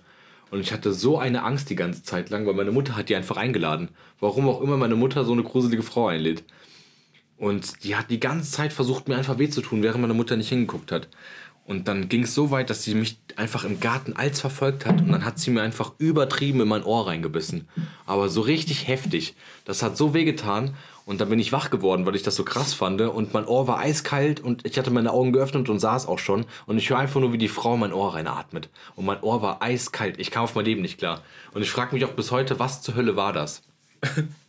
Und 0.51 0.61
ich 0.61 0.73
hatte 0.73 0.93
so 0.93 1.19
eine 1.19 1.43
Angst 1.43 1.71
die 1.71 1.77
ganze 1.77 2.03
Zeit 2.03 2.31
lang, 2.31 2.47
weil 2.47 2.55
meine 2.55 2.71
Mutter 2.71 2.97
hat 2.97 3.09
die 3.09 3.17
einfach 3.17 3.37
eingeladen. 3.37 3.89
Warum 4.21 4.49
auch 4.49 4.61
immer 4.61 4.77
meine 4.77 4.97
Mutter 4.97 5.25
so 5.25 5.33
eine 5.33 5.43
gruselige 5.43 5.83
Frau 5.83 6.09
einlädt. 6.09 6.45
Und 7.39 7.85
die 7.85 7.97
hat 7.97 8.11
die 8.11 8.21
ganze 8.21 8.51
Zeit 8.51 8.73
versucht, 8.73 9.09
mir 9.09 9.17
einfach 9.17 9.39
weh 9.39 9.49
zu 9.49 9.61
tun, 9.61 9.83
während 9.83 10.01
meine 10.01 10.15
Mutter 10.15 10.37
nicht 10.37 10.49
hingeguckt 10.49 10.91
hat. 10.91 11.09
Und 11.67 11.89
dann 11.89 12.09
ging 12.09 12.23
es 12.23 12.35
so 12.35 12.53
weit, 12.53 12.71
dass 12.71 12.85
sie 12.85 12.95
mich 12.95 13.19
einfach 13.35 13.65
im 13.65 13.81
Garten 13.81 14.15
als 14.15 14.41
verfolgt 14.41 14.87
hat. 14.87 15.01
Und 15.01 15.11
dann 15.11 15.25
hat 15.25 15.41
sie 15.41 15.51
mir 15.51 15.63
einfach 15.63 15.93
übertrieben 15.99 16.61
in 16.61 16.69
mein 16.69 16.85
Ohr 16.85 17.09
reingebissen. 17.09 17.67
Aber 18.07 18.29
so 18.29 18.41
richtig 18.41 18.87
heftig. 18.87 19.35
Das 19.65 19.83
hat 19.83 19.97
so 19.97 20.15
wehgetan. 20.15 20.75
Und 21.07 21.21
dann 21.21 21.29
bin 21.29 21.41
ich 21.41 21.53
wach 21.53 21.71
geworden, 21.71 22.07
weil 22.07 22.15
ich 22.15 22.23
das 22.23 22.37
so 22.37 22.45
krass 22.45 22.73
fand. 22.73 23.01
Und 23.01 23.35
mein 23.35 23.47
Ohr 23.47 23.67
war 23.67 23.79
eiskalt 23.79 24.41
und 24.41 24.65
ich 24.65 24.79
hatte 24.79 24.91
meine 24.91 25.13
Augen 25.13 25.33
geöffnet 25.33 25.69
und 25.69 25.77
es 25.77 25.85
auch 25.85 26.19
schon. 26.19 26.47
Und 26.67 26.79
ich 26.79 26.91
höre 26.91 26.99
einfach 26.99 27.21
nur, 27.21 27.33
wie 27.33 27.39
die 27.39 27.49
Frau 27.49 27.75
in 27.75 27.81
mein 27.81 27.93
Ohr 27.93 28.15
reinatmet. 28.15 28.69
Und 28.95 29.05
mein 29.05 29.21
Ohr 29.23 29.43
war 29.43 29.61
eiskalt. 29.61 30.19
Ich 30.19 30.31
kam 30.31 30.45
auf 30.45 30.55
mein 30.55 30.65
Leben 30.65 30.83
nicht 30.83 30.99
klar. 30.99 31.23
Und 31.53 31.63
ich 31.63 31.71
frage 31.71 31.95
mich 31.95 32.05
auch 32.05 32.13
bis 32.13 32.31
heute, 32.31 32.61
was 32.61 32.83
zur 32.83 32.95
Hölle 32.95 33.17
war 33.17 33.33
das? 33.33 33.63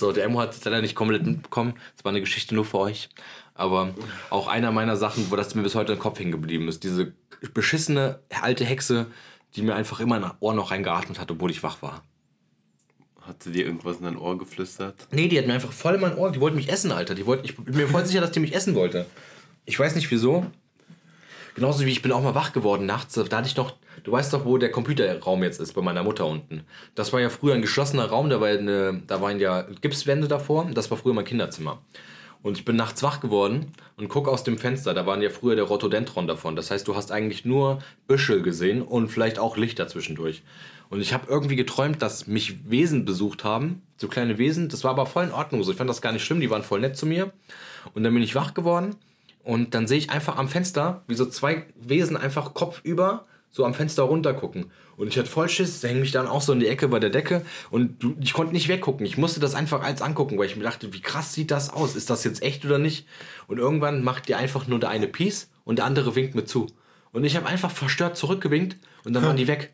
So, 0.00 0.12
der 0.12 0.24
Emo 0.24 0.40
hat 0.40 0.54
es 0.54 0.64
leider 0.64 0.80
nicht 0.80 0.94
komplett 0.94 1.24
mitbekommen. 1.24 1.74
Das 1.94 2.04
war 2.04 2.10
eine 2.10 2.20
Geschichte 2.20 2.54
nur 2.54 2.64
für 2.64 2.78
euch. 2.78 3.10
Aber 3.54 3.94
auch 4.30 4.48
einer 4.48 4.72
meiner 4.72 4.96
Sachen, 4.96 5.30
wo 5.30 5.36
das 5.36 5.54
mir 5.54 5.62
bis 5.62 5.74
heute 5.74 5.92
im 5.92 5.98
Kopf 5.98 6.18
hängen 6.18 6.32
geblieben 6.32 6.66
ist. 6.68 6.82
Diese 6.82 7.12
beschissene 7.52 8.18
alte 8.40 8.64
Hexe, 8.64 9.06
die 9.54 9.62
mir 9.62 9.74
einfach 9.74 10.00
immer 10.00 10.16
in 10.16 10.22
mein 10.22 10.32
Ohr 10.40 10.54
noch 10.54 10.70
reingeatmet 10.70 11.20
hat, 11.20 11.30
obwohl 11.30 11.50
ich 11.50 11.62
wach 11.62 11.82
war. 11.82 12.02
Hat 13.20 13.42
sie 13.42 13.52
dir 13.52 13.66
irgendwas 13.66 13.98
in 13.98 14.04
dein 14.04 14.16
Ohr 14.16 14.38
geflüstert? 14.38 15.06
Nee, 15.10 15.28
die 15.28 15.38
hat 15.38 15.46
mir 15.46 15.52
einfach 15.52 15.72
voll 15.72 15.96
in 15.96 16.00
mein 16.00 16.16
Ohr, 16.16 16.32
die 16.32 16.40
wollte 16.40 16.56
mich 16.56 16.70
essen, 16.70 16.90
Alter. 16.90 17.14
Die 17.14 17.26
wollte, 17.26 17.44
ich 17.44 17.56
bin 17.56 17.76
mir 17.76 17.86
voll 17.86 18.06
sicher, 18.06 18.22
dass 18.22 18.32
die 18.32 18.40
mich 18.40 18.54
essen 18.54 18.74
wollte. 18.74 19.04
Ich 19.66 19.78
weiß 19.78 19.94
nicht 19.94 20.10
wieso. 20.10 20.46
Genauso 21.54 21.84
wie 21.84 21.90
ich 21.90 22.02
bin 22.02 22.12
auch 22.12 22.22
mal 22.22 22.34
wach 22.34 22.52
geworden 22.52 22.86
nachts. 22.86 23.14
Da 23.14 23.36
hatte 23.36 23.48
ich 23.48 23.56
noch, 23.56 23.74
du 24.04 24.12
weißt 24.12 24.32
doch, 24.32 24.44
wo 24.44 24.58
der 24.58 24.70
Computerraum 24.70 25.42
jetzt 25.42 25.60
ist, 25.60 25.72
bei 25.72 25.82
meiner 25.82 26.02
Mutter 26.02 26.26
unten. 26.26 26.62
Das 26.94 27.12
war 27.12 27.20
ja 27.20 27.28
früher 27.28 27.54
ein 27.54 27.62
geschlossener 27.62 28.06
Raum, 28.06 28.30
da, 28.30 28.40
war 28.40 28.48
eine, 28.48 29.02
da 29.06 29.20
waren 29.20 29.40
ja 29.40 29.62
Gipswände 29.80 30.28
davor. 30.28 30.68
Das 30.72 30.90
war 30.90 30.98
früher 30.98 31.14
mein 31.14 31.24
Kinderzimmer. 31.24 31.78
Und 32.42 32.56
ich 32.56 32.64
bin 32.64 32.76
nachts 32.76 33.02
wach 33.02 33.20
geworden 33.20 33.72
und 33.98 34.08
gucke 34.08 34.30
aus 34.30 34.44
dem 34.44 34.56
Fenster. 34.56 34.94
Da 34.94 35.04
waren 35.04 35.20
ja 35.20 35.28
früher 35.28 35.56
der 35.56 35.64
Rhododendron 35.64 36.26
davon. 36.26 36.56
Das 36.56 36.70
heißt, 36.70 36.88
du 36.88 36.96
hast 36.96 37.12
eigentlich 37.12 37.44
nur 37.44 37.80
Büschel 38.06 38.40
gesehen 38.42 38.80
und 38.80 39.08
vielleicht 39.08 39.38
auch 39.38 39.58
Lichter 39.58 39.88
zwischendurch. 39.88 40.42
Und 40.88 41.02
ich 41.02 41.12
habe 41.12 41.26
irgendwie 41.28 41.56
geträumt, 41.56 42.00
dass 42.00 42.26
mich 42.26 42.68
Wesen 42.70 43.04
besucht 43.04 43.44
haben. 43.44 43.82
So 43.96 44.08
kleine 44.08 44.38
Wesen. 44.38 44.70
Das 44.70 44.84
war 44.84 44.92
aber 44.92 45.06
voll 45.06 45.24
in 45.24 45.32
Ordnung 45.32 45.62
so. 45.62 45.70
Ich 45.70 45.76
fand 45.76 45.90
das 45.90 46.00
gar 46.00 46.12
nicht 46.12 46.24
schlimm. 46.24 46.40
Die 46.40 46.50
waren 46.50 46.62
voll 46.62 46.80
nett 46.80 46.96
zu 46.96 47.04
mir. 47.04 47.32
Und 47.94 48.04
dann 48.04 48.14
bin 48.14 48.22
ich 48.22 48.34
wach 48.34 48.54
geworden. 48.54 48.96
Und 49.42 49.74
dann 49.74 49.86
sehe 49.86 49.98
ich 49.98 50.10
einfach 50.10 50.36
am 50.36 50.48
Fenster, 50.48 51.02
wie 51.06 51.14
so 51.14 51.26
zwei 51.26 51.66
Wesen 51.80 52.16
einfach 52.16 52.54
kopfüber 52.54 53.26
so 53.50 53.64
am 53.64 53.74
Fenster 53.74 54.04
runter 54.04 54.32
gucken. 54.32 54.70
Und 54.96 55.08
ich 55.08 55.18
hatte 55.18 55.28
voll 55.28 55.48
Schiss, 55.48 55.82
hänge 55.82 56.00
mich 56.00 56.12
dann 56.12 56.28
auch 56.28 56.40
so 56.42 56.52
in 56.52 56.60
die 56.60 56.68
Ecke 56.68 56.88
bei 56.88 57.00
der 57.00 57.10
Decke 57.10 57.42
und 57.70 57.96
ich 58.20 58.32
konnte 58.32 58.52
nicht 58.52 58.68
weggucken. 58.68 59.04
Ich 59.04 59.18
musste 59.18 59.40
das 59.40 59.54
einfach 59.54 59.82
als 59.82 60.02
angucken, 60.02 60.38
weil 60.38 60.46
ich 60.46 60.56
mir 60.56 60.62
dachte, 60.62 60.92
wie 60.92 61.00
krass 61.00 61.32
sieht 61.32 61.50
das 61.50 61.70
aus? 61.70 61.96
Ist 61.96 62.10
das 62.10 62.22
jetzt 62.22 62.42
echt 62.42 62.64
oder 62.64 62.78
nicht? 62.78 63.06
Und 63.48 63.58
irgendwann 63.58 64.04
macht 64.04 64.28
dir 64.28 64.38
einfach 64.38 64.68
nur 64.68 64.78
der 64.78 64.90
eine 64.90 65.08
Peace 65.08 65.50
und 65.64 65.76
der 65.76 65.86
andere 65.86 66.14
winkt 66.14 66.34
mir 66.34 66.44
zu. 66.44 66.68
Und 67.12 67.24
ich 67.24 67.34
habe 67.34 67.46
einfach 67.46 67.70
verstört 67.70 68.16
zurückgewinkt 68.16 68.76
und 69.04 69.14
dann 69.14 69.24
waren 69.24 69.36
die 69.36 69.48
weg. 69.48 69.72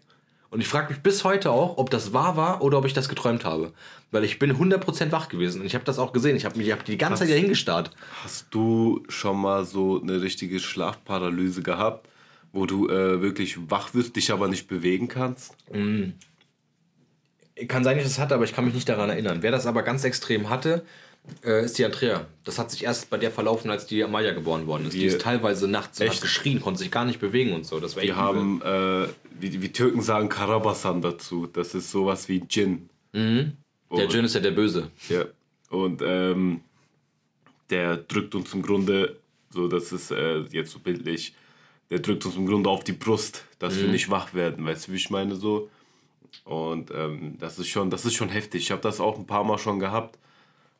Und 0.48 0.60
ich 0.60 0.68
frage 0.68 0.92
mich 0.92 1.02
bis 1.02 1.24
heute 1.24 1.50
auch, 1.50 1.76
ob 1.76 1.90
das 1.90 2.12
wahr 2.12 2.36
war 2.36 2.62
oder 2.62 2.78
ob 2.78 2.86
ich 2.86 2.94
das 2.94 3.08
geträumt 3.08 3.44
habe. 3.44 3.72
Weil 4.16 4.24
ich 4.24 4.38
bin 4.38 4.50
100% 4.56 5.12
wach 5.12 5.28
gewesen 5.28 5.60
und 5.60 5.66
ich 5.66 5.74
habe 5.74 5.84
das 5.84 5.98
auch 5.98 6.14
gesehen. 6.14 6.36
Ich 6.38 6.46
habe 6.46 6.58
hab 6.72 6.86
die 6.86 6.96
ganze 6.96 7.18
Zeit 7.18 7.28
hier 7.28 7.36
hingestarrt. 7.36 7.90
Hast 8.24 8.46
du 8.50 9.02
schon 9.10 9.38
mal 9.38 9.66
so 9.66 10.00
eine 10.00 10.22
richtige 10.22 10.58
Schlafparalyse 10.58 11.62
gehabt, 11.62 12.08
wo 12.50 12.64
du 12.64 12.88
äh, 12.88 13.20
wirklich 13.20 13.58
wach 13.70 13.92
wirst, 13.92 14.16
dich 14.16 14.32
aber 14.32 14.48
nicht 14.48 14.68
bewegen 14.68 15.06
kannst? 15.08 15.54
Kann 17.68 17.84
sein, 17.84 17.98
dass 17.98 18.06
ich 18.06 18.12
das 18.14 18.18
hatte, 18.18 18.34
aber 18.34 18.44
ich 18.44 18.54
kann 18.54 18.64
mich 18.64 18.72
nicht 18.72 18.88
daran 18.88 19.10
erinnern. 19.10 19.38
Wer 19.42 19.50
das 19.50 19.66
aber 19.66 19.82
ganz 19.82 20.02
extrem 20.04 20.48
hatte, 20.48 20.82
äh, 21.44 21.62
ist 21.62 21.76
die 21.76 21.84
Andrea. 21.84 22.24
Das 22.44 22.58
hat 22.58 22.70
sich 22.70 22.84
erst 22.84 23.10
bei 23.10 23.18
der 23.18 23.30
verlaufen, 23.30 23.70
als 23.70 23.86
die 23.86 24.02
Amalia 24.02 24.32
geboren 24.32 24.66
worden 24.66 24.86
ist. 24.86 24.94
die 24.94 25.00
Wir- 25.00 25.08
ist 25.08 25.20
teilweise 25.20 25.68
nachts 25.68 26.00
Echt? 26.00 26.22
geschrien, 26.22 26.62
konnte 26.62 26.78
sich 26.78 26.90
gar 26.90 27.04
nicht 27.04 27.20
bewegen 27.20 27.52
und 27.52 27.66
so. 27.66 27.80
Das 27.80 27.96
war 27.96 28.02
Die 28.02 28.14
haben, 28.14 28.62
äh, 28.62 29.08
wie, 29.38 29.60
wie 29.60 29.72
Türken 29.72 30.00
sagen, 30.00 30.30
Karabasan 30.30 31.02
dazu. 31.02 31.46
Das 31.46 31.74
ist 31.74 31.90
sowas 31.90 32.30
wie 32.30 32.40
Djinn. 32.40 32.88
Der 33.90 34.06
Jin 34.06 34.24
ist 34.24 34.34
ja 34.34 34.40
der 34.40 34.50
Böse. 34.50 34.90
Ja. 35.08 35.24
Und 35.70 36.02
ähm, 36.04 36.60
der 37.70 37.96
drückt 37.96 38.34
uns 38.34 38.52
im 38.54 38.62
Grunde, 38.62 39.16
so 39.50 39.68
das 39.68 39.92
ist 39.92 40.10
äh, 40.10 40.40
jetzt 40.50 40.72
so 40.72 40.78
bildlich, 40.78 41.34
der 41.90 42.00
drückt 42.00 42.26
uns 42.26 42.36
im 42.36 42.46
Grunde 42.46 42.68
auf 42.68 42.84
die 42.84 42.92
Brust, 42.92 43.44
dass 43.58 43.78
wir 43.78 43.88
nicht 43.88 44.10
wach 44.10 44.34
werden, 44.34 44.64
weißt 44.64 44.88
du, 44.88 44.92
wie 44.92 44.96
ich 44.96 45.10
meine 45.10 45.36
so. 45.36 45.70
Und 46.44 46.90
ähm, 46.90 47.36
das 47.38 47.58
ist 47.58 47.68
schon, 47.68 47.90
das 47.90 48.04
ist 48.04 48.14
schon 48.14 48.28
heftig. 48.28 48.62
Ich 48.62 48.70
habe 48.70 48.82
das 48.82 49.00
auch 49.00 49.18
ein 49.18 49.26
paar 49.26 49.44
Mal 49.44 49.58
schon 49.58 49.78
gehabt 49.78 50.18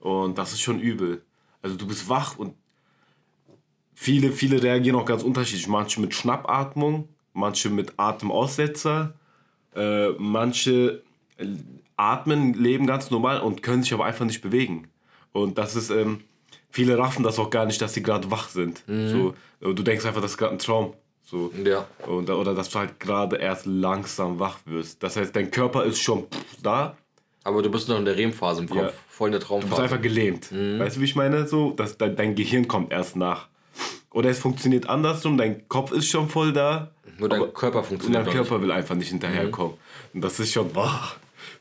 und 0.00 0.36
das 0.36 0.52
ist 0.52 0.60
schon 0.60 0.80
übel. 0.80 1.22
Also 1.62 1.76
du 1.76 1.86
bist 1.86 2.08
wach 2.08 2.36
und 2.38 2.54
viele, 3.94 4.32
viele 4.32 4.62
reagieren 4.62 4.96
auch 4.96 5.06
ganz 5.06 5.22
unterschiedlich. 5.22 5.68
Manche 5.68 6.00
mit 6.00 6.14
Schnappatmung, 6.14 7.08
manche 7.32 7.70
mit 7.70 7.94
Atemaussetzer, 7.96 9.14
äh, 9.74 10.10
manche 10.18 11.02
atmen, 11.96 12.54
leben 12.54 12.86
ganz 12.86 13.10
normal 13.10 13.40
und 13.40 13.62
können 13.62 13.82
sich 13.82 13.92
aber 13.94 14.04
einfach 14.04 14.24
nicht 14.24 14.42
bewegen. 14.42 14.88
Und 15.32 15.58
das 15.58 15.76
ist, 15.76 15.90
ähm, 15.90 16.20
viele 16.70 16.98
raffen 16.98 17.22
das 17.22 17.38
auch 17.38 17.50
gar 17.50 17.66
nicht, 17.66 17.80
dass 17.80 17.94
sie 17.94 18.02
gerade 18.02 18.30
wach 18.30 18.48
sind. 18.48 18.82
So, 18.86 19.34
du 19.60 19.82
denkst 19.82 20.04
einfach, 20.06 20.20
das 20.20 20.32
ist 20.32 20.38
gerade 20.38 20.52
ein 20.52 20.58
Traum. 20.58 20.94
So. 21.24 21.50
Ja. 21.64 21.86
Und, 22.06 22.30
oder 22.30 22.54
dass 22.54 22.70
du 22.70 22.78
halt 22.78 23.00
gerade 23.00 23.36
erst 23.36 23.66
langsam 23.66 24.38
wach 24.38 24.58
wirst. 24.64 25.02
Das 25.02 25.16
heißt, 25.16 25.34
dein 25.34 25.50
Körper 25.50 25.84
ist 25.84 26.00
schon 26.00 26.26
da, 26.62 26.96
Aber 27.42 27.62
du 27.62 27.70
bist 27.70 27.88
noch 27.88 27.98
in 27.98 28.04
der 28.04 28.16
REM-Phase 28.16 28.62
im 28.62 28.68
Kopf. 28.68 28.78
Ja. 28.78 28.92
Voll 29.08 29.28
in 29.28 29.32
der 29.32 29.40
du 29.40 29.46
bist 29.46 29.48
Traumphase. 29.68 29.82
einfach 29.82 30.00
gelähmt. 30.00 30.52
Weißt 30.52 30.96
du, 30.96 31.00
wie 31.00 31.04
ich 31.04 31.16
meine? 31.16 31.46
So, 31.48 31.70
dass 31.72 31.96
dein, 31.98 32.14
dein 32.16 32.34
Gehirn 32.34 32.68
kommt 32.68 32.92
erst 32.92 33.16
nach. 33.16 33.48
Oder 34.12 34.30
es 34.30 34.38
funktioniert 34.38 34.88
andersrum, 34.88 35.36
dein 35.36 35.68
Kopf 35.68 35.90
ist 35.92 36.06
schon 36.08 36.28
voll 36.28 36.52
da. 36.52 36.92
Nur 37.18 37.28
dein 37.28 37.52
Körper 37.52 37.78
Und 37.80 37.86
funktioniert 37.86 38.20
dein 38.20 38.26
noch 38.26 38.32
nicht. 38.34 38.48
Körper 38.48 38.62
will 38.62 38.70
einfach 38.70 38.94
nicht 38.94 39.08
hinterherkommen. 39.08 39.74
Und 40.14 40.20
das 40.22 40.38
ist 40.38 40.52
schon, 40.52 40.68
boah, 40.70 41.00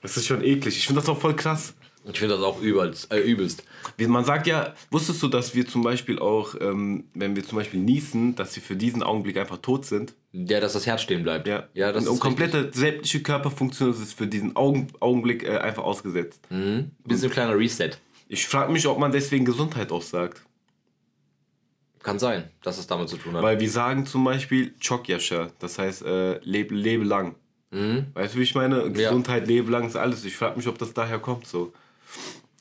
das 0.06 0.18
ist 0.18 0.28
schon 0.28 0.44
eklig. 0.44 0.78
Ich 0.78 0.86
finde 0.86 1.02
das 1.02 1.10
auch 1.10 1.20
voll 1.20 1.36
krass. 1.36 1.74
Ich 2.08 2.20
finde 2.20 2.36
das 2.36 2.44
auch 2.44 2.62
übelst. 2.62 3.12
Äh, 3.12 3.22
übelst. 3.22 3.64
Man 3.98 4.24
sagt 4.26 4.46
ja, 4.46 4.76
wusstest 4.92 5.24
du, 5.24 5.28
dass 5.28 5.56
wir 5.56 5.68
zum 5.68 5.82
Beispiel 5.82 6.20
auch, 6.20 6.54
ähm, 6.62 7.06
wenn 7.16 7.36
wir 7.36 7.44
zum 7.44 7.58
Beispiel 7.58 7.80
niesen, 7.80 8.36
dass 8.36 8.56
wir 8.56 8.62
für 8.62 8.76
diesen 8.76 9.02
Augenblick 9.02 9.38
einfach 9.38 9.58
tot 9.58 9.86
sind? 9.86 10.14
Ja, 10.32 10.60
dass 10.60 10.74
das 10.74 10.86
Herz 10.86 11.02
stehen 11.02 11.24
bleibt. 11.24 11.48
Ja, 11.48 11.68
ja 11.74 11.92
das 11.92 12.08
und, 12.08 12.20
komplette 12.20 12.70
sämtliche 12.74 13.24
Körperfunktion 13.24 13.90
ist 13.90 14.14
für 14.14 14.28
diesen 14.28 14.56
Augen, 14.56 14.88
Augenblick 15.00 15.44
äh, 15.44 15.58
einfach 15.58 15.84
ausgesetzt. 15.84 16.42
Bisschen 17.06 17.32
kleiner 17.32 17.58
Reset. 17.58 17.92
Ich 18.28 18.48
frage 18.48 18.72
mich, 18.72 18.88
ob 18.88 19.00
man 19.00 19.12
deswegen 19.12 19.46
Gesundheit 19.46 19.92
auch 19.92 20.02
sagt. 20.02 20.42
Kann 22.04 22.20
sein, 22.20 22.44
dass 22.62 22.78
es 22.78 22.86
damit 22.86 23.10
zu 23.10 23.18
tun 23.18 23.36
hat. 23.36 23.42
Weil 23.42 23.60
wir 23.60 23.70
sagen 23.70 24.06
zum 24.06 24.24
Beispiel 24.24 24.76
Chokyasha, 24.80 25.50
das 25.58 25.80
heißt 25.80 26.04
äh, 26.04 26.38
lebe, 26.44 26.76
lebe 26.76 27.04
lang. 27.04 27.36
Weißt 28.14 28.34
du, 28.36 28.40
wie 28.40 28.44
ich 28.44 28.56
meine? 28.56 28.90
Gesundheit, 28.92 29.48
lebe 29.48 29.72
lang 29.72 29.86
ist 29.88 29.96
alles. 29.96 30.24
Ich 30.26 30.36
frage 30.38 30.58
mich, 30.58 30.68
ob 30.68 30.78
das 30.78 30.94
daher 30.94 31.20
kommt. 31.20 31.46
So. 31.48 31.74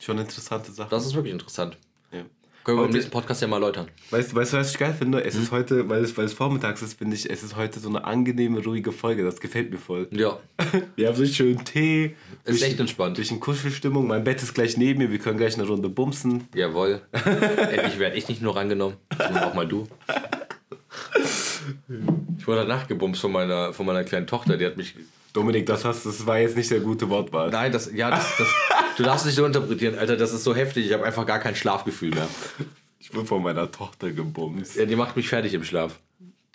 Schon 0.01 0.17
eine 0.17 0.23
interessante 0.23 0.73
Sache. 0.73 0.89
das 0.91 1.07
ist 1.07 1.15
wirklich 1.15 1.33
interessant. 1.33 1.77
ja. 2.13 2.23
Können 2.65 2.79
wir 2.79 2.87
im 2.87 2.93
nächsten 2.93 3.11
Podcast 3.11 3.43
ja 3.43 3.47
mal 3.49 3.57
erläutern. 3.57 3.89
Weißt 4.11 4.33
du, 4.33 4.37
weißt 4.37 4.55
was 4.55 4.71
ich 4.71 4.79
geil 4.79 4.95
finde? 4.99 5.23
Es 5.23 5.35
ist 5.35 5.51
heute, 5.53 5.87
weil 5.91 6.03
es, 6.03 6.17
weil 6.17 6.25
es 6.25 6.33
vormittags 6.33 6.81
ist, 6.81 6.97
finde 6.99 7.15
ich, 7.15 7.29
es 7.31 7.43
ist 7.43 7.57
heute 7.57 7.79
so 7.79 7.91
eine 7.91 8.05
angenehme, 8.05 8.65
ruhige 8.65 8.91
Folge. 8.91 9.23
Das 9.23 9.39
gefällt 9.39 9.71
mir 9.71 9.77
voll. 9.77 10.09
Ja, 10.13 10.39
Wir 10.97 11.09
haben 11.09 11.15
so 11.15 11.27
schön 11.27 11.63
Tee. 11.63 12.15
ist 12.47 12.61
durch- 12.61 12.63
echt 12.71 12.81
entspannt. 12.81 13.19
Durch 13.19 13.31
eine 13.31 13.39
Kuschelstimmung. 13.39 14.07
Mein 14.07 14.25
Bett 14.25 14.43
ist 14.43 14.55
gleich 14.55 14.79
neben 14.79 15.01
mir. 15.01 15.11
Wir 15.13 15.19
können 15.19 15.37
gleich 15.37 15.57
eine 15.59 15.67
Runde 15.67 15.91
bumsen. 15.91 16.49
Jawohl. 16.55 17.03
Endlich 17.13 17.99
werde 17.99 18.17
ich 18.17 18.29
nicht 18.29 18.41
nur 18.41 18.57
rangenommen, 18.57 18.97
sondern 19.19 19.45
auch 19.45 19.53
mal 19.55 19.69
du. 19.69 19.87
Ich 22.39 22.47
wurde 22.47 22.65
nachgebumst 22.67 23.21
von 23.21 23.33
meiner, 23.33 23.73
von 23.73 23.87
meiner 23.87 24.05
kleinen 24.05 24.27
Tochter, 24.27 24.57
die 24.57 24.67
hat 24.67 24.77
mich. 24.77 24.95
Dominik, 25.33 25.67
das, 25.67 25.85
hast, 25.85 26.07
das 26.07 26.25
war 26.27 26.39
jetzt 26.39 26.57
nicht 26.57 26.71
der 26.71 26.81
gute 26.81 27.09
Wortwahl. 27.11 27.51
Nein, 27.51 27.73
das, 27.73 27.91
ja, 27.93 28.09
das, 28.11 28.25
das, 28.39 28.47
du 28.97 29.03
darfst 29.03 29.27
nicht 29.27 29.35
so 29.35 29.45
interpretieren, 29.45 29.99
Alter, 29.99 30.17
das 30.17 30.33
ist 30.33 30.45
so 30.45 30.55
heftig, 30.55 30.87
ich 30.87 30.93
habe 30.93 31.05
einfach 31.05 31.27
gar 31.27 31.41
kein 31.41 31.57
Schlafgefühl 31.57 32.11
mehr. 32.11 32.29
Ich 33.01 33.11
bin 33.11 33.27
von 33.27 33.43
meiner 33.43 33.71
Tochter 33.71 34.13
gebumst. 34.13 34.77
Ja, 34.77 34.85
die 34.87 34.95
macht 34.95 35.17
mich 35.17 35.29
fertig 35.29 35.53
im 35.55 35.65
Schlaf. 35.65 35.99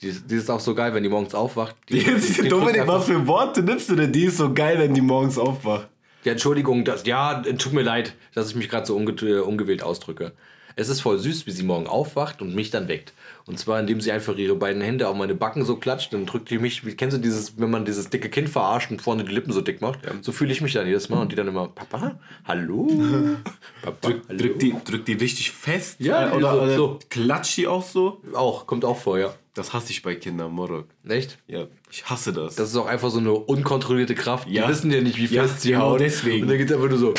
Die, 0.02 0.08
ist- 0.08 0.32
die 0.32 0.36
ist 0.36 0.50
auch 0.50 0.62
so 0.62 0.74
geil, 0.76 0.94
wenn 0.94 1.04
die 1.04 1.10
morgens 1.10 1.36
aufwacht. 1.36 1.76
Die, 1.90 2.00
die 2.00 2.04
drückt 2.06 2.52
Dominik, 2.52 2.88
was 2.88 3.06
für 3.06 3.28
Worte 3.28 3.62
nimmst 3.64 3.90
du 3.90 3.96
denn? 3.96 4.14
Die 4.14 4.26
ist 4.26 4.38
so 4.38 4.54
geil, 4.54 4.80
wenn 4.80 4.94
die 4.94 5.02
morgens 5.02 5.38
aufwacht. 5.38 5.90
Ja, 6.24 6.32
Entschuldigung, 6.34 6.86
das, 6.86 7.06
ja, 7.06 7.42
tut 7.42 7.74
mir 7.74 7.82
leid, 7.82 8.14
dass 8.34 8.50
ich 8.50 8.56
mich 8.56 8.70
gerade 8.70 8.86
so 8.86 8.96
unge 8.96 9.12
äh, 9.12 9.40
ungewählt 9.40 9.84
ausdrücke. 9.84 10.32
Es 10.78 10.88
ist 10.88 11.02
voll 11.02 11.20
süß, 11.20 11.46
wie 11.48 11.52
sie 11.52 11.64
morgen 11.64 11.88
aufwacht 11.88 12.42
und 12.42 12.56
mich 12.56 12.70
dann 12.72 12.88
weckt. 12.88 13.12
Und 13.50 13.58
zwar, 13.58 13.80
indem 13.80 14.00
sie 14.00 14.12
einfach 14.12 14.38
ihre 14.38 14.56
beiden 14.56 14.80
Hände 14.82 15.08
auf 15.08 15.16
meine 15.18 15.34
Backen 15.34 15.66
so 15.66 15.76
klatscht, 15.78 16.14
dann 16.14 16.28
drückt 16.28 16.52
die 16.52 16.60
mich, 16.60 16.86
wie 16.86 16.96
kennst 16.96 17.18
du 17.18 17.20
dieses, 17.22 17.60
wenn 17.60 17.72
man 17.72 17.84
dieses 17.84 18.10
dicke 18.12 18.30
Kind 18.30 18.48
verarscht 18.48 18.92
und 18.92 19.02
vorne 19.02 19.24
die 19.24 19.34
Lippen 19.34 19.52
so 19.52 19.62
dick 19.62 19.82
macht? 19.82 20.00
So 20.22 20.32
fühle 20.32 20.52
ich 20.52 20.62
mich 20.62 20.74
dann 20.74 20.86
jedes 20.86 21.10
Mal 21.10 21.20
und 21.22 21.32
die 21.32 21.36
dann 21.36 21.48
immer, 21.48 21.68
Papa, 21.68 22.20
hallo? 22.46 22.88
Papa, 23.82 23.98
Drück, 24.08 24.22
hallo? 24.30 24.38
drück, 24.40 24.60
die, 24.60 24.76
drück 24.86 25.04
die 25.06 25.14
richtig 25.14 25.52
fest. 25.52 25.96
Ja, 26.00 26.30
äh, 26.32 26.36
oder, 26.38 26.52
so- 26.54 26.62
oder 26.62 26.76
so. 26.76 27.00
klatscht 27.10 27.58
die 27.58 27.68
auch 27.68 27.84
so. 27.84 28.22
Auch, 28.34 28.68
kommt 28.68 28.86
auch 28.86 28.98
vor, 28.98 29.18
ja. 29.18 29.34
Das 29.56 29.74
hasse 29.74 29.92
ich 29.92 30.04
bei 30.04 30.14
Kindern, 30.16 30.52
Morok. 30.52 30.86
Echt? 31.08 31.38
Ja, 31.48 31.66
ich 31.92 32.08
hasse 32.10 32.32
das. 32.32 32.56
Das 32.56 32.70
ist 32.70 32.76
auch 32.78 32.86
einfach 32.86 33.10
so 33.10 33.18
eine 33.20 33.34
unkontrollierte 33.34 34.14
Kraft. 34.16 34.48
Ja. 34.48 34.64
Die 34.68 34.70
wissen 34.72 34.92
ja 34.92 35.02
nicht, 35.02 35.18
wie 35.18 35.26
Ja, 35.26 35.42
fest 35.44 35.62
sie 35.62 35.72
genau 35.72 35.90
hauen. 35.92 35.98
deswegen. 36.00 36.44
Und 36.44 36.50
dann 36.50 36.58
geht 36.60 36.72
einfach 36.72 36.88
nur 36.88 37.00
so. 37.00 37.14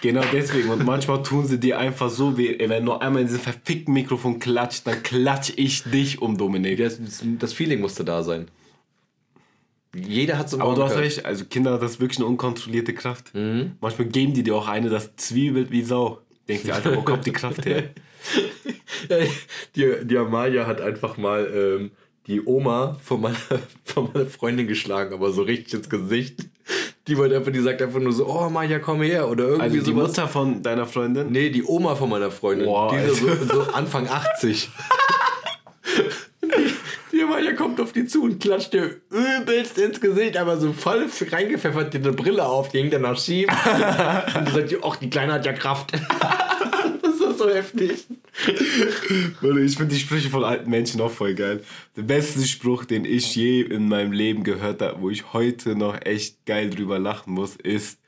Genau 0.00 0.22
deswegen. 0.32 0.70
Und 0.70 0.84
manchmal 0.84 1.22
tun 1.22 1.46
sie 1.46 1.58
dir 1.58 1.78
einfach 1.78 2.10
so 2.10 2.38
weh. 2.38 2.56
Ey, 2.58 2.68
Wenn 2.68 2.84
nur 2.84 3.02
einmal 3.02 3.22
in 3.22 3.28
diesem 3.28 3.42
verfickten 3.42 3.92
Mikrofon 3.94 4.38
klatscht, 4.38 4.86
dann 4.86 5.02
klatsch 5.02 5.52
ich 5.56 5.84
dich 5.84 6.22
um, 6.22 6.38
Dominik. 6.38 6.78
Das, 6.78 6.98
das 7.38 7.52
Feeling 7.52 7.80
musste 7.80 8.04
da 8.04 8.22
sein. 8.22 8.48
Jeder 9.94 10.38
hat 10.38 10.50
so 10.50 10.60
Aber 10.60 10.74
du 10.74 10.84
hast 10.84 10.96
recht, 10.96 11.24
also 11.24 11.44
Kinder, 11.46 11.78
das 11.78 11.92
ist 11.92 12.00
wirklich 12.00 12.18
eine 12.18 12.26
unkontrollierte 12.26 12.94
Kraft. 12.94 13.34
Mhm. 13.34 13.72
Manchmal 13.80 14.08
geben 14.08 14.34
die 14.34 14.42
dir 14.42 14.54
auch 14.54 14.68
eine, 14.68 14.90
das 14.90 15.16
zwiebelt 15.16 15.70
wie 15.70 15.82
Sau. 15.82 16.20
Denkst 16.46 16.64
du, 16.64 16.74
Alter, 16.74 16.96
wo 16.96 17.02
kommt 17.02 17.26
die 17.26 17.32
Kraft 17.32 17.64
her? 17.66 17.84
Die, 19.76 19.92
die 20.02 20.16
Amalia 20.16 20.66
hat 20.66 20.80
einfach 20.80 21.16
mal 21.16 21.48
ähm, 21.54 21.90
die 22.26 22.44
Oma 22.44 22.98
von 23.02 23.20
meiner, 23.20 23.36
von 23.84 24.10
meiner 24.12 24.26
Freundin 24.26 24.66
geschlagen, 24.66 25.14
aber 25.14 25.30
so 25.30 25.42
richtig 25.42 25.74
ins 25.74 25.88
Gesicht. 25.88 26.46
Die 27.08 27.16
wollte 27.16 27.36
einfach, 27.36 27.50
die 27.50 27.60
sagt 27.60 27.80
einfach 27.80 28.00
nur 28.00 28.12
so, 28.12 28.26
oh 28.26 28.40
Amalia, 28.40 28.78
komm 28.78 29.00
her 29.02 29.28
oder 29.28 29.44
irgendwie 29.44 29.62
Also 29.62 29.76
die 29.76 29.82
sowas. 29.92 30.08
Mutter 30.08 30.28
von 30.28 30.62
deiner 30.62 30.86
Freundin? 30.86 31.28
Nee, 31.30 31.48
die 31.50 31.64
Oma 31.64 31.94
von 31.96 32.10
meiner 32.10 32.30
Freundin. 32.30 32.66
Boah, 32.66 32.92
die 32.94 32.98
ist 33.10 33.20
so, 33.20 33.28
so 33.50 33.62
Anfang 33.72 34.06
80. 34.06 34.68
die, 37.12 37.22
Amalia 37.22 37.52
kommt 37.54 37.80
auf 37.80 37.92
die 37.92 38.04
zu 38.06 38.24
und 38.24 38.40
klatscht 38.40 38.74
dir 38.74 39.00
übelst 39.10 39.78
ins 39.78 40.00
Gesicht, 40.00 40.36
aber 40.36 40.58
so 40.58 40.72
voll 40.74 41.06
reingepfeffert, 41.32 41.94
dir 41.94 42.00
eine 42.00 42.12
Brille 42.12 42.44
auf, 42.44 42.68
die 42.68 42.78
hängt 42.80 42.92
dann 42.92 43.02
noch 43.02 43.18
schief. 43.18 43.48
und 44.36 44.48
die 44.48 44.52
sagt, 44.52 44.74
ach, 44.84 44.96
die 44.96 45.08
Kleine 45.10 45.32
hat 45.32 45.46
ja 45.46 45.54
Kraft. 45.54 45.92
so 47.38 47.48
heftig. 47.48 48.06
Oder 49.42 49.58
Ich 49.58 49.76
finde 49.76 49.94
die 49.94 50.00
Sprüche 50.00 50.28
von 50.28 50.44
alten 50.44 50.68
Menschen 50.70 51.00
auch 51.00 51.10
voll 51.10 51.34
geil. 51.34 51.62
Der 51.96 52.02
beste 52.02 52.44
Spruch, 52.46 52.84
den 52.84 53.04
ich 53.04 53.34
je 53.34 53.62
in 53.62 53.88
meinem 53.88 54.12
Leben 54.12 54.44
gehört 54.44 54.82
habe, 54.82 55.00
wo 55.00 55.10
ich 55.10 55.32
heute 55.32 55.76
noch 55.76 55.98
echt 56.04 56.44
geil 56.44 56.70
drüber 56.70 56.98
lachen 56.98 57.32
muss, 57.32 57.56
ist, 57.56 57.98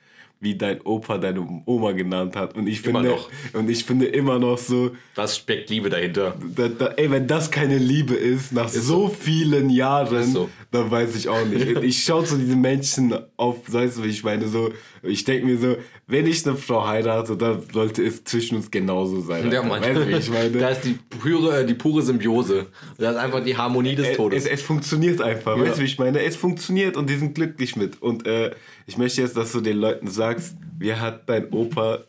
wie 0.43 0.55
dein 0.57 0.81
Opa 0.81 1.19
deine 1.19 1.47
Oma 1.67 1.93
genannt 1.93 2.35
hat. 2.35 2.57
Und 2.57 2.67
ich 2.67 2.85
Immer 2.87 3.01
finde, 3.01 3.15
noch. 3.15 3.29
und 3.53 3.69
ich 3.69 3.85
finde 3.85 4.07
immer 4.07 4.39
noch 4.39 4.57
so, 4.57 4.93
Das 5.15 5.37
steckt 5.37 5.69
Liebe 5.69 5.91
dahinter. 5.91 6.35
da, 6.57 6.69
da, 6.69 6.87
ey, 6.97 7.11
wenn 7.11 7.27
das 7.27 7.51
keine 7.51 7.77
Liebe 7.77 8.15
ist, 8.15 8.51
nach 8.53 8.69
so 8.71 9.09
vielen 9.09 9.69
Jahren, 9.69 10.17
Ist 10.17 10.33
so. 10.33 10.49
dann 10.71 10.91
weiß 10.91 11.15
ich 11.17 11.29
auch 11.29 11.45
nicht. 11.45 11.67
Ich 11.83 12.03
schaue 12.05 12.25
zu 12.25 12.37
diesen 12.39 12.61
Menschen 12.61 13.15
auf, 13.37 13.57
weißt 13.71 13.99
du, 13.99 14.05
wie 14.05 14.09
ich 14.09 14.25
meine, 14.25 14.49
so, 14.49 14.71
ich 15.03 15.25
denke 15.25 15.45
mir 15.47 15.59
so, 15.59 15.77
wenn 16.07 16.27
ich 16.27 16.47
eine 16.47 16.57
Frau 16.57 16.87
heirate, 16.87 17.37
dann 17.37 17.63
sollte 17.73 18.03
es 18.03 18.25
zwischen 18.25 18.57
uns 18.57 18.71
genauso 18.71 19.21
sein. 19.21 19.51
Ja. 19.53 19.63
Mann. 19.63 19.83
Weißt 19.83 19.97
du, 20.01 20.09
wie 20.09 20.13
ich 20.15 20.31
meine? 20.31 20.51
Da 20.59 20.71
ist 20.71 20.81
die 20.85 20.99
pure, 21.19 21.65
die 21.67 21.75
pure 21.75 22.01
Symbiose. 22.03 22.67
Da 22.99 23.11
ist 23.11 23.17
einfach 23.17 23.45
die 23.45 23.57
Harmonie 23.57 23.95
des 23.95 24.09
es, 24.09 24.17
Todes. 24.17 24.45
es, 24.47 24.51
es 24.51 24.63
funktioniert 24.63 25.21
einfach, 25.21 25.57
Ja. 25.57 25.63
weißt 25.65 25.77
du, 25.77 25.83
wie 25.83 25.87
ich 25.87 25.99
meine? 25.99 26.21
Es 26.23 26.35
funktioniert 26.37 26.97
und 26.97 27.09
die 27.11 27.17
sind 27.17 27.35
glücklich 27.35 27.77
mit. 27.77 28.01
Und 28.03 28.27
äh, 28.27 28.53
ich 28.87 28.97
möchte 28.99 29.21
jetzt, 29.23 29.37
dass 29.37 29.53
du 29.53 29.61
den 29.61 29.77
Leuten 29.77 30.09
sagst, 30.09 30.30
wie 30.79 30.95
hat 30.95 31.29
dein 31.29 31.51
Opa, 31.51 32.01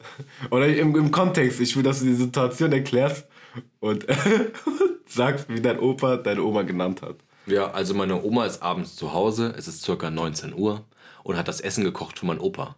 oder 0.50 0.68
im, 0.68 0.96
im 0.96 1.12
Kontext, 1.12 1.60
ich 1.60 1.76
will, 1.76 1.84
dass 1.84 2.00
du 2.00 2.06
die 2.06 2.16
Situation 2.16 2.72
erklärst 2.72 3.28
und 3.80 4.06
sagst, 5.06 5.50
wie 5.50 5.62
dein 5.62 5.80
Opa 5.80 6.18
deine 6.18 6.44
Oma 6.44 6.64
genannt 6.64 7.02
hat. 7.02 7.18
Ja, 7.48 7.72
also 7.72 7.94
meine 7.94 8.24
Oma 8.24 8.46
ist 8.46 8.62
abends 8.62 8.96
zu 8.96 9.14
Hause, 9.14 9.54
es 9.58 9.68
ist 9.68 9.82
circa 9.84 10.10
19 10.10 10.54
Uhr 10.54 10.86
und 11.24 11.38
hat 11.38 11.48
das 11.48 11.60
Essen 11.60 11.84
gekocht 11.84 12.20
für 12.20 12.26
meinen 12.26 12.40
Opa. 12.40 12.76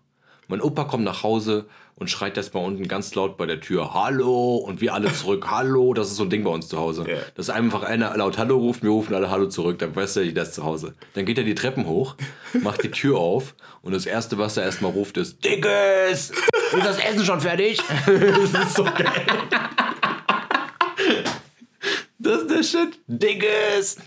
Mein 0.47 0.61
Opa 0.61 0.83
kommt 0.83 1.03
nach 1.03 1.23
Hause 1.23 1.65
und 1.95 2.09
schreit 2.09 2.37
erstmal 2.37 2.65
unten 2.65 2.87
ganz 2.87 3.13
laut 3.15 3.37
bei 3.37 3.45
der 3.45 3.59
Tür 3.59 3.93
Hallo 3.93 4.55
und 4.57 4.81
wir 4.81 4.93
alle 4.93 5.13
zurück 5.13 5.47
Hallo. 5.49 5.93
Das 5.93 6.07
ist 6.07 6.17
so 6.17 6.23
ein 6.23 6.29
Ding 6.29 6.43
bei 6.43 6.49
uns 6.49 6.67
zu 6.67 6.77
Hause. 6.77 7.05
Ja. 7.07 7.17
Dass 7.35 7.49
einfach 7.49 7.83
einer 7.83 8.15
laut 8.17 8.37
Hallo 8.37 8.57
ruft, 8.57 8.83
wir 8.83 8.89
rufen 8.89 9.13
alle 9.15 9.29
Hallo 9.29 9.47
zurück, 9.47 9.79
dann 9.79 9.95
weiß 9.95 10.17
er, 10.17 10.25
der 10.25 10.43
ist 10.43 10.55
zu 10.55 10.63
Hause. 10.63 10.95
Dann 11.13 11.25
geht 11.25 11.37
er 11.37 11.43
die 11.43 11.55
Treppen 11.55 11.87
hoch, 11.87 12.15
macht 12.61 12.83
die 12.83 12.91
Tür 12.91 13.17
auf 13.17 13.55
und 13.81 13.93
das 13.93 14.05
Erste, 14.05 14.37
was 14.37 14.57
er 14.57 14.63
erstmal 14.63 14.91
ruft, 14.91 15.17
ist 15.17 15.43
Dickes! 15.43 16.31
Ist 16.31 16.85
das 16.85 16.97
Essen 16.99 17.25
schon 17.25 17.39
fertig? 17.39 17.79
das 18.53 18.67
ist 18.67 18.75
so 18.75 18.83
geil. 18.83 19.25
Das 22.17 22.41
ist 22.41 22.49
der 22.49 22.63
Shit. 22.63 22.99
Dickes! 23.07 23.97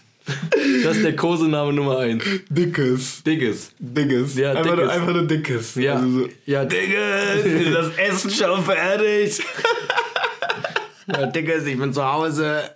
Das 0.85 0.97
ist 0.97 1.05
der 1.05 1.15
Kosename 1.17 1.73
Nummer 1.73 1.99
1. 1.99 2.25
Dickes. 2.49 3.23
Dickes. 3.23 3.71
Dickes. 3.79 4.37
Ja, 4.37 4.51
einfach, 4.53 4.65
Nur, 4.65 4.77
Dickes. 4.77 4.91
einfach 4.91 5.13
nur 5.13 5.23
Dickes. 5.27 5.75
Ja, 5.77 5.95
Also 5.95 6.09
so, 6.21 6.29
ja, 6.47 6.65
Dickes, 6.65 7.45
ist 7.45 7.75
das 7.75 7.97
Essen 7.97 8.31
schon 8.31 8.63
fertig? 8.65 9.41
ja, 11.07 11.27
Dickes, 11.27 11.67
ich 11.67 11.79
bin 11.79 11.93
zu 11.93 12.05
Hause. 12.05 12.71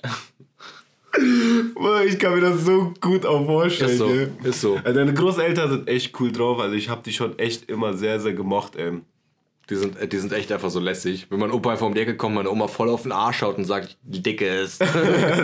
Ich 2.07 2.19
kann 2.21 2.35
mir 2.35 2.41
das 2.41 2.65
so 2.65 2.95
gut 3.01 3.27
auch 3.27 3.45
vorstellen. 3.45 3.91
Ist 3.91 3.99
so, 3.99 4.09
ist 4.45 4.61
so. 4.61 4.77
Also 4.85 4.99
deine 4.99 5.13
Großeltern 5.13 5.71
sind 5.71 5.89
echt 5.89 6.19
cool 6.21 6.31
drauf. 6.31 6.61
Also 6.61 6.77
ich 6.77 6.89
habe 6.89 7.03
die 7.05 7.13
schon 7.13 7.37
echt 7.39 7.69
immer 7.69 7.95
sehr, 7.95 8.21
sehr 8.21 8.33
gemocht. 8.33 8.77
ey. 8.77 8.93
Die 9.71 9.77
sind, 9.77 9.97
äh, 9.99 10.09
die 10.09 10.19
sind 10.19 10.33
echt 10.33 10.51
einfach 10.51 10.71
so 10.71 10.81
lässig. 10.81 11.29
Wenn 11.31 11.39
mein 11.39 11.53
Opa 11.53 11.71
einfach 11.71 11.87
um 11.87 11.95
die 11.95 12.01
Ecke 12.01 12.17
kommt, 12.17 12.35
meine 12.35 12.51
Oma 12.51 12.67
voll 12.67 12.91
auf 12.91 13.03
den 13.03 13.13
Arsch 13.13 13.39
schaut 13.39 13.57
und 13.57 13.65
sagt, 13.65 13.97
Dickes. 14.03 14.79
das 14.79 14.91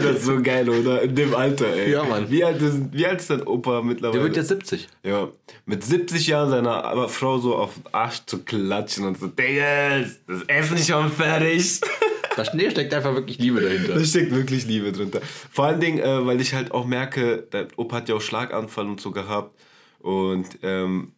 ist 0.04 0.24
so 0.24 0.42
geil, 0.42 0.68
oder? 0.68 1.02
In 1.02 1.14
dem 1.14 1.34
Alter, 1.34 1.68
ey. 1.68 1.92
Ja, 1.92 2.02
Mann. 2.02 2.28
Wie 2.28 2.44
alt 2.44 2.60
ist, 2.60 2.92
wie 2.92 3.06
alt 3.06 3.20
ist 3.20 3.30
dein 3.30 3.42
Opa 3.42 3.82
mittlerweile? 3.82 4.18
Der 4.18 4.22
wird 4.24 4.36
jetzt 4.36 4.48
70. 4.48 4.88
ja, 5.04 5.28
mit 5.64 5.84
70 5.84 6.26
Jahren 6.26 6.50
seiner 6.50 7.08
Frau 7.08 7.38
so 7.38 7.54
auf 7.54 7.74
den 7.74 7.94
Arsch 7.94 8.26
zu 8.26 8.42
klatschen 8.42 9.06
und 9.06 9.18
so, 9.18 9.28
Diggas, 9.28 10.20
das 10.26 10.42
Essen 10.48 10.76
ist 10.76 10.88
schon 10.88 11.10
fertig. 11.10 11.80
Da 12.36 12.44
steckt 12.44 12.92
einfach 12.92 13.14
wirklich 13.14 13.38
Liebe 13.38 13.62
dahinter. 13.62 13.94
Da 13.94 14.04
steckt 14.04 14.30
wirklich 14.30 14.66
Liebe 14.66 14.92
drunter. 14.92 15.22
Vor 15.50 15.64
allen 15.64 15.80
Dingen, 15.80 16.00
äh, 16.00 16.26
weil 16.26 16.38
ich 16.38 16.52
halt 16.52 16.70
auch 16.70 16.84
merke, 16.84 17.46
dein 17.50 17.68
Opa 17.76 17.96
hat 17.96 18.10
ja 18.10 18.14
auch 18.14 18.20
Schlaganfall 18.20 18.86
und 18.86 19.00
so 19.00 19.10
gehabt. 19.10 19.58
Und 20.00 20.46
ähm, 20.62 21.12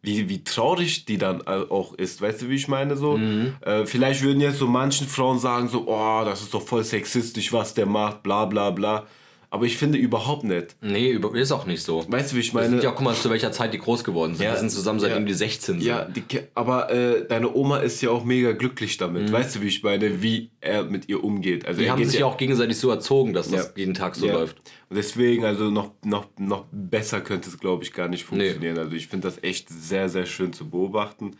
wie, 0.00 0.28
wie 0.28 0.44
traurig 0.44 1.04
die 1.06 1.18
dann 1.18 1.40
äh, 1.40 1.64
auch 1.70 1.94
ist. 1.94 2.20
Weißt 2.22 2.42
du, 2.42 2.48
wie 2.48 2.54
ich 2.54 2.68
meine? 2.68 2.96
So? 2.96 3.16
Äh, 3.60 3.86
vielleicht 3.86 4.22
würden 4.22 4.40
jetzt 4.40 4.58
so 4.58 4.66
manchen 4.66 5.08
Frauen 5.08 5.38
sagen, 5.38 5.68
so, 5.68 5.86
oh, 5.88 6.22
das 6.24 6.42
ist 6.42 6.54
doch 6.54 6.62
voll 6.62 6.84
sexistisch, 6.84 7.52
was 7.52 7.74
der 7.74 7.86
macht, 7.86 8.22
bla 8.22 8.44
bla 8.44 8.70
bla. 8.70 9.06
Aber 9.50 9.64
ich 9.64 9.78
finde 9.78 9.96
überhaupt 9.96 10.44
nicht. 10.44 10.76
Nee, 10.82 11.18
ist 11.34 11.52
auch 11.52 11.64
nicht 11.64 11.82
so. 11.82 12.04
Weißt 12.06 12.32
du, 12.32 12.36
wie 12.36 12.40
ich 12.40 12.52
meine? 12.52 12.82
ja 12.82 12.90
guck 12.90 13.00
mal, 13.00 13.14
zu 13.14 13.30
welcher 13.30 13.50
Zeit 13.50 13.72
die 13.72 13.78
groß 13.78 14.04
geworden 14.04 14.34
sind. 14.34 14.44
Ja, 14.44 14.52
die 14.52 14.60
sind 14.60 14.70
zusammen 14.70 15.00
seitdem 15.00 15.22
ja. 15.22 15.28
die 15.28 15.34
16 15.34 15.74
sind. 15.76 15.86
Ja, 15.86 16.04
die, 16.04 16.22
aber 16.54 16.90
äh, 16.90 17.26
deine 17.26 17.54
Oma 17.54 17.78
ist 17.78 18.02
ja 18.02 18.10
auch 18.10 18.24
mega 18.24 18.52
glücklich 18.52 18.98
damit. 18.98 19.32
Weißt 19.32 19.56
du, 19.56 19.62
wie 19.62 19.68
ich 19.68 19.82
meine, 19.82 20.22
wie 20.22 20.50
er 20.60 20.84
mit 20.84 21.08
ihr 21.08 21.24
umgeht? 21.24 21.66
Also 21.66 21.80
Die 21.80 21.90
haben 21.90 22.04
sich 22.04 22.20
ja 22.20 22.26
auch 22.26 22.36
gegenseitig 22.36 22.76
so 22.76 22.90
erzogen, 22.90 23.32
dass 23.32 23.50
das 23.50 23.72
jeden 23.74 23.94
Tag 23.94 24.16
so 24.16 24.26
läuft. 24.26 24.58
Und 24.90 24.96
deswegen, 24.96 25.44
also 25.46 25.70
noch, 25.70 25.92
noch, 26.04 26.26
noch 26.38 26.66
besser 26.70 27.22
könnte 27.22 27.48
es, 27.48 27.58
glaube 27.58 27.84
ich, 27.84 27.94
gar 27.94 28.08
nicht 28.08 28.24
funktionieren. 28.24 28.78
Also 28.78 28.96
ich 28.96 29.06
finde 29.06 29.28
das 29.28 29.42
echt 29.42 29.70
sehr, 29.70 30.10
sehr 30.10 30.26
schön 30.26 30.52
zu 30.52 30.68
beobachten. 30.68 31.36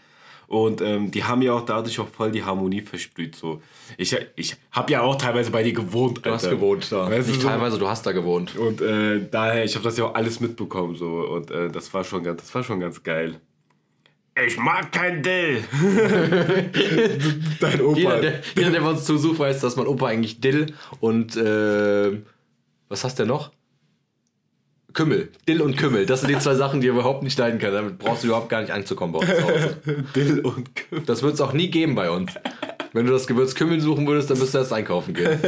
Und 0.49 0.81
ähm, 0.81 1.11
die 1.11 1.23
haben 1.25 1.43
ja 1.43 1.53
auch 1.53 1.67
dadurch 1.67 2.01
auch 2.01 2.09
voll 2.09 2.33
die 2.33 2.43
Harmonie 2.43 2.81
versprüht. 2.81 3.37
So. 3.37 3.61
Ich, 3.99 4.17
ich 4.35 4.57
habe 4.73 4.91
ja 4.93 5.03
auch 5.03 5.17
teilweise 5.17 5.51
bei 5.51 5.63
dir 5.63 5.75
gewohnt. 5.75 6.25
Du 6.25 6.31
hast 6.31 6.49
gewohnt 6.49 6.91
da. 6.91 7.11
Weißt 7.11 7.29
Nicht 7.29 7.43
so- 7.43 7.49
teilweise, 7.49 7.79
du 7.79 7.87
hast 7.87 8.07
da 8.07 8.13
gewohnt. 8.13 8.57
Und 8.57 8.81
äh, 8.81 9.29
daher, 9.31 9.63
ich 9.65 9.75
habe 9.75 9.85
das 9.85 9.99
ja 9.99 10.07
auch 10.07 10.15
alles 10.15 10.41
mitbekommen. 10.41 10.97
So. 10.97 11.07
Und 11.07 11.51
äh, 11.51 11.69
das, 11.69 11.93
war 11.93 12.03
schon 12.03 12.23
ganz, 12.25 12.41
das 12.41 12.55
war 12.55 12.65
schon 12.65 12.81
ganz 12.81 13.03
geil. 13.03 13.41
Ich 14.47 14.57
mag 14.57 14.91
kein 14.91 15.23
Dill. 15.23 15.63
Dein 17.61 17.81
Opa. 17.83 17.99
Jeder 17.99 18.21
der, 18.21 18.41
jeder, 18.57 18.71
der 18.71 18.85
uns 18.85 19.05
zusucht, 19.05 19.39
weiß, 19.39 19.61
dass 19.61 19.77
mein 19.77 19.87
Opa 19.87 20.07
eigentlich 20.07 20.41
Dill 20.41 20.73
und 21.01 21.37
äh, 21.37 22.23
was 22.89 23.05
hast 23.05 23.19
du 23.19 23.25
denn 23.25 23.29
noch? 23.29 23.51
Kümmel. 24.95 25.29
Dill 25.47 25.61
und 25.61 25.77
Kümmel. 25.77 26.07
Das 26.07 26.21
sind 26.23 26.31
die 26.31 26.39
zwei 26.39 26.55
Sachen, 26.55 26.81
die 26.81 26.89
er 26.89 26.93
überhaupt 26.95 27.23
nicht 27.23 27.39
leiden 27.39 27.59
kann. 27.59 27.73
Damit 27.73 27.99
brauchst 27.99 28.23
du 28.23 28.29
überhaupt 28.29 28.49
gar 28.49 28.61
nicht 28.63 28.73
anzukommen 28.73 29.13
bei 29.13 29.19
uns 29.21 29.29
zu 29.39 29.45
Hause. 29.45 29.77
Dill 30.17 30.41
und 30.41 30.75
Kümmel. 30.75 31.05
Das 31.05 31.23
wird 31.23 31.35
es 31.35 31.41
auch 31.41 31.53
nie 31.53 31.69
geben 31.71 31.95
bei 31.95 32.11
uns. 32.11 32.33
Wenn 32.95 33.05
du 33.07 33.13
das 33.13 33.27
Gewürz 33.27 33.55
Kümmel 33.55 33.81
suchen 33.81 34.07
würdest, 34.07 34.31
dann 34.31 34.39
müsstest 34.39 34.55
du 34.55 34.59
erst 34.59 34.73
einkaufen 34.73 35.13
gehen. 35.15 35.39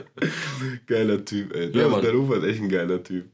Geiler 0.86 1.24
Typ, 1.24 1.54
ey. 1.54 1.70
Ja, 1.72 1.82
Ja, 1.82 1.88
Mann. 1.88 2.02
Dein 2.02 2.16
Opa 2.16 2.36
ist 2.36 2.44
echt 2.44 2.60
ein 2.62 2.68
geiler 2.68 3.02
Typ. 3.02 3.26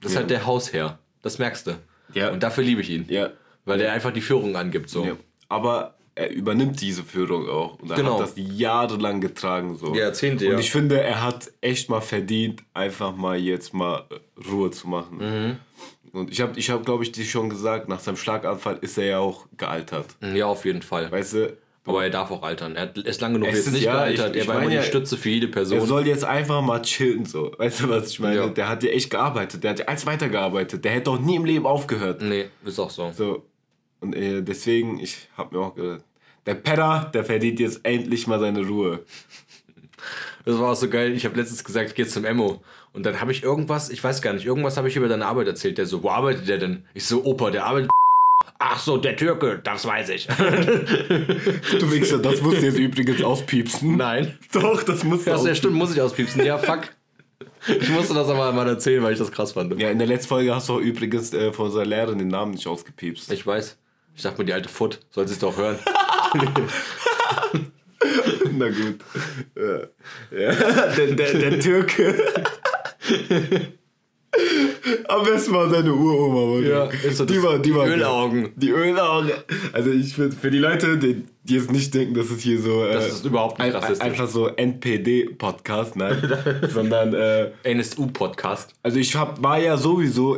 Das 0.00 0.12
ist 0.12 0.16
halt 0.16 0.30
der 0.30 0.46
Hausherr. 0.46 0.98
Das 1.22 1.38
merkst 1.38 1.66
du. 1.66 1.72
Ja. 2.14 2.30
Und 2.30 2.42
dafür 2.42 2.64
liebe 2.64 2.80
ich 2.80 2.90
ihn. 2.90 3.04
Ja. 3.08 3.30
Weil 3.64 3.78
der 3.78 3.92
einfach 3.92 4.12
die 4.12 4.20
Führung 4.20 4.56
angibt. 4.56 4.88
So. 4.88 5.04
Ja. 5.04 5.12
Aber 5.48 5.95
er 6.16 6.30
übernimmt 6.30 6.80
diese 6.80 7.04
Führung 7.04 7.48
auch. 7.48 7.78
Und 7.78 7.90
er 7.90 7.96
Genau. 7.96 8.14
hat 8.14 8.22
das 8.22 8.32
jahrelang 8.36 9.20
getragen. 9.20 9.76
So. 9.76 9.94
Ja, 9.94 10.04
Jahrzehnte, 10.06 10.46
Und 10.46 10.52
ja. 10.54 10.58
ich 10.58 10.70
finde, 10.72 11.00
er 11.00 11.22
hat 11.22 11.50
echt 11.60 11.88
mal 11.88 12.00
verdient, 12.00 12.62
einfach 12.74 13.14
mal 13.14 13.38
jetzt 13.38 13.72
mal 13.72 14.04
Ruhe 14.50 14.70
zu 14.72 14.88
machen. 14.88 15.18
Mhm. 15.18 15.56
Und 16.18 16.30
ich 16.32 16.40
habe, 16.40 16.58
ich 16.58 16.70
hab, 16.70 16.84
glaube 16.84 17.04
ich, 17.04 17.12
dir 17.12 17.24
schon 17.24 17.50
gesagt, 17.50 17.88
nach 17.88 18.00
seinem 18.00 18.16
Schlaganfall 18.16 18.78
ist 18.80 18.96
er 18.98 19.04
ja 19.06 19.18
auch 19.18 19.46
gealtert. 19.56 20.06
Ja, 20.34 20.46
auf 20.46 20.64
jeden 20.64 20.80
Fall. 20.82 21.12
Weißt 21.12 21.34
du, 21.34 21.56
Aber 21.88 22.02
er 22.02 22.10
darf 22.10 22.30
auch 22.32 22.42
altern. 22.42 22.74
Er 22.74 22.96
ist 22.96 23.20
lange 23.20 23.34
genug 23.34 23.48
Es 23.50 23.56
jetzt 23.58 23.66
ist- 23.68 23.72
nicht 23.74 23.84
ja, 23.84 23.92
gealtert. 23.92 24.34
ich- 24.34 24.42
ich 24.42 24.48
er 24.48 24.54
war 24.54 24.62
immer 24.62 24.72
ja, 24.72 24.80
die 24.80 24.86
Stütze 24.88 25.16
für 25.18 25.28
jede 25.28 25.46
er 25.46 25.52
Person. 25.52 25.86
soll 25.86 26.06
jetzt 26.06 26.24
einfach 26.24 26.60
mal 26.62 26.80
chillen, 26.82 27.26
so. 27.26 27.52
Weißt 27.58 27.80
du, 27.80 27.88
was 27.90 28.08
ich 28.10 28.18
meine? 28.18 28.36
Ja. 28.36 28.46
Der 28.48 28.68
hat 28.68 28.82
ja 28.82 28.90
echt 28.90 29.08
gearbeitet. 29.10 29.62
Der 29.62 29.70
hat 29.72 29.78
ja 29.78 29.84
eins 29.86 30.04
weitergearbeitet. 30.06 30.84
Der 30.84 30.90
hätte 30.92 31.04
doch 31.04 31.20
nie 31.20 31.36
im 31.36 31.44
Leben 31.44 31.64
aufgehört. 31.66 32.22
Nee, 32.22 32.46
ist 32.64 32.80
auch 32.80 32.90
so. 32.90 33.12
So. 33.12 33.44
Und 34.00 34.16
äh, 34.16 34.42
deswegen, 34.42 34.98
ich 34.98 35.28
habe 35.36 35.56
mir 35.56 35.62
auch 35.64 35.74
gedacht, 35.76 36.00
der 36.46 36.54
Pedder, 36.54 37.10
der 37.12 37.24
verdient 37.24 37.60
jetzt 37.60 37.80
endlich 37.82 38.26
mal 38.26 38.40
seine 38.40 38.66
Ruhe. 38.66 39.04
Das 40.44 40.58
war 40.58 40.72
auch 40.72 40.76
so 40.76 40.88
geil. 40.88 41.12
Ich 41.12 41.24
habe 41.24 41.36
letztens 41.36 41.64
gesagt, 41.64 41.90
ich 41.90 41.94
gehe 41.94 42.06
zum 42.06 42.24
Emmo. 42.24 42.62
Und 42.92 43.04
dann 43.04 43.20
habe 43.20 43.32
ich 43.32 43.42
irgendwas, 43.42 43.90
ich 43.90 44.02
weiß 44.02 44.22
gar 44.22 44.32
nicht, 44.32 44.46
irgendwas 44.46 44.76
habe 44.76 44.88
ich 44.88 44.96
über 44.96 45.08
deine 45.08 45.26
Arbeit 45.26 45.48
erzählt. 45.48 45.76
Der 45.76 45.86
so, 45.86 46.02
wo 46.02 46.10
arbeitet 46.10 46.48
der 46.48 46.58
denn? 46.58 46.84
Ich 46.94 47.04
so, 47.04 47.24
Opa, 47.24 47.50
der 47.50 47.66
arbeitet. 47.66 47.90
Ach 48.58 48.78
so, 48.78 48.96
der 48.96 49.16
Türke, 49.16 49.60
das 49.62 49.84
weiß 49.84 50.08
ich. 50.10 50.28
Du 51.78 51.92
Wichser, 51.92 52.18
das 52.18 52.40
musst 52.40 52.62
du 52.62 52.66
jetzt 52.66 52.78
übrigens 52.78 53.22
auspiepsen. 53.22 53.96
Nein. 53.96 54.38
Doch, 54.52 54.82
das 54.82 55.04
musst 55.04 55.26
du 55.26 55.30
ja, 55.30 55.54
stimmt, 55.54 55.74
muss 55.74 55.92
ich 55.92 56.00
auspiepsen. 56.00 56.44
Ja, 56.44 56.56
fuck. 56.58 56.82
Ich 57.68 57.88
musste 57.90 58.14
das 58.14 58.28
aber 58.28 58.52
mal 58.52 58.68
erzählen, 58.68 59.02
weil 59.02 59.12
ich 59.12 59.18
das 59.18 59.32
krass 59.32 59.52
fand. 59.52 59.78
Ja, 59.78 59.90
in 59.90 59.98
der 59.98 60.06
letzten 60.06 60.28
Folge 60.28 60.54
hast 60.54 60.68
du 60.68 60.74
auch 60.74 60.80
übrigens 60.80 61.34
äh, 61.34 61.52
von 61.52 61.66
unserer 61.66 61.84
Lehrerin 61.84 62.18
den 62.18 62.28
Namen 62.28 62.52
nicht 62.52 62.66
ausgepiepst. 62.66 63.30
Ich 63.32 63.46
weiß. 63.46 63.76
Ich 64.14 64.22
dachte 64.22 64.38
mir, 64.38 64.46
die 64.46 64.52
alte 64.54 64.68
Foot, 64.68 65.00
soll 65.10 65.26
sie 65.26 65.34
es 65.34 65.40
doch 65.40 65.56
hören. 65.56 65.78
Na 68.52 68.68
gut. 68.68 69.00
Ja. 69.56 70.38
ja. 70.38 70.52
Der, 70.96 71.06
der, 71.14 71.34
der 71.34 71.60
Türke. 71.60 72.14
Am 75.08 75.24
besten 75.24 75.54
war 75.54 75.68
deine 75.68 75.92
Uroma. 75.92 76.60
Ja, 76.66 76.84
ist 76.84 77.16
so 77.16 77.24
die 77.24 77.34
das- 77.34 77.42
war, 77.42 77.58
die 77.58 77.70
die 77.70 77.74
war 77.74 77.86
Ölaugen. 77.88 78.50
Die 78.56 78.70
Ölaugen. 78.70 79.30
Also 79.72 79.90
ich 79.90 80.14
finde, 80.14 80.36
für 80.36 80.50
die 80.50 80.58
Leute, 80.58 80.98
die, 80.98 81.24
die 81.44 81.54
jetzt 81.54 81.72
nicht 81.72 81.94
denken, 81.94 82.14
dass 82.14 82.30
es 82.30 82.40
hier 82.42 82.60
so... 82.60 82.84
Das 82.84 83.06
äh, 83.06 83.08
ist 83.08 83.24
überhaupt 83.24 83.58
nicht 83.58 83.74
ein, 83.74 83.80
rassistisch. 83.80 84.06
Einfach 84.06 84.28
so 84.28 84.48
NPD-Podcast, 84.48 85.96
nein. 85.96 86.16
sondern... 86.68 87.14
Äh, 87.14 87.50
NSU-Podcast. 87.64 88.74
Also 88.82 88.98
ich 88.98 89.14
hab, 89.16 89.42
war 89.42 89.58
ja 89.58 89.76
sowieso, 89.76 90.36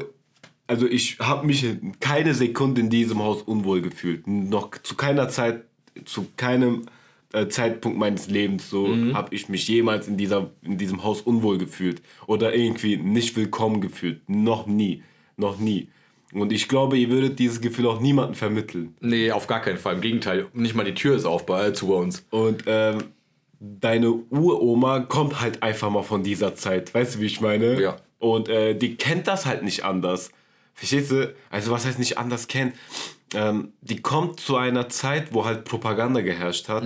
also 0.66 0.86
ich 0.86 1.18
habe 1.18 1.46
mich 1.46 1.66
keine 2.01 2.34
Sekunde 2.34 2.80
in 2.80 2.90
diesem 2.90 3.22
Haus 3.22 3.42
unwohl 3.42 3.82
gefühlt. 3.82 4.26
Noch 4.26 4.70
zu 4.82 4.94
keiner 4.94 5.28
Zeit, 5.28 5.64
zu 6.05 6.26
keinem 6.36 6.86
äh, 7.32 7.49
Zeitpunkt 7.49 7.99
meines 7.99 8.28
Lebens 8.28 8.70
so 8.70 8.88
habe 9.12 9.34
ich 9.34 9.49
mich 9.49 9.68
jemals 9.68 10.09
in, 10.09 10.16
dieser, 10.16 10.51
in 10.62 10.78
diesem 10.78 11.05
Haus 11.05 11.20
unwohl 11.20 11.59
gefühlt 11.59 12.01
oder 12.26 12.55
irgendwie 12.55 12.96
nicht 12.96 13.36
willkommen 13.36 13.80
gefühlt. 13.80 14.28
Noch 14.28 14.66
nie, 14.66 15.03
noch 15.36 15.59
nie. 15.59 15.88
Und 16.32 16.53
ich 16.53 16.68
glaube, 16.68 16.99
ihr 16.99 17.09
würdet 17.11 17.38
dieses 17.38 17.61
Gefühl 17.61 17.86
auch 17.86 18.01
niemandem 18.01 18.34
vermitteln. 18.34 18.94
Nee, 19.01 19.30
auf 19.30 19.46
gar 19.46 19.61
keinen 19.61 19.78
Fall. 19.78 19.94
Im 19.94 20.01
Gegenteil, 20.01 20.46
nicht 20.53 20.74
mal 20.74 20.84
die 20.84 20.94
Tür 20.94 21.16
ist 21.16 21.24
auf 21.24 21.46
bei, 21.46 21.68
äh, 21.68 21.72
zu 21.72 21.88
bei 21.88 21.94
uns. 21.94 22.26
Und 22.30 22.64
ähm, 22.66 23.05
deine 23.61 24.11
Uroma 24.11 25.01
kommt 25.01 25.40
halt 25.40 25.62
einfach 25.62 25.90
mal 25.90 26.03
von 26.03 26.22
dieser 26.22 26.55
Zeit. 26.55 26.92
Weißt 26.94 27.16
du, 27.16 27.20
wie 27.20 27.26
ich 27.26 27.40
meine? 27.40 27.80
Ja. 27.80 27.96
Und 28.18 28.49
äh, 28.49 28.74
die 28.74 28.96
kennt 28.96 29.26
das 29.26 29.46
halt 29.46 29.62
nicht 29.62 29.84
anders. 29.84 30.30
Verstehst 30.74 31.11
du? 31.11 31.34
Also 31.51 31.70
was 31.70 31.86
heißt 31.86 31.99
nicht 31.99 32.18
anders 32.18 32.46
kennen? 32.46 32.72
Ähm, 33.35 33.72
die 33.83 34.01
kommt 34.01 34.41
zu 34.41 34.57
einer 34.57 34.89
Zeit, 34.89 35.35
wo 35.35 35.45
halt 35.45 35.64
Propaganda 35.64 36.22
geherrscht 36.22 36.68
hat, 36.68 36.85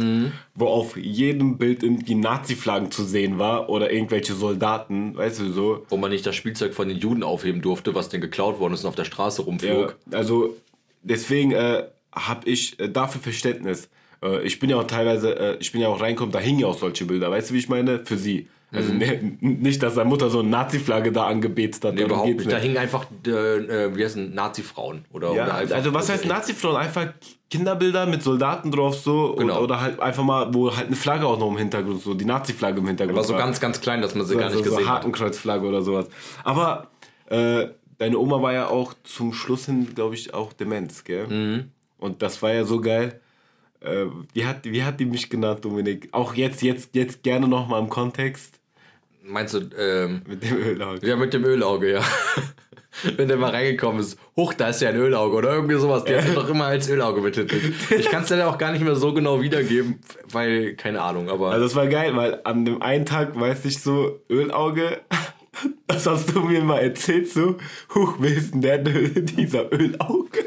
wo 0.54 0.66
auf 0.66 0.96
jedem 0.96 1.58
Bild 1.58 1.82
irgendwie 1.82 2.14
Nazi-Flaggen 2.14 2.90
zu 2.90 3.04
sehen 3.04 3.38
war 3.38 3.68
oder 3.68 3.92
irgendwelche 3.92 4.34
Soldaten, 4.34 5.16
weißt 5.16 5.40
du 5.40 5.52
so. 5.52 5.86
Wo 5.88 5.96
man 5.96 6.10
nicht 6.10 6.26
das 6.26 6.34
Spielzeug 6.34 6.74
von 6.74 6.88
den 6.88 6.98
Juden 6.98 7.22
aufheben 7.22 7.62
durfte, 7.62 7.94
was 7.94 8.08
denen 8.08 8.22
geklaut 8.22 8.58
worden 8.58 8.74
ist 8.74 8.84
und 8.84 8.88
auf 8.88 8.96
der 8.96 9.04
Straße 9.04 9.42
rumflog. 9.42 9.96
Ja, 10.10 10.18
also 10.18 10.56
deswegen 11.02 11.52
äh, 11.52 11.84
habe 12.12 12.48
ich 12.48 12.78
äh, 12.80 12.88
dafür 12.88 13.20
Verständnis. 13.20 13.88
Äh, 14.22 14.42
ich 14.42 14.58
bin 14.58 14.70
ja 14.70 14.76
auch 14.76 14.86
teilweise, 14.86 15.38
äh, 15.38 15.56
ich 15.60 15.72
bin 15.72 15.80
ja 15.80 15.88
auch 15.88 16.00
reinkommen, 16.00 16.32
da 16.32 16.38
hingen 16.38 16.60
ja 16.60 16.66
auch 16.66 16.78
solche 16.78 17.04
Bilder, 17.04 17.30
weißt 17.30 17.50
du, 17.50 17.54
wie 17.54 17.58
ich 17.58 17.68
meine? 17.68 18.04
Für 18.04 18.16
sie. 18.16 18.48
Also 18.74 18.92
ne, 18.94 19.36
nicht, 19.40 19.82
dass 19.82 19.94
seine 19.94 20.08
Mutter 20.08 20.30
so 20.30 20.40
eine 20.40 20.48
Nazi-Flagge 20.48 21.12
da 21.12 21.26
angebetet 21.26 21.84
hat. 21.84 21.94
Nee, 21.94 22.04
überhaupt 22.04 22.26
geht's 22.26 22.44
nicht. 22.44 22.52
Da 22.52 22.58
hingen 22.58 22.78
einfach, 22.78 23.06
äh, 23.26 23.30
äh, 23.30 23.94
wie 23.96 24.02
heißen 24.04 24.34
Nazi-Frauen. 24.34 25.04
Oder, 25.12 25.34
Ja, 25.34 25.44
oder 25.44 25.54
einfach, 25.56 25.76
also 25.76 25.92
was 25.94 26.08
heißt 26.08 26.24
Nazi-Frauen? 26.26 26.76
Einfach 26.76 27.12
Kinderbilder 27.50 28.06
mit 28.06 28.22
Soldaten 28.22 28.70
drauf 28.70 28.94
so 28.96 29.34
Genau. 29.34 29.58
und, 29.58 29.64
oder 29.64 29.80
halt 29.80 30.00
einfach 30.00 30.24
mal, 30.24 30.54
wo 30.54 30.74
halt 30.74 30.86
eine 30.86 30.96
Flagge 30.96 31.26
auch 31.26 31.38
noch 31.38 31.50
im 31.50 31.58
Hintergrund, 31.58 32.00
so 32.00 32.14
die 32.14 32.24
Nazi-Flagge 32.24 32.80
im 32.80 32.86
Hintergrund 32.86 33.16
War 33.16 33.24
so 33.24 33.34
ganz, 33.34 33.60
ganz 33.60 33.80
klein, 33.82 34.00
dass 34.00 34.14
man 34.14 34.24
sie 34.24 34.32
so, 34.32 34.38
gar 34.38 34.46
nicht 34.46 34.56
so, 34.56 34.64
so 34.64 34.70
gesehen 34.70 34.88
hat. 34.88 35.00
Hakenkreuzflagge 35.00 35.66
oder 35.66 35.82
sowas. 35.82 36.06
Aber 36.42 36.88
äh, 37.26 37.66
deine 37.98 38.18
Oma 38.18 38.40
war 38.40 38.54
ja 38.54 38.68
auch 38.68 38.94
zum 39.04 39.34
Schluss 39.34 39.66
hin, 39.66 39.94
glaube 39.94 40.14
ich, 40.14 40.32
auch 40.32 40.54
Demenz, 40.54 41.04
gell? 41.04 41.26
Mhm. 41.26 41.64
Und 41.98 42.22
das 42.22 42.40
war 42.40 42.52
ja 42.54 42.64
so 42.64 42.80
geil. 42.80 43.20
Äh, 43.80 44.06
wie, 44.32 44.46
hat, 44.46 44.64
wie 44.64 44.82
hat 44.82 44.98
die 44.98 45.04
mich 45.04 45.28
genannt, 45.28 45.64
Dominik? 45.64 46.08
Auch 46.12 46.34
jetzt, 46.34 46.62
jetzt, 46.62 46.94
jetzt 46.94 47.22
gerne 47.22 47.48
nochmal 47.48 47.80
im 47.82 47.88
Kontext 47.90 48.60
Meinst 49.24 49.54
du, 49.54 49.60
ähm, 49.78 50.22
mit 50.26 50.42
dem 50.42 50.56
Ölauge. 50.56 51.06
ja, 51.06 51.16
mit 51.16 51.32
dem 51.32 51.44
Ölauge, 51.44 51.92
ja. 51.92 52.02
Wenn 53.16 53.26
der 53.26 53.38
mal 53.38 53.50
reingekommen 53.50 54.00
ist, 54.00 54.18
hoch, 54.36 54.52
da 54.52 54.68
ist 54.68 54.82
ja 54.82 54.90
ein 54.90 54.96
Ölauge 54.96 55.36
oder 55.36 55.54
irgendwie 55.54 55.76
sowas. 55.76 56.04
Der 56.04 56.22
hat 56.22 56.36
doch 56.36 56.48
immer 56.48 56.66
als 56.66 56.90
Ölauge 56.90 57.22
betitelt. 57.22 57.74
Ich 57.90 58.10
kann 58.10 58.22
es 58.22 58.28
dir 58.28 58.46
auch 58.46 58.58
gar 58.58 58.72
nicht 58.72 58.84
mehr 58.84 58.96
so 58.96 59.14
genau 59.14 59.40
wiedergeben, 59.40 60.00
weil, 60.30 60.74
keine 60.74 61.00
Ahnung, 61.00 61.30
aber. 61.30 61.52
Also 61.52 61.64
das 61.64 61.74
war 61.74 61.86
geil, 61.86 62.14
weil 62.16 62.40
an 62.44 62.66
dem 62.66 62.82
einen 62.82 63.06
Tag, 63.06 63.38
weiß 63.38 63.64
ich 63.64 63.80
so, 63.80 64.20
Ölauge, 64.28 65.00
das 65.86 66.06
hast 66.06 66.34
du 66.34 66.40
mir 66.40 66.62
mal 66.62 66.80
erzählt, 66.80 67.30
so, 67.30 67.56
huch, 67.94 68.16
wer 68.18 68.36
ist 68.36 68.52
denn 68.52 68.60
der, 68.60 68.78
dieser 68.78 69.72
Ölauge? 69.72 70.44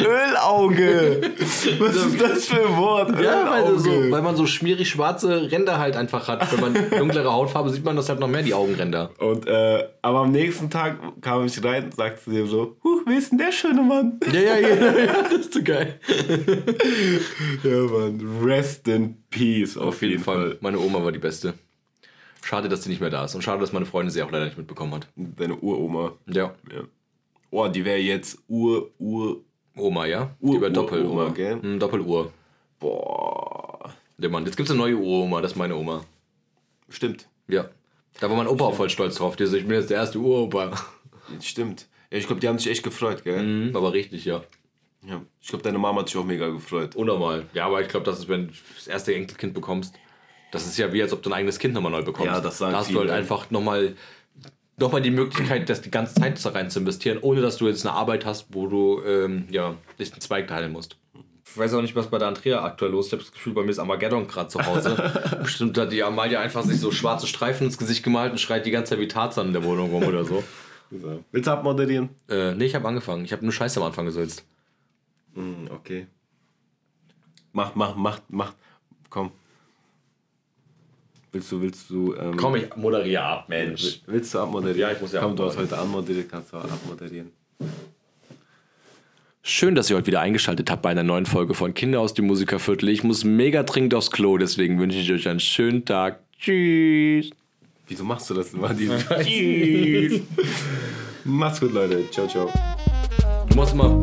Ölauge! 0.00 1.32
Was 1.78 1.96
ist 1.96 2.20
das 2.20 2.46
für 2.46 2.66
ein 2.66 2.76
Wort? 2.76 3.20
ja, 3.20 3.50
weil, 3.50 3.78
so, 3.78 3.90
weil 4.10 4.22
man 4.22 4.36
so 4.36 4.46
schmierig 4.46 4.88
schwarze 4.88 5.50
Ränder 5.50 5.78
halt 5.78 5.96
einfach 5.96 6.28
hat. 6.28 6.50
Wenn 6.52 6.60
man 6.60 6.90
dunklere 6.98 7.32
Hautfarbe 7.32 7.70
sieht 7.70 7.84
man 7.84 7.96
das 7.96 8.08
halt 8.08 8.20
noch 8.20 8.28
mehr, 8.28 8.42
die 8.42 8.54
Augenränder. 8.54 9.10
Und, 9.18 9.46
äh, 9.46 9.88
aber 10.02 10.20
am 10.20 10.32
nächsten 10.32 10.70
Tag 10.70 10.98
kam 11.20 11.44
ich 11.46 11.62
rein 11.64 11.84
und 11.84 11.94
sagte 11.94 12.24
zu 12.24 12.30
dem 12.30 12.46
so, 12.46 12.76
huch, 12.84 13.02
wer 13.06 13.18
ist 13.18 13.30
denn 13.30 13.38
der 13.38 13.52
schöne 13.52 13.82
Mann? 13.82 14.20
Ja, 14.32 14.40
ja, 14.40 14.58
ja, 14.58 14.98
ja 14.98 15.22
das 15.22 15.40
ist 15.40 15.54
so 15.54 15.62
geil. 15.62 15.98
Ja, 17.62 17.78
Mann, 17.78 18.20
rest 18.42 18.86
in 18.88 19.16
peace, 19.30 19.76
auf, 19.76 19.88
Auf 19.88 20.02
jeden 20.02 20.22
Fall. 20.22 20.58
Meine 20.60 20.78
Oma 20.78 21.02
war 21.02 21.12
die 21.12 21.18
Beste. 21.18 21.54
Schade, 22.42 22.68
dass 22.68 22.84
sie 22.84 22.90
nicht 22.90 23.00
mehr 23.00 23.10
da 23.10 23.24
ist. 23.24 23.34
Und 23.34 23.42
schade, 23.42 23.60
dass 23.60 23.72
meine 23.72 23.86
Freundin 23.86 24.10
sie 24.10 24.22
auch 24.22 24.30
leider 24.30 24.44
nicht 24.44 24.58
mitbekommen 24.58 24.94
hat. 24.94 25.08
Deine 25.16 25.56
Uroma. 25.56 26.12
Ja. 26.26 26.54
Ja. 26.70 26.82
Oh, 27.50 27.68
die 27.68 27.84
wäre 27.84 27.98
jetzt 27.98 28.38
Ur, 28.48 28.90
Ur, 28.98 29.43
Oma, 29.76 30.06
ja? 30.06 30.30
Ur- 30.40 30.60
Ur- 30.60 30.70
Doppeloma. 30.70 31.34
Hm, 31.36 31.78
Doppeluhr. 31.78 32.32
boah. 32.78 33.90
Der 34.18 34.30
Mann. 34.30 34.44
Jetzt 34.44 34.56
gibt 34.56 34.68
es 34.68 34.70
eine 34.74 34.80
neue 34.80 34.96
Uroma, 34.96 35.40
das 35.40 35.52
ist 35.52 35.56
meine 35.58 35.74
Oma. 35.76 36.04
Stimmt. 36.88 37.26
Ja. 37.48 37.68
Da 38.20 38.30
war 38.30 38.36
mein 38.36 38.46
Opa 38.46 38.66
auch 38.66 38.74
voll 38.74 38.88
stolz 38.90 39.16
drauf. 39.16 39.34
Der 39.36 39.46
so, 39.48 39.56
ich 39.56 39.66
bin 39.66 39.76
jetzt 39.76 39.90
der 39.90 39.98
erste 39.98 40.18
Uropa. 40.18 40.70
Stimmt. 41.40 41.88
Ja, 42.10 42.18
ich 42.18 42.26
glaube, 42.26 42.40
die 42.40 42.46
haben 42.48 42.58
sich 42.58 42.70
echt 42.70 42.84
gefreut, 42.84 43.24
gell? 43.24 43.42
Mhm, 43.42 43.76
aber 43.76 43.92
richtig, 43.92 44.24
ja. 44.24 44.42
Ja. 45.06 45.20
Ich 45.40 45.48
glaube, 45.48 45.64
deine 45.64 45.78
Mama 45.78 46.00
hat 46.00 46.08
sich 46.08 46.16
auch 46.16 46.24
mega 46.24 46.48
gefreut. 46.48 46.94
Unnormal. 46.94 47.46
Ja, 47.54 47.66
aber 47.66 47.80
ich 47.82 47.88
glaube, 47.88 48.06
das 48.06 48.20
ist, 48.20 48.28
wenn 48.28 48.46
du 48.48 48.52
das 48.76 48.86
erste 48.86 49.14
Enkelkind 49.14 49.52
bekommst, 49.52 49.94
das 50.52 50.64
ist 50.66 50.78
ja 50.78 50.92
wie, 50.92 51.02
als 51.02 51.12
ob 51.12 51.22
du 51.22 51.30
ein 51.30 51.32
eigenes 51.34 51.58
Kind 51.58 51.74
nochmal 51.74 51.90
neu 51.90 52.02
bekommst. 52.02 52.26
Ja, 52.32 52.40
das 52.40 52.58
sagen 52.58 52.72
Da 52.72 52.78
hast 52.78 52.92
du 52.92 53.00
halt 53.00 53.10
einfach 53.10 53.50
nochmal 53.50 53.96
noch 54.76 54.92
mal 54.92 55.00
die 55.00 55.10
Möglichkeit, 55.10 55.68
das 55.68 55.82
die 55.82 55.90
ganze 55.90 56.14
Zeit 56.14 56.44
da 56.44 56.50
rein 56.50 56.70
zu 56.70 56.80
investieren, 56.80 57.18
ohne 57.20 57.40
dass 57.40 57.58
du 57.58 57.68
jetzt 57.68 57.86
eine 57.86 57.94
Arbeit 57.94 58.24
hast, 58.24 58.46
wo 58.50 58.66
du 58.66 59.02
ähm, 59.04 59.46
ja, 59.50 59.76
dich 59.98 60.12
einen 60.12 60.20
Zweig 60.20 60.48
teilen 60.48 60.72
musst. 60.72 60.96
Ich 61.46 61.56
weiß 61.56 61.74
auch 61.74 61.82
nicht, 61.82 61.94
was 61.94 62.08
bei 62.08 62.18
der 62.18 62.28
Andrea 62.28 62.64
aktuell 62.64 62.90
los 62.90 63.06
ist. 63.06 63.12
Ich 63.12 63.12
habe 63.12 63.22
das 63.22 63.32
Gefühl, 63.32 63.52
bei 63.52 63.62
mir 63.62 63.70
ist 63.70 63.78
Armageddon 63.78 64.26
gerade 64.26 64.48
zu 64.48 64.64
Hause. 64.64 65.12
Bestimmt 65.42 65.78
hat 65.78 65.92
die 65.92 66.02
Amalia 66.02 66.40
einfach 66.40 66.64
sich 66.64 66.80
so 66.80 66.90
schwarze 66.90 67.28
Streifen 67.28 67.68
ins 67.68 67.78
Gesicht 67.78 68.02
gemalt 68.02 68.32
und 68.32 68.38
schreit 68.38 68.66
die 68.66 68.72
ganze 68.72 68.90
Zeit 68.90 68.98
wie 68.98 69.06
Tarzan 69.06 69.48
in 69.48 69.52
der 69.52 69.62
Wohnung 69.62 69.90
rum 69.90 70.02
oder 70.02 70.24
so. 70.24 70.42
So. 70.90 71.24
Willst 71.30 71.46
du 71.46 71.52
abmoderieren? 71.52 72.10
Äh, 72.28 72.54
nee, 72.54 72.66
ich 72.66 72.74
habe 72.74 72.86
angefangen. 72.88 73.24
Ich 73.24 73.32
habe 73.32 73.44
nur 73.44 73.52
Scheiße 73.52 73.80
am 73.80 73.86
Anfang 73.86 74.06
gesetzt. 74.06 74.44
Hm, 75.34 75.68
okay. 75.70 76.06
Mach, 77.52 77.74
mach, 77.74 77.94
mach, 77.94 78.20
mach. 78.28 78.54
Komm. 79.10 79.30
Willst 81.34 81.50
du, 81.50 81.60
willst 81.60 81.90
du. 81.90 82.14
Ähm, 82.14 82.36
Komm, 82.36 82.54
ich 82.54 82.76
moderiere 82.76 83.22
ab, 83.24 83.48
Mensch. 83.48 84.00
Willst 84.06 84.32
du 84.32 84.38
abmoderieren? 84.38 84.78
Ja, 84.78 84.92
ich 84.92 85.00
muss 85.00 85.12
ja 85.12 85.20
Komm, 85.20 85.34
du 85.34 85.42
hast 85.44 85.58
heute 85.58 85.76
anmoderiert, 85.76 86.30
kannst 86.30 86.52
du 86.52 86.58
auch 86.58 86.62
abmoderieren. 86.62 87.32
Schön, 89.42 89.74
dass 89.74 89.90
ihr 89.90 89.96
heute 89.96 90.06
wieder 90.06 90.20
eingeschaltet 90.20 90.70
habt 90.70 90.82
bei 90.82 90.90
einer 90.90 91.02
neuen 91.02 91.26
Folge 91.26 91.54
von 91.54 91.74
Kinder 91.74 91.98
aus 91.98 92.14
dem 92.14 92.28
Musikerviertel. 92.28 92.88
Ich 92.88 93.02
muss 93.02 93.24
mega 93.24 93.64
dringend 93.64 93.96
aufs 93.96 94.12
Klo, 94.12 94.38
deswegen 94.38 94.78
wünsche 94.78 94.98
ich 94.98 95.10
euch 95.12 95.28
einen 95.28 95.40
schönen 95.40 95.84
Tag. 95.84 96.20
Tschüss. 96.38 97.30
Wieso 97.88 98.04
machst 98.04 98.30
du 98.30 98.34
das 98.34 98.54
immer? 98.54 98.70
Tschüss. 98.76 100.20
Macht's 101.24 101.58
gut, 101.58 101.72
Leute. 101.72 102.08
Ciao, 102.12 102.28
ciao. 102.28 102.48
Du 103.48 103.56
musst 103.56 103.72
immer. 103.72 104.00